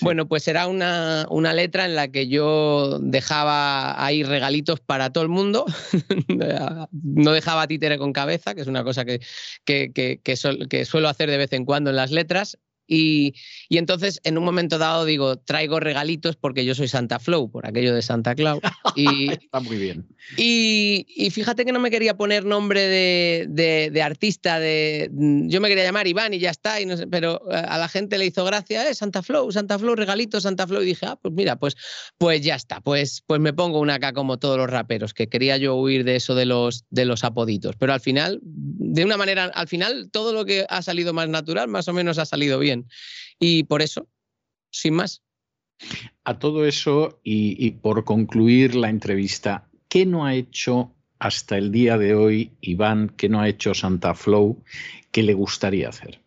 Bueno, 0.00 0.26
pues 0.28 0.46
era 0.48 0.66
una, 0.66 1.26
una, 1.30 1.52
letra 1.52 1.84
en 1.84 1.94
la 1.94 2.08
que 2.08 2.28
yo 2.28 2.98
dejaba 3.00 4.02
ahí 4.04 4.22
regalitos 4.22 4.80
para 4.80 5.10
todo 5.10 5.24
el 5.24 5.30
mundo. 5.30 5.66
no 7.02 7.32
dejaba 7.32 7.66
títere 7.66 7.98
con 7.98 8.12
cabeza, 8.12 8.54
que 8.54 8.62
es 8.62 8.68
una 8.68 8.84
cosa 8.84 9.04
que, 9.04 9.20
que, 9.64 9.92
que, 9.92 10.20
que 10.22 10.84
suelo 10.84 11.08
hacer 11.08 11.30
de 11.30 11.36
vez 11.42 11.52
en 11.52 11.64
cuando 11.64 11.90
en 11.90 11.96
las 11.96 12.10
letras. 12.12 12.58
Y, 12.92 13.34
entonces, 13.70 14.20
en 14.22 14.36
un 14.36 14.44
momento 14.44 14.76
dado, 14.76 15.06
digo, 15.06 15.38
traigo 15.38 15.80
regalitos 15.80 16.36
porque 16.36 16.66
yo 16.66 16.74
soy 16.74 16.88
Santa 16.88 17.18
Flow, 17.18 17.50
por 17.50 17.66
aquello 17.66 17.94
de 17.94 18.02
Santa 18.02 18.34
Claus. 18.34 18.60
Y, 18.94 19.32
Está 19.32 19.60
muy 19.60 19.78
bien. 19.78 20.06
Y, 20.36 21.30
fíjate 21.30 21.64
que 21.64 21.72
no 21.72 21.80
me 21.80 21.90
quería 21.90 22.14
poner 22.14 22.44
nombre 22.44 22.86
de, 22.86 24.02
artista, 24.04 24.58
de, 24.58 25.10
yo 25.12 25.62
me 25.62 25.68
quería 25.68 25.84
llamar 25.84 26.06
Iván 26.06 26.34
y 26.34 26.38
ya 26.38 26.50
está, 26.50 26.78
y 26.80 26.84
no 26.84 26.98
sé, 26.98 27.06
pero 27.06 27.40
a 27.50 27.78
la 27.78 27.88
gente 27.88 28.18
le 28.18 28.26
hizo 28.26 28.44
gracia, 28.44 28.88
eh, 28.90 28.94
Santa 28.94 29.22
Flow, 29.22 29.50
Santa 29.50 29.78
Flow, 29.78 29.94
regalitos, 29.94 30.42
Santa 30.42 30.66
Flow. 30.66 30.82
Y 30.82 30.86
dije, 30.86 31.06
ah, 31.06 31.16
pues 31.16 31.32
mira, 31.32 31.56
pues, 31.56 31.74
pues 32.18 32.42
ya 32.42 32.56
está, 32.56 32.82
pues, 32.82 33.22
pues 33.26 33.40
me 33.40 33.54
pongo 33.54 33.80
una 33.80 33.94
acá 33.94 34.12
como 34.12 34.38
todos 34.38 34.58
los 34.58 34.68
raperos, 34.68 35.14
que 35.14 35.28
quería 35.28 35.56
yo 35.56 35.76
huir 35.76 36.04
de 36.04 36.16
eso 36.16 36.34
de 36.34 36.44
los, 36.44 36.84
de 36.90 37.06
los 37.06 37.24
apoditos. 37.24 37.76
Pero 37.78 37.94
al 37.94 38.00
final, 38.00 38.40
de 38.42 39.04
una 39.04 39.16
manera, 39.16 39.44
al 39.54 39.68
final, 39.68 40.10
todo 40.10 40.34
lo 40.34 40.44
que 40.44 40.66
ha 40.68 40.82
salido 40.82 41.14
más 41.14 41.30
natural, 41.30 41.68
más 41.68 41.88
o 41.88 41.94
menos 41.94 42.18
ha 42.18 42.26
salido 42.26 42.58
bien. 42.58 42.81
Y 43.38 43.64
por 43.64 43.82
eso, 43.82 44.08
sin 44.70 44.94
más. 44.94 45.22
A 46.24 46.38
todo 46.38 46.64
eso, 46.66 47.20
y, 47.24 47.56
y 47.64 47.72
por 47.72 48.04
concluir 48.04 48.74
la 48.74 48.88
entrevista, 48.88 49.68
¿qué 49.88 50.06
no 50.06 50.24
ha 50.24 50.34
hecho 50.34 50.94
hasta 51.18 51.58
el 51.58 51.70
día 51.72 51.98
de 51.98 52.14
hoy 52.14 52.52
Iván, 52.60 53.12
qué 53.16 53.28
no 53.28 53.40
ha 53.40 53.48
hecho 53.48 53.74
Santa 53.74 54.14
Flow, 54.14 54.62
que 55.10 55.22
le 55.22 55.34
gustaría 55.34 55.88
hacer? 55.88 56.21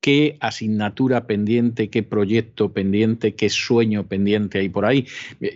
Qué 0.00 0.38
asignatura 0.40 1.26
pendiente, 1.26 1.90
qué 1.90 2.02
proyecto 2.02 2.72
pendiente, 2.72 3.34
qué 3.34 3.50
sueño 3.50 4.06
pendiente 4.06 4.58
hay 4.58 4.68
por 4.68 4.86
ahí. 4.86 5.06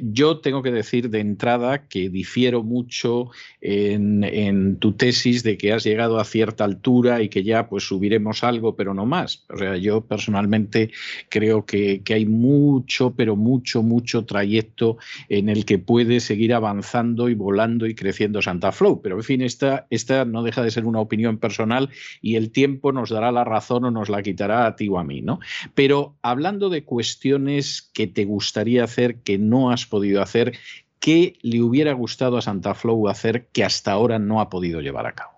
Yo 0.03 0.39
tengo 0.39 0.63
que 0.63 0.71
decir 0.71 1.09
de 1.11 1.21
entrada 1.21 1.89
que 1.89 2.11
difiero 2.11 2.63
mucho 2.63 3.31
en, 3.61 4.77
tu 4.79 4.93
tesis 4.93 5.43
de 5.43 5.57
que 5.57 5.73
has 5.73 5.85
llegado 5.85 6.19
a 6.19 6.25
cierta 6.25 6.65
altura 6.65 7.23
y 7.23 7.29
que 7.29 7.43
ya 7.43 7.69
pues 7.69 7.85
subiremos 7.85 8.45
algo, 8.45 8.77
pero 8.77 8.93
no 8.93 9.07
más. 9.07 9.45
O 9.49 9.57
sea, 9.57 9.77
yo 9.77 10.03
personalmente 10.03 10.91
creo 11.31 11.65
que, 11.65 12.03
hay 12.15 12.27
mucho, 12.27 13.15
pero 13.17 13.35
mucho, 13.35 13.83
mucho 13.83 14.25
trayecto 14.25 14.99
en 15.29 15.49
el 15.49 15.65
que 15.65 15.79
puede 15.79 16.21
seguir 16.21 16.55
avanzando 16.55 17.29
y 17.29 17.35
volando 17.35 17.87
y 17.87 17.95
creciendo 17.95 18.43
Santa 18.43 18.71
Flow. 18.73 19.01
Pero 19.03 19.17
en 19.17 19.25
fin, 19.25 19.43
esta, 19.43 19.87
esta 19.91 20.25
no 20.25 20.43
deja 20.43 20.63
de 20.63 20.71
ser 20.71 20.85
una 20.85 21.01
opinión 21.01 21.39
personal 21.39 21.89
y 22.21 22.37
el 22.37 22.51
tiempo 22.51 22.93
nos 22.93 23.11
dará 23.11 23.33
la 23.33 23.43
razón 23.43 23.85
o 23.85 23.91
nos 23.91 24.11
la 24.11 24.23
quitará 24.23 24.34
a 24.43 24.77
ti 24.77 24.89
o 24.89 24.99
a 24.99 25.05
mí, 25.05 25.21
¿no? 25.21 25.41
Pero 25.75 26.17
hablando 26.23 26.69
de 26.69 26.85
cuestiones 26.85 27.91
que 27.93 28.07
te 28.07 28.25
gustaría 28.25 28.85
hacer, 28.85 29.17
que 29.23 29.39
no 29.39 29.71
has 29.71 29.87
podido 29.87 30.23
hacer, 30.23 30.57
¿qué 31.01 31.39
le 31.43 31.63
hubiera 31.63 31.93
gustado 31.93 32.37
a 32.37 32.43
Santa 32.43 32.75
Flow 32.75 33.09
hacer 33.09 33.47
que 33.49 33.65
hasta 33.65 33.93
ahora 33.93 34.19
no 34.19 34.41
ha 34.41 34.49
podido 34.49 34.81
llevar 34.81 35.07
a 35.07 35.15
cabo? 35.15 35.35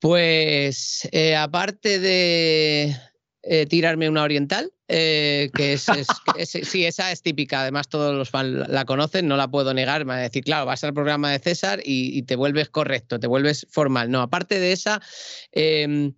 Pues 0.00 1.06
eh, 1.12 1.36
aparte 1.36 1.98
de 1.98 2.96
eh, 3.42 3.66
tirarme 3.66 4.08
una 4.08 4.22
oriental, 4.22 4.72
eh, 4.88 5.50
que 5.54 5.74
es, 5.74 5.86
sí, 6.44 6.84
esa 6.84 7.12
es 7.12 7.22
típica, 7.22 7.60
además 7.60 7.88
todos 7.88 8.14
los 8.14 8.28
fans 8.28 8.68
la 8.68 8.84
conocen, 8.84 9.28
no 9.28 9.36
la 9.36 9.48
puedo 9.48 9.72
negar, 9.72 10.04
me 10.04 10.14
va 10.14 10.18
a 10.18 10.22
decir, 10.22 10.42
claro, 10.42 10.66
vas 10.66 10.82
al 10.84 10.94
programa 10.94 11.30
de 11.30 11.38
César 11.38 11.80
y, 11.84 12.18
y, 12.18 12.22
te 12.22 12.34
vuelves 12.34 12.70
correcto, 12.70 13.20
te 13.20 13.26
vuelves 13.26 13.66
formal. 13.70 14.10
No, 14.10 14.20
aparte 14.20 14.58
de 14.58 14.72
esa, 14.72 15.00
em, 15.52 16.14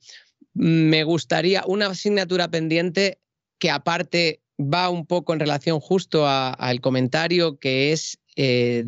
me 0.54 1.04
gustaría 1.04 1.64
una 1.66 1.86
asignatura 1.86 2.48
pendiente 2.48 3.20
que 3.58 3.70
aparte 3.70 4.42
va 4.58 4.90
un 4.90 5.06
poco 5.06 5.32
en 5.32 5.40
relación 5.40 5.80
justo 5.80 6.26
al 6.26 6.80
comentario 6.80 7.58
que 7.58 7.92
es... 7.92 8.18
Eh, 8.36 8.84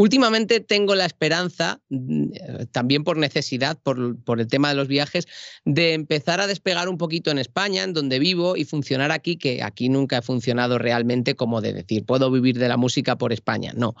últimamente 0.00 0.60
tengo 0.60 0.94
la 0.94 1.04
esperanza, 1.04 1.82
mm, 1.90 2.30
también 2.72 3.04
por 3.04 3.18
necesidad, 3.18 3.78
por, 3.82 4.18
por, 4.24 4.40
el 4.40 4.48
tema 4.48 4.70
de 4.70 4.74
los 4.74 4.88
viajes, 4.88 5.26
de 5.66 5.92
empezar 5.92 6.40
a 6.40 6.46
despegar 6.46 6.88
un 6.88 6.96
poquito 6.96 7.30
en 7.30 7.38
España, 7.38 7.82
en 7.82 7.92
donde 7.92 8.18
vivo, 8.18 8.56
y 8.56 8.64
funcionar 8.64 9.12
aquí, 9.12 9.36
que 9.36 9.62
aquí 9.62 9.90
nunca 9.90 10.18
he 10.18 10.22
funcionado 10.22 10.78
realmente 10.78 11.34
como 11.34 11.60
de 11.60 11.74
decir, 11.74 12.06
puedo 12.06 12.30
vivir 12.30 12.58
de 12.58 12.68
la 12.68 12.78
música 12.78 13.16
por 13.16 13.34
España. 13.34 13.72
No 13.76 13.94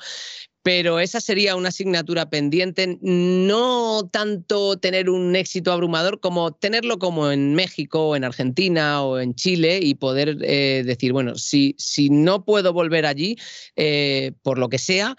pero 0.62 1.00
esa 1.00 1.20
sería 1.20 1.56
una 1.56 1.70
asignatura 1.70 2.28
pendiente, 2.28 2.98
no 3.00 4.08
tanto 4.12 4.78
tener 4.78 5.08
un 5.08 5.34
éxito 5.34 5.72
abrumador 5.72 6.20
como 6.20 6.52
tenerlo 6.52 6.98
como 6.98 7.30
en 7.30 7.54
México 7.54 8.08
o 8.08 8.16
en 8.16 8.24
Argentina 8.24 9.02
o 9.02 9.18
en 9.18 9.34
Chile 9.34 9.80
y 9.82 9.94
poder 9.94 10.36
eh, 10.42 10.82
decir, 10.84 11.12
bueno, 11.12 11.36
si, 11.36 11.74
si 11.78 12.10
no 12.10 12.44
puedo 12.44 12.74
volver 12.74 13.06
allí, 13.06 13.36
eh, 13.76 14.32
por 14.42 14.58
lo 14.58 14.68
que 14.68 14.78
sea, 14.78 15.16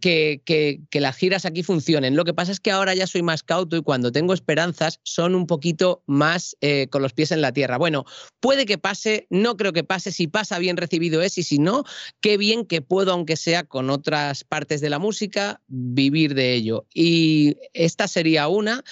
que, 0.00 0.40
que, 0.44 1.00
las 1.00 1.16
giras 1.16 1.44
aquí 1.44 1.62
funcionen. 1.62 2.16
Lo 2.16 2.24
que 2.24 2.32
pasa 2.32 2.52
es 2.52 2.60
que 2.60 2.70
ahora 2.70 2.94
ya 2.94 3.06
soy 3.06 3.22
más 3.22 3.42
cauto 3.42 3.76
y 3.76 3.82
cuando 3.82 4.12
tengo 4.12 4.32
esperanzas 4.32 5.00
son 5.02 5.34
un 5.34 5.46
poquito 5.46 6.02
más 6.06 6.56
eh, 6.60 6.88
con 6.90 7.02
los 7.02 7.12
pies 7.12 7.32
en 7.32 7.42
la 7.42 7.52
tierra. 7.52 7.76
Bueno, 7.76 8.04
puede 8.40 8.64
que 8.64 8.78
pase, 8.78 9.26
no 9.30 9.56
creo 9.56 9.72
que 9.72 9.84
pase, 9.84 10.12
si 10.12 10.26
pasa 10.26 10.58
bien 10.58 10.76
recibido 10.76 11.20
es 11.22 11.36
y 11.38 11.42
si 11.42 11.58
no, 11.58 11.84
qué 12.20 12.38
bien 12.38 12.64
que 12.64 12.80
puedo, 12.80 13.12
aunque 13.12 13.36
sea 13.36 13.64
con 13.64 13.90
otras 13.90 14.44
partes 14.44 14.80
de 14.80 14.90
la 14.90 14.98
música, 14.98 15.60
vivir 15.66 16.34
de 16.34 16.54
ello. 16.54 16.86
Y 16.94 17.56
esta 17.72 18.08
sería 18.08 18.48
una. 18.48 18.82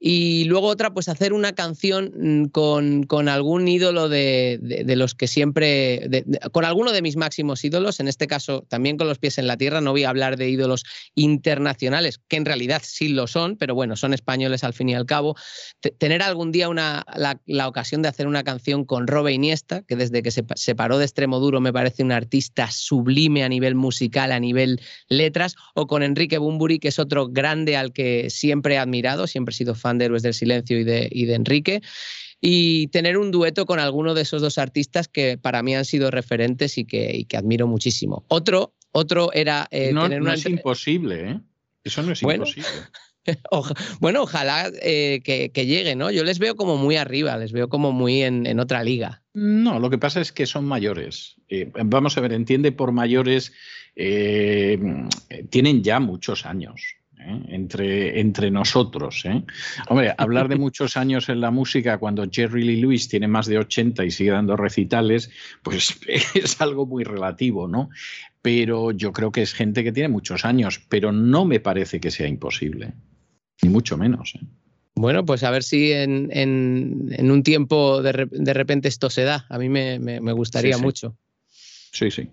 Y 0.00 0.44
luego 0.44 0.68
otra, 0.68 0.94
pues 0.94 1.08
hacer 1.08 1.32
una 1.32 1.52
canción 1.52 2.12
mm, 2.16 2.44
con, 2.46 3.02
con 3.02 3.28
algún 3.28 3.66
ídolo 3.66 4.08
de, 4.08 4.58
de, 4.60 4.96
los 4.96 5.14
que 5.14 5.26
siempre, 5.26 6.24
con 6.52 6.64
alguno 6.64 6.92
de 6.92 7.02
mis 7.02 7.16
máximos 7.16 7.64
ídolos, 7.64 7.98
en 7.98 8.06
este 8.06 8.28
caso 8.28 8.64
también 8.68 8.96
con 8.96 9.08
los 9.08 9.18
pies 9.18 9.38
en 9.38 9.48
la 9.48 9.56
tierra, 9.56 9.80
no 9.80 9.90
voy 9.90 10.04
a 10.04 10.10
hablar 10.10 10.36
de 10.36 10.48
ídolos 10.48 10.84
internacionales, 11.16 12.20
que 12.28 12.36
en 12.36 12.44
realidad 12.44 12.82
sí 12.84 13.08
lo 13.08 13.26
son, 13.26 13.56
pero 13.56 13.74
bueno, 13.74 13.96
son 13.96 14.14
españoles 14.14 14.62
al 14.62 14.72
fin 14.72 14.88
y 14.88 14.94
al 14.94 15.04
cabo. 15.04 15.34
tener 15.98 16.22
algún 16.22 16.52
día 16.52 16.68
una, 16.68 17.04
la, 17.16 17.40
la, 17.46 17.66
ocasión 17.66 18.00
de 18.02 18.08
hacer 18.08 18.28
una 18.28 18.44
canción 18.44 18.84
con 18.84 19.08
Robe 19.08 19.32
Iniesta, 19.32 19.82
que 19.82 19.96
desde 19.96 20.22
que 20.22 20.30
se 20.30 20.44
separó 20.54 20.98
de 20.98 21.06
Extremo 21.06 21.40
Duro 21.40 21.60
me 21.60 21.72
parece 21.72 22.04
un 22.04 22.12
artista 22.12 22.70
sublime 22.70 23.42
a 23.42 23.48
nivel 23.48 23.74
musical, 23.74 24.30
a 24.30 24.38
nivel 24.38 24.80
letras, 25.08 25.56
o 25.74 25.88
con 25.88 26.04
Enrique 26.04 26.38
Bumburi, 26.38 26.78
que 26.78 26.88
es 26.88 27.00
otro 27.00 27.28
grande 27.28 27.76
al 27.76 27.92
que 27.92 28.30
siempre 28.30 28.74
he 28.74 28.78
admirado, 28.78 29.26
siempre 29.26 29.52
he 29.52 29.56
sido 29.56 29.74
fan 29.74 29.87
de 29.96 30.04
Héroes 30.04 30.22
del 30.22 30.34
Silencio 30.34 30.78
y 30.78 30.84
de, 30.84 31.08
y 31.10 31.24
de 31.24 31.34
Enrique 31.34 31.80
y 32.40 32.88
tener 32.88 33.16
un 33.16 33.30
dueto 33.30 33.66
con 33.66 33.80
alguno 33.80 34.14
de 34.14 34.22
esos 34.22 34.42
dos 34.42 34.58
artistas 34.58 35.08
que 35.08 35.38
para 35.38 35.62
mí 35.62 35.74
han 35.74 35.84
sido 35.84 36.10
referentes 36.10 36.78
y 36.78 36.84
que, 36.84 37.16
y 37.16 37.24
que 37.24 37.36
admiro 37.36 37.66
muchísimo. 37.66 38.24
Otro, 38.28 38.74
otro 38.92 39.32
era 39.32 39.66
eh, 39.70 39.92
no, 39.92 40.02
tener 40.02 40.20
una... 40.20 40.34
es 40.34 40.46
imposible, 40.46 41.30
¿eh? 41.30 41.40
Eso 41.84 42.02
no 42.02 42.12
es 42.12 42.22
imposible. 42.22 42.68
bueno, 44.00 44.22
ojalá 44.22 44.70
eh, 44.82 45.20
que, 45.24 45.50
que, 45.50 45.66
llegue, 45.66 45.96
¿no? 45.96 46.10
Yo 46.10 46.24
les 46.24 46.38
veo 46.38 46.56
como 46.56 46.76
muy 46.76 46.96
arriba, 46.96 47.36
les 47.36 47.52
veo 47.52 47.68
como 47.68 47.92
muy 47.92 48.22
en, 48.22 48.46
en 48.46 48.60
otra 48.60 48.82
liga. 48.84 49.22
No, 49.34 49.78
lo 49.78 49.90
que 49.90 49.98
pasa 49.98 50.20
es 50.20 50.32
que 50.32 50.46
son 50.46 50.64
mayores. 50.64 51.36
Eh, 51.48 51.70
vamos 51.84 52.16
a 52.16 52.20
ver, 52.20 52.32
entiende 52.32 52.72
por 52.72 52.92
mayores, 52.92 53.52
eh, 53.96 54.78
tienen 55.50 55.82
ya 55.82 56.00
muchos 56.00 56.46
años. 56.46 56.97
¿Eh? 57.28 57.42
entre, 57.48 58.20
entre 58.20 58.50
nosotros. 58.50 59.24
¿eh? 59.24 59.42
Hombre, 59.88 60.14
hablar 60.16 60.48
de 60.48 60.56
muchos 60.58 60.96
años 60.96 61.28
en 61.28 61.40
la 61.40 61.50
música 61.50 61.98
cuando 61.98 62.26
Jerry 62.30 62.64
Lee 62.64 62.80
Lewis 62.80 63.08
tiene 63.08 63.28
más 63.28 63.46
de 63.46 63.58
80 63.58 64.04
y 64.04 64.10
sigue 64.10 64.30
dando 64.30 64.56
recitales, 64.56 65.30
pues 65.62 65.98
es 66.34 66.60
algo 66.60 66.86
muy 66.86 67.04
relativo, 67.04 67.68
¿no? 67.68 67.90
Pero 68.42 68.92
yo 68.92 69.12
creo 69.12 69.32
que 69.32 69.42
es 69.42 69.52
gente 69.52 69.84
que 69.84 69.92
tiene 69.92 70.08
muchos 70.08 70.44
años, 70.44 70.80
pero 70.88 71.12
no 71.12 71.44
me 71.44 71.60
parece 71.60 72.00
que 72.00 72.10
sea 72.10 72.28
imposible, 72.28 72.94
ni 73.62 73.68
mucho 73.68 73.96
menos. 73.96 74.34
¿eh? 74.36 74.46
Bueno, 74.94 75.24
pues 75.24 75.42
a 75.44 75.50
ver 75.50 75.62
si 75.62 75.92
en, 75.92 76.28
en, 76.32 77.30
un 77.30 77.42
tiempo 77.42 78.02
de, 78.02 78.28
de, 78.30 78.54
repente 78.54 78.88
esto 78.88 79.10
se 79.10 79.22
da. 79.22 79.46
A 79.48 79.58
mí 79.58 79.68
me, 79.68 79.98
me, 79.98 80.20
me 80.20 80.32
gustaría 80.32 80.74
sí, 80.74 80.78
sí. 80.78 80.84
mucho. 80.84 81.16
Sí, 81.92 82.10
sí. 82.10 82.28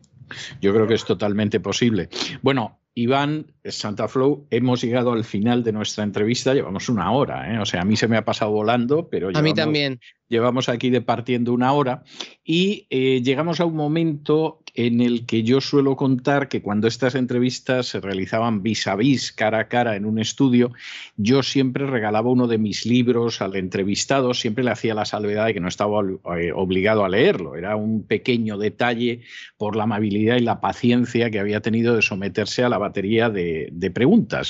Yo 0.61 0.73
creo 0.73 0.87
que 0.87 0.95
es 0.95 1.05
totalmente 1.05 1.59
posible. 1.59 2.09
Bueno, 2.41 2.79
Iván, 2.97 3.51
Santa 3.65 4.07
Flow, 4.07 4.47
hemos 4.49 4.81
llegado 4.81 5.11
al 5.11 5.25
final 5.25 5.65
de 5.65 5.73
nuestra 5.73 6.05
entrevista, 6.05 6.53
llevamos 6.53 6.87
una 6.87 7.11
hora, 7.11 7.53
¿eh? 7.53 7.59
o 7.59 7.65
sea, 7.65 7.81
a 7.81 7.85
mí 7.85 7.97
se 7.97 8.07
me 8.07 8.15
ha 8.15 8.23
pasado 8.23 8.51
volando, 8.51 9.09
pero 9.09 9.27
llevamos, 9.27 9.39
a 9.39 9.43
mí 9.43 9.53
también. 9.53 9.99
llevamos 10.29 10.69
aquí 10.69 10.89
departiendo 10.89 11.51
una 11.51 11.73
hora 11.73 12.03
y 12.41 12.87
eh, 12.89 13.21
llegamos 13.21 13.59
a 13.59 13.65
un 13.65 13.75
momento 13.75 14.61
en 14.75 14.99
el 14.99 15.25
que 15.25 15.43
yo 15.43 15.61
suelo 15.61 15.95
contar 15.95 16.49
que 16.49 16.61
cuando 16.61 16.87
estas 16.87 17.15
entrevistas 17.15 17.87
se 17.87 18.01
realizaban 18.01 18.61
vis 18.61 18.87
a 18.87 18.95
vis, 18.95 19.31
cara 19.31 19.59
a 19.59 19.67
cara, 19.67 19.95
en 19.95 20.05
un 20.05 20.19
estudio, 20.19 20.71
yo 21.15 21.43
siempre 21.43 21.87
regalaba 21.87 22.29
uno 22.29 22.47
de 22.47 22.57
mis 22.57 22.85
libros 22.85 23.41
al 23.41 23.55
entrevistado, 23.55 24.33
siempre 24.33 24.63
le 24.63 24.71
hacía 24.71 24.93
la 24.93 25.05
salvedad 25.05 25.45
de 25.45 25.53
que 25.53 25.61
no 25.61 25.69
estaba 25.69 26.01
eh, 26.37 26.51
obligado 26.53 27.05
a 27.05 27.09
leerlo, 27.09 27.55
era 27.55 27.77
un 27.77 28.03
pequeño 28.03 28.57
detalle 28.57 29.21
por 29.57 29.77
la 29.77 29.83
amabilidad 29.83 30.35
y 30.37 30.41
la 30.41 30.59
paciencia 30.59 31.31
que 31.31 31.39
había 31.39 31.61
tenido 31.61 31.95
de 31.95 32.01
someterse 32.01 32.63
a 32.63 32.69
la 32.69 32.77
batería 32.77 33.29
de, 33.29 33.71
preguntas. 33.93 34.49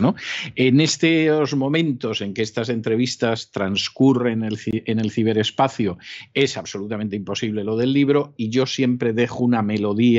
En 0.56 0.80
estos 0.80 1.56
momentos 1.56 2.22
en 2.22 2.34
que 2.34 2.42
estas 2.42 2.70
entrevistas 2.70 3.52
transcurren 3.52 4.44
en 4.44 4.54
el, 4.54 4.60
en 4.86 5.00
el 5.00 5.12
ciberespacio, 5.12 5.98
es 6.34 6.58
absolutamente 6.58 7.16
imposible 7.16 7.64
lo 7.64 7.78
del 7.78 7.94
libro 7.94 8.34
y 8.38 8.50
yo 8.50 8.66
siempre 8.66 9.14
dejo 9.14 9.44
una 9.44 9.62
melodía 9.62 10.14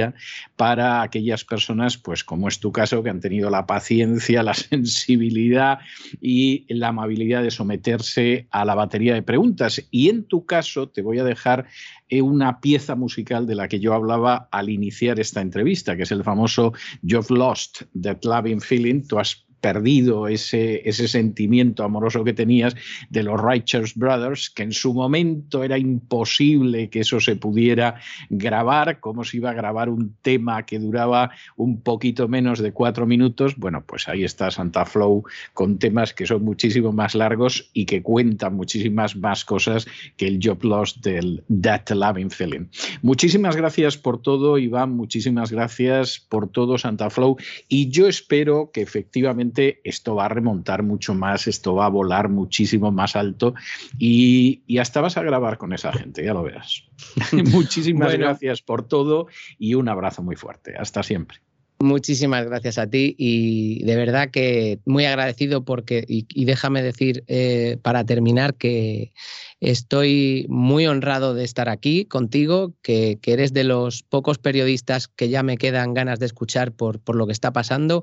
para 0.56 1.02
aquellas 1.02 1.44
personas, 1.44 1.96
pues 1.98 2.24
como 2.24 2.48
es 2.48 2.60
tu 2.60 2.72
caso, 2.72 3.02
que 3.02 3.10
han 3.10 3.20
tenido 3.20 3.50
la 3.50 3.66
paciencia, 3.66 4.42
la 4.42 4.54
sensibilidad 4.54 5.78
y 6.20 6.64
la 6.68 6.88
amabilidad 6.88 7.42
de 7.42 7.50
someterse 7.50 8.46
a 8.50 8.64
la 8.64 8.74
batería 8.74 9.14
de 9.14 9.22
preguntas. 9.22 9.86
Y 9.90 10.08
en 10.08 10.24
tu 10.24 10.46
caso 10.46 10.88
te 10.88 11.02
voy 11.02 11.18
a 11.18 11.24
dejar 11.24 11.66
eh, 12.08 12.22
una 12.22 12.60
pieza 12.60 12.94
musical 12.94 13.46
de 13.46 13.54
la 13.54 13.68
que 13.68 13.80
yo 13.80 13.94
hablaba 13.94 14.48
al 14.50 14.68
iniciar 14.68 15.18
esta 15.20 15.40
entrevista, 15.40 15.96
que 15.96 16.04
es 16.04 16.12
el 16.12 16.24
famoso 16.24 16.72
You've 17.02 17.34
Lost 17.34 17.82
That 18.00 18.24
Loving 18.24 18.60
Feeling. 18.60 19.06
Tú 19.06 19.18
has 19.18 19.45
perdido 19.60 20.28
ese, 20.28 20.88
ese 20.88 21.08
sentimiento 21.08 21.84
amoroso 21.84 22.24
que 22.24 22.32
tenías 22.32 22.74
de 23.10 23.22
los 23.22 23.40
Righteous 23.40 23.94
Brothers, 23.94 24.50
que 24.50 24.62
en 24.62 24.72
su 24.72 24.94
momento 24.94 25.64
era 25.64 25.78
imposible 25.78 26.88
que 26.90 27.00
eso 27.00 27.20
se 27.20 27.36
pudiera 27.36 28.00
grabar, 28.30 29.00
como 29.00 29.24
se 29.24 29.38
iba 29.38 29.50
a 29.50 29.54
grabar 29.54 29.88
un 29.88 30.14
tema 30.22 30.64
que 30.64 30.78
duraba 30.78 31.30
un 31.56 31.80
poquito 31.80 32.28
menos 32.28 32.58
de 32.58 32.72
cuatro 32.72 33.06
minutos. 33.06 33.56
Bueno, 33.56 33.84
pues 33.86 34.08
ahí 34.08 34.24
está 34.24 34.50
Santa 34.50 34.84
Flow 34.84 35.24
con 35.54 35.78
temas 35.78 36.14
que 36.14 36.26
son 36.26 36.44
muchísimo 36.44 36.92
más 36.92 37.14
largos 37.14 37.70
y 37.72 37.86
que 37.86 38.02
cuentan 38.02 38.54
muchísimas 38.54 39.16
más 39.16 39.44
cosas 39.44 39.86
que 40.16 40.26
el 40.26 40.38
Job 40.42 40.64
Lost 40.64 41.04
del 41.04 41.42
That 41.62 41.90
Loving 41.90 42.30
Feeling. 42.30 42.66
Muchísimas 43.02 43.56
gracias 43.56 43.96
por 43.96 44.20
todo, 44.20 44.58
Iván, 44.58 44.90
muchísimas 44.96 45.50
gracias 45.50 46.20
por 46.28 46.48
todo, 46.48 46.78
Santa 46.78 47.10
Flow, 47.10 47.36
y 47.68 47.88
yo 47.90 48.06
espero 48.08 48.70
que 48.72 48.82
efectivamente 48.82 49.45
esto 49.84 50.14
va 50.14 50.26
a 50.26 50.28
remontar 50.28 50.82
mucho 50.82 51.14
más, 51.14 51.46
esto 51.46 51.74
va 51.74 51.86
a 51.86 51.90
volar 51.90 52.28
muchísimo 52.28 52.90
más 52.90 53.16
alto 53.16 53.54
y, 53.98 54.62
y 54.66 54.78
hasta 54.78 55.00
vas 55.00 55.16
a 55.16 55.22
grabar 55.22 55.58
con 55.58 55.72
esa 55.72 55.92
gente, 55.92 56.24
ya 56.24 56.34
lo 56.34 56.42
verás. 56.42 56.84
Muchísimas 57.32 58.08
bueno. 58.08 58.24
gracias 58.26 58.62
por 58.62 58.82
todo 58.86 59.28
y 59.58 59.74
un 59.74 59.88
abrazo 59.88 60.22
muy 60.22 60.36
fuerte. 60.36 60.76
Hasta 60.76 61.02
siempre. 61.02 61.45
Muchísimas 61.78 62.46
gracias 62.46 62.78
a 62.78 62.86
ti 62.86 63.14
y 63.18 63.84
de 63.84 63.96
verdad 63.96 64.30
que 64.30 64.78
muy 64.86 65.04
agradecido 65.04 65.62
porque, 65.62 66.06
y, 66.08 66.44
déjame 66.46 66.82
decir 66.82 67.22
eh, 67.26 67.76
para 67.82 68.02
terminar 68.04 68.54
que 68.54 69.12
estoy 69.60 70.46
muy 70.48 70.86
honrado 70.86 71.34
de 71.34 71.44
estar 71.44 71.68
aquí 71.68 72.06
contigo, 72.06 72.72
que, 72.80 73.18
que, 73.20 73.34
eres 73.34 73.52
de 73.52 73.64
los 73.64 74.02
pocos 74.02 74.38
periodistas 74.38 75.06
que 75.06 75.28
ya 75.28 75.42
me 75.42 75.58
quedan 75.58 75.92
ganas 75.92 76.18
de 76.18 76.24
escuchar 76.24 76.72
por, 76.72 76.98
por 76.98 77.14
lo 77.14 77.26
que 77.26 77.32
está 77.32 77.52
pasando 77.52 78.02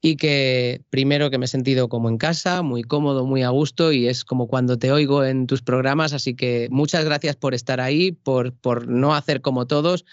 y 0.00 0.16
que 0.16 0.82
primero 0.88 1.30
que 1.30 1.36
me 1.36 1.44
he 1.44 1.48
sentido 1.48 1.88
como 1.88 2.08
en 2.08 2.16
casa, 2.16 2.62
muy 2.62 2.82
cómodo, 2.82 3.26
muy 3.26 3.42
a 3.42 3.50
gusto 3.50 3.92
y 3.92 4.08
es 4.08 4.24
como 4.24 4.48
cuando 4.48 4.78
te 4.78 4.92
oigo 4.92 5.24
en 5.24 5.46
tus 5.46 5.60
programas, 5.60 6.14
así 6.14 6.34
que 6.34 6.68
muchas 6.70 7.04
gracias 7.04 7.36
por 7.36 7.52
estar 7.52 7.80
ahí, 7.80 8.12
por, 8.12 8.54
por 8.54 8.88
no 8.88 9.14
hacer 9.14 9.42
como 9.42 9.66
todos 9.66 10.06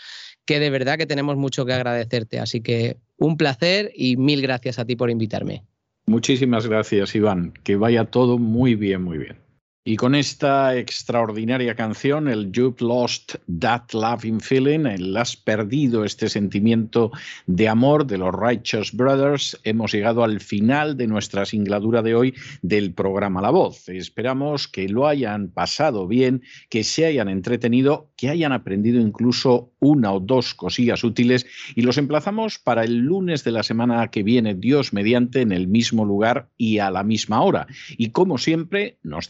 que 0.48 0.60
de 0.60 0.72
verdad 0.72 0.98
que 0.98 1.06
tenemos 1.06 1.36
mucho 1.36 1.66
que 1.66 1.74
agradecerte. 1.74 2.39
Así 2.39 2.62
que 2.62 2.98
un 3.18 3.38
placer 3.38 3.91
y 3.93 4.18
mil 4.18 4.41
gracias 4.41 4.80
a 4.80 4.86
ti 4.86 4.95
por 4.95 5.12
invitarme. 5.12 5.64
Muchísimas 6.08 6.66
gracias, 6.66 7.14
Iván. 7.14 7.54
Que 7.64 7.76
vaya 7.76 8.06
todo 8.06 8.39
muy 8.39 8.76
bien, 8.76 9.04
muy 9.04 9.18
bien. 9.18 9.47
Y 9.90 9.96
con 9.96 10.16
esta 10.16 10.76
extraordinaria 10.76 11.74
canción, 11.74 12.28
el 12.28 12.52
You've 12.52 12.84
Lost 12.86 13.36
That 13.62 13.94
Loving 13.94 14.42
Feeling, 14.42 14.86
el 14.86 15.16
Has 15.16 15.38
perdido 15.38 16.04
este 16.04 16.28
sentimiento 16.28 17.10
de 17.46 17.70
amor 17.70 18.06
de 18.06 18.18
los 18.18 18.36
Righteous 18.36 18.92
Brothers, 18.92 19.58
hemos 19.64 19.94
llegado 19.94 20.26
al 20.26 20.42
final 20.42 20.98
de 20.98 21.08
nuestra 21.08 21.46
singladura 21.46 22.02
de 22.02 22.16
hoy 22.16 22.36
del 22.62 22.92
programa 22.92 23.42
La 23.42 23.50
Voz. 23.50 23.88
Esperamos 23.88 24.68
que 24.68 24.90
lo 24.90 25.08
hayan 25.08 25.52
pasado 25.52 26.06
bien, 26.06 26.42
que 26.68 26.84
se 26.84 27.06
hayan 27.06 27.30
entretenido, 27.30 28.10
que 28.18 28.28
hayan 28.28 28.52
aprendido 28.52 29.00
incluso 29.00 29.72
una 29.80 30.12
o 30.12 30.20
dos 30.20 30.54
cosillas 30.54 31.06
útiles 31.06 31.46
y 31.76 31.84
los 31.84 31.98
emplazamos 31.98 32.60
para 32.60 32.84
el 32.84 32.98
lunes 32.98 33.46
de 33.46 33.52
la 33.52 33.64
semana 33.64 34.06
que 34.10 34.24
viene, 34.24 34.54
Dios 34.54 34.92
mediante, 34.92 35.40
en 35.40 35.54
el 35.54 35.70
mismo 35.70 36.04
lugar 36.04 36.50
y 36.58 36.80
a 36.80 36.92
la 36.92 37.04
misma 37.04 37.42
hora. 37.42 37.68
Y 37.98 38.10
como 38.10 38.38
siempre, 38.38 38.98
nos 39.02 39.30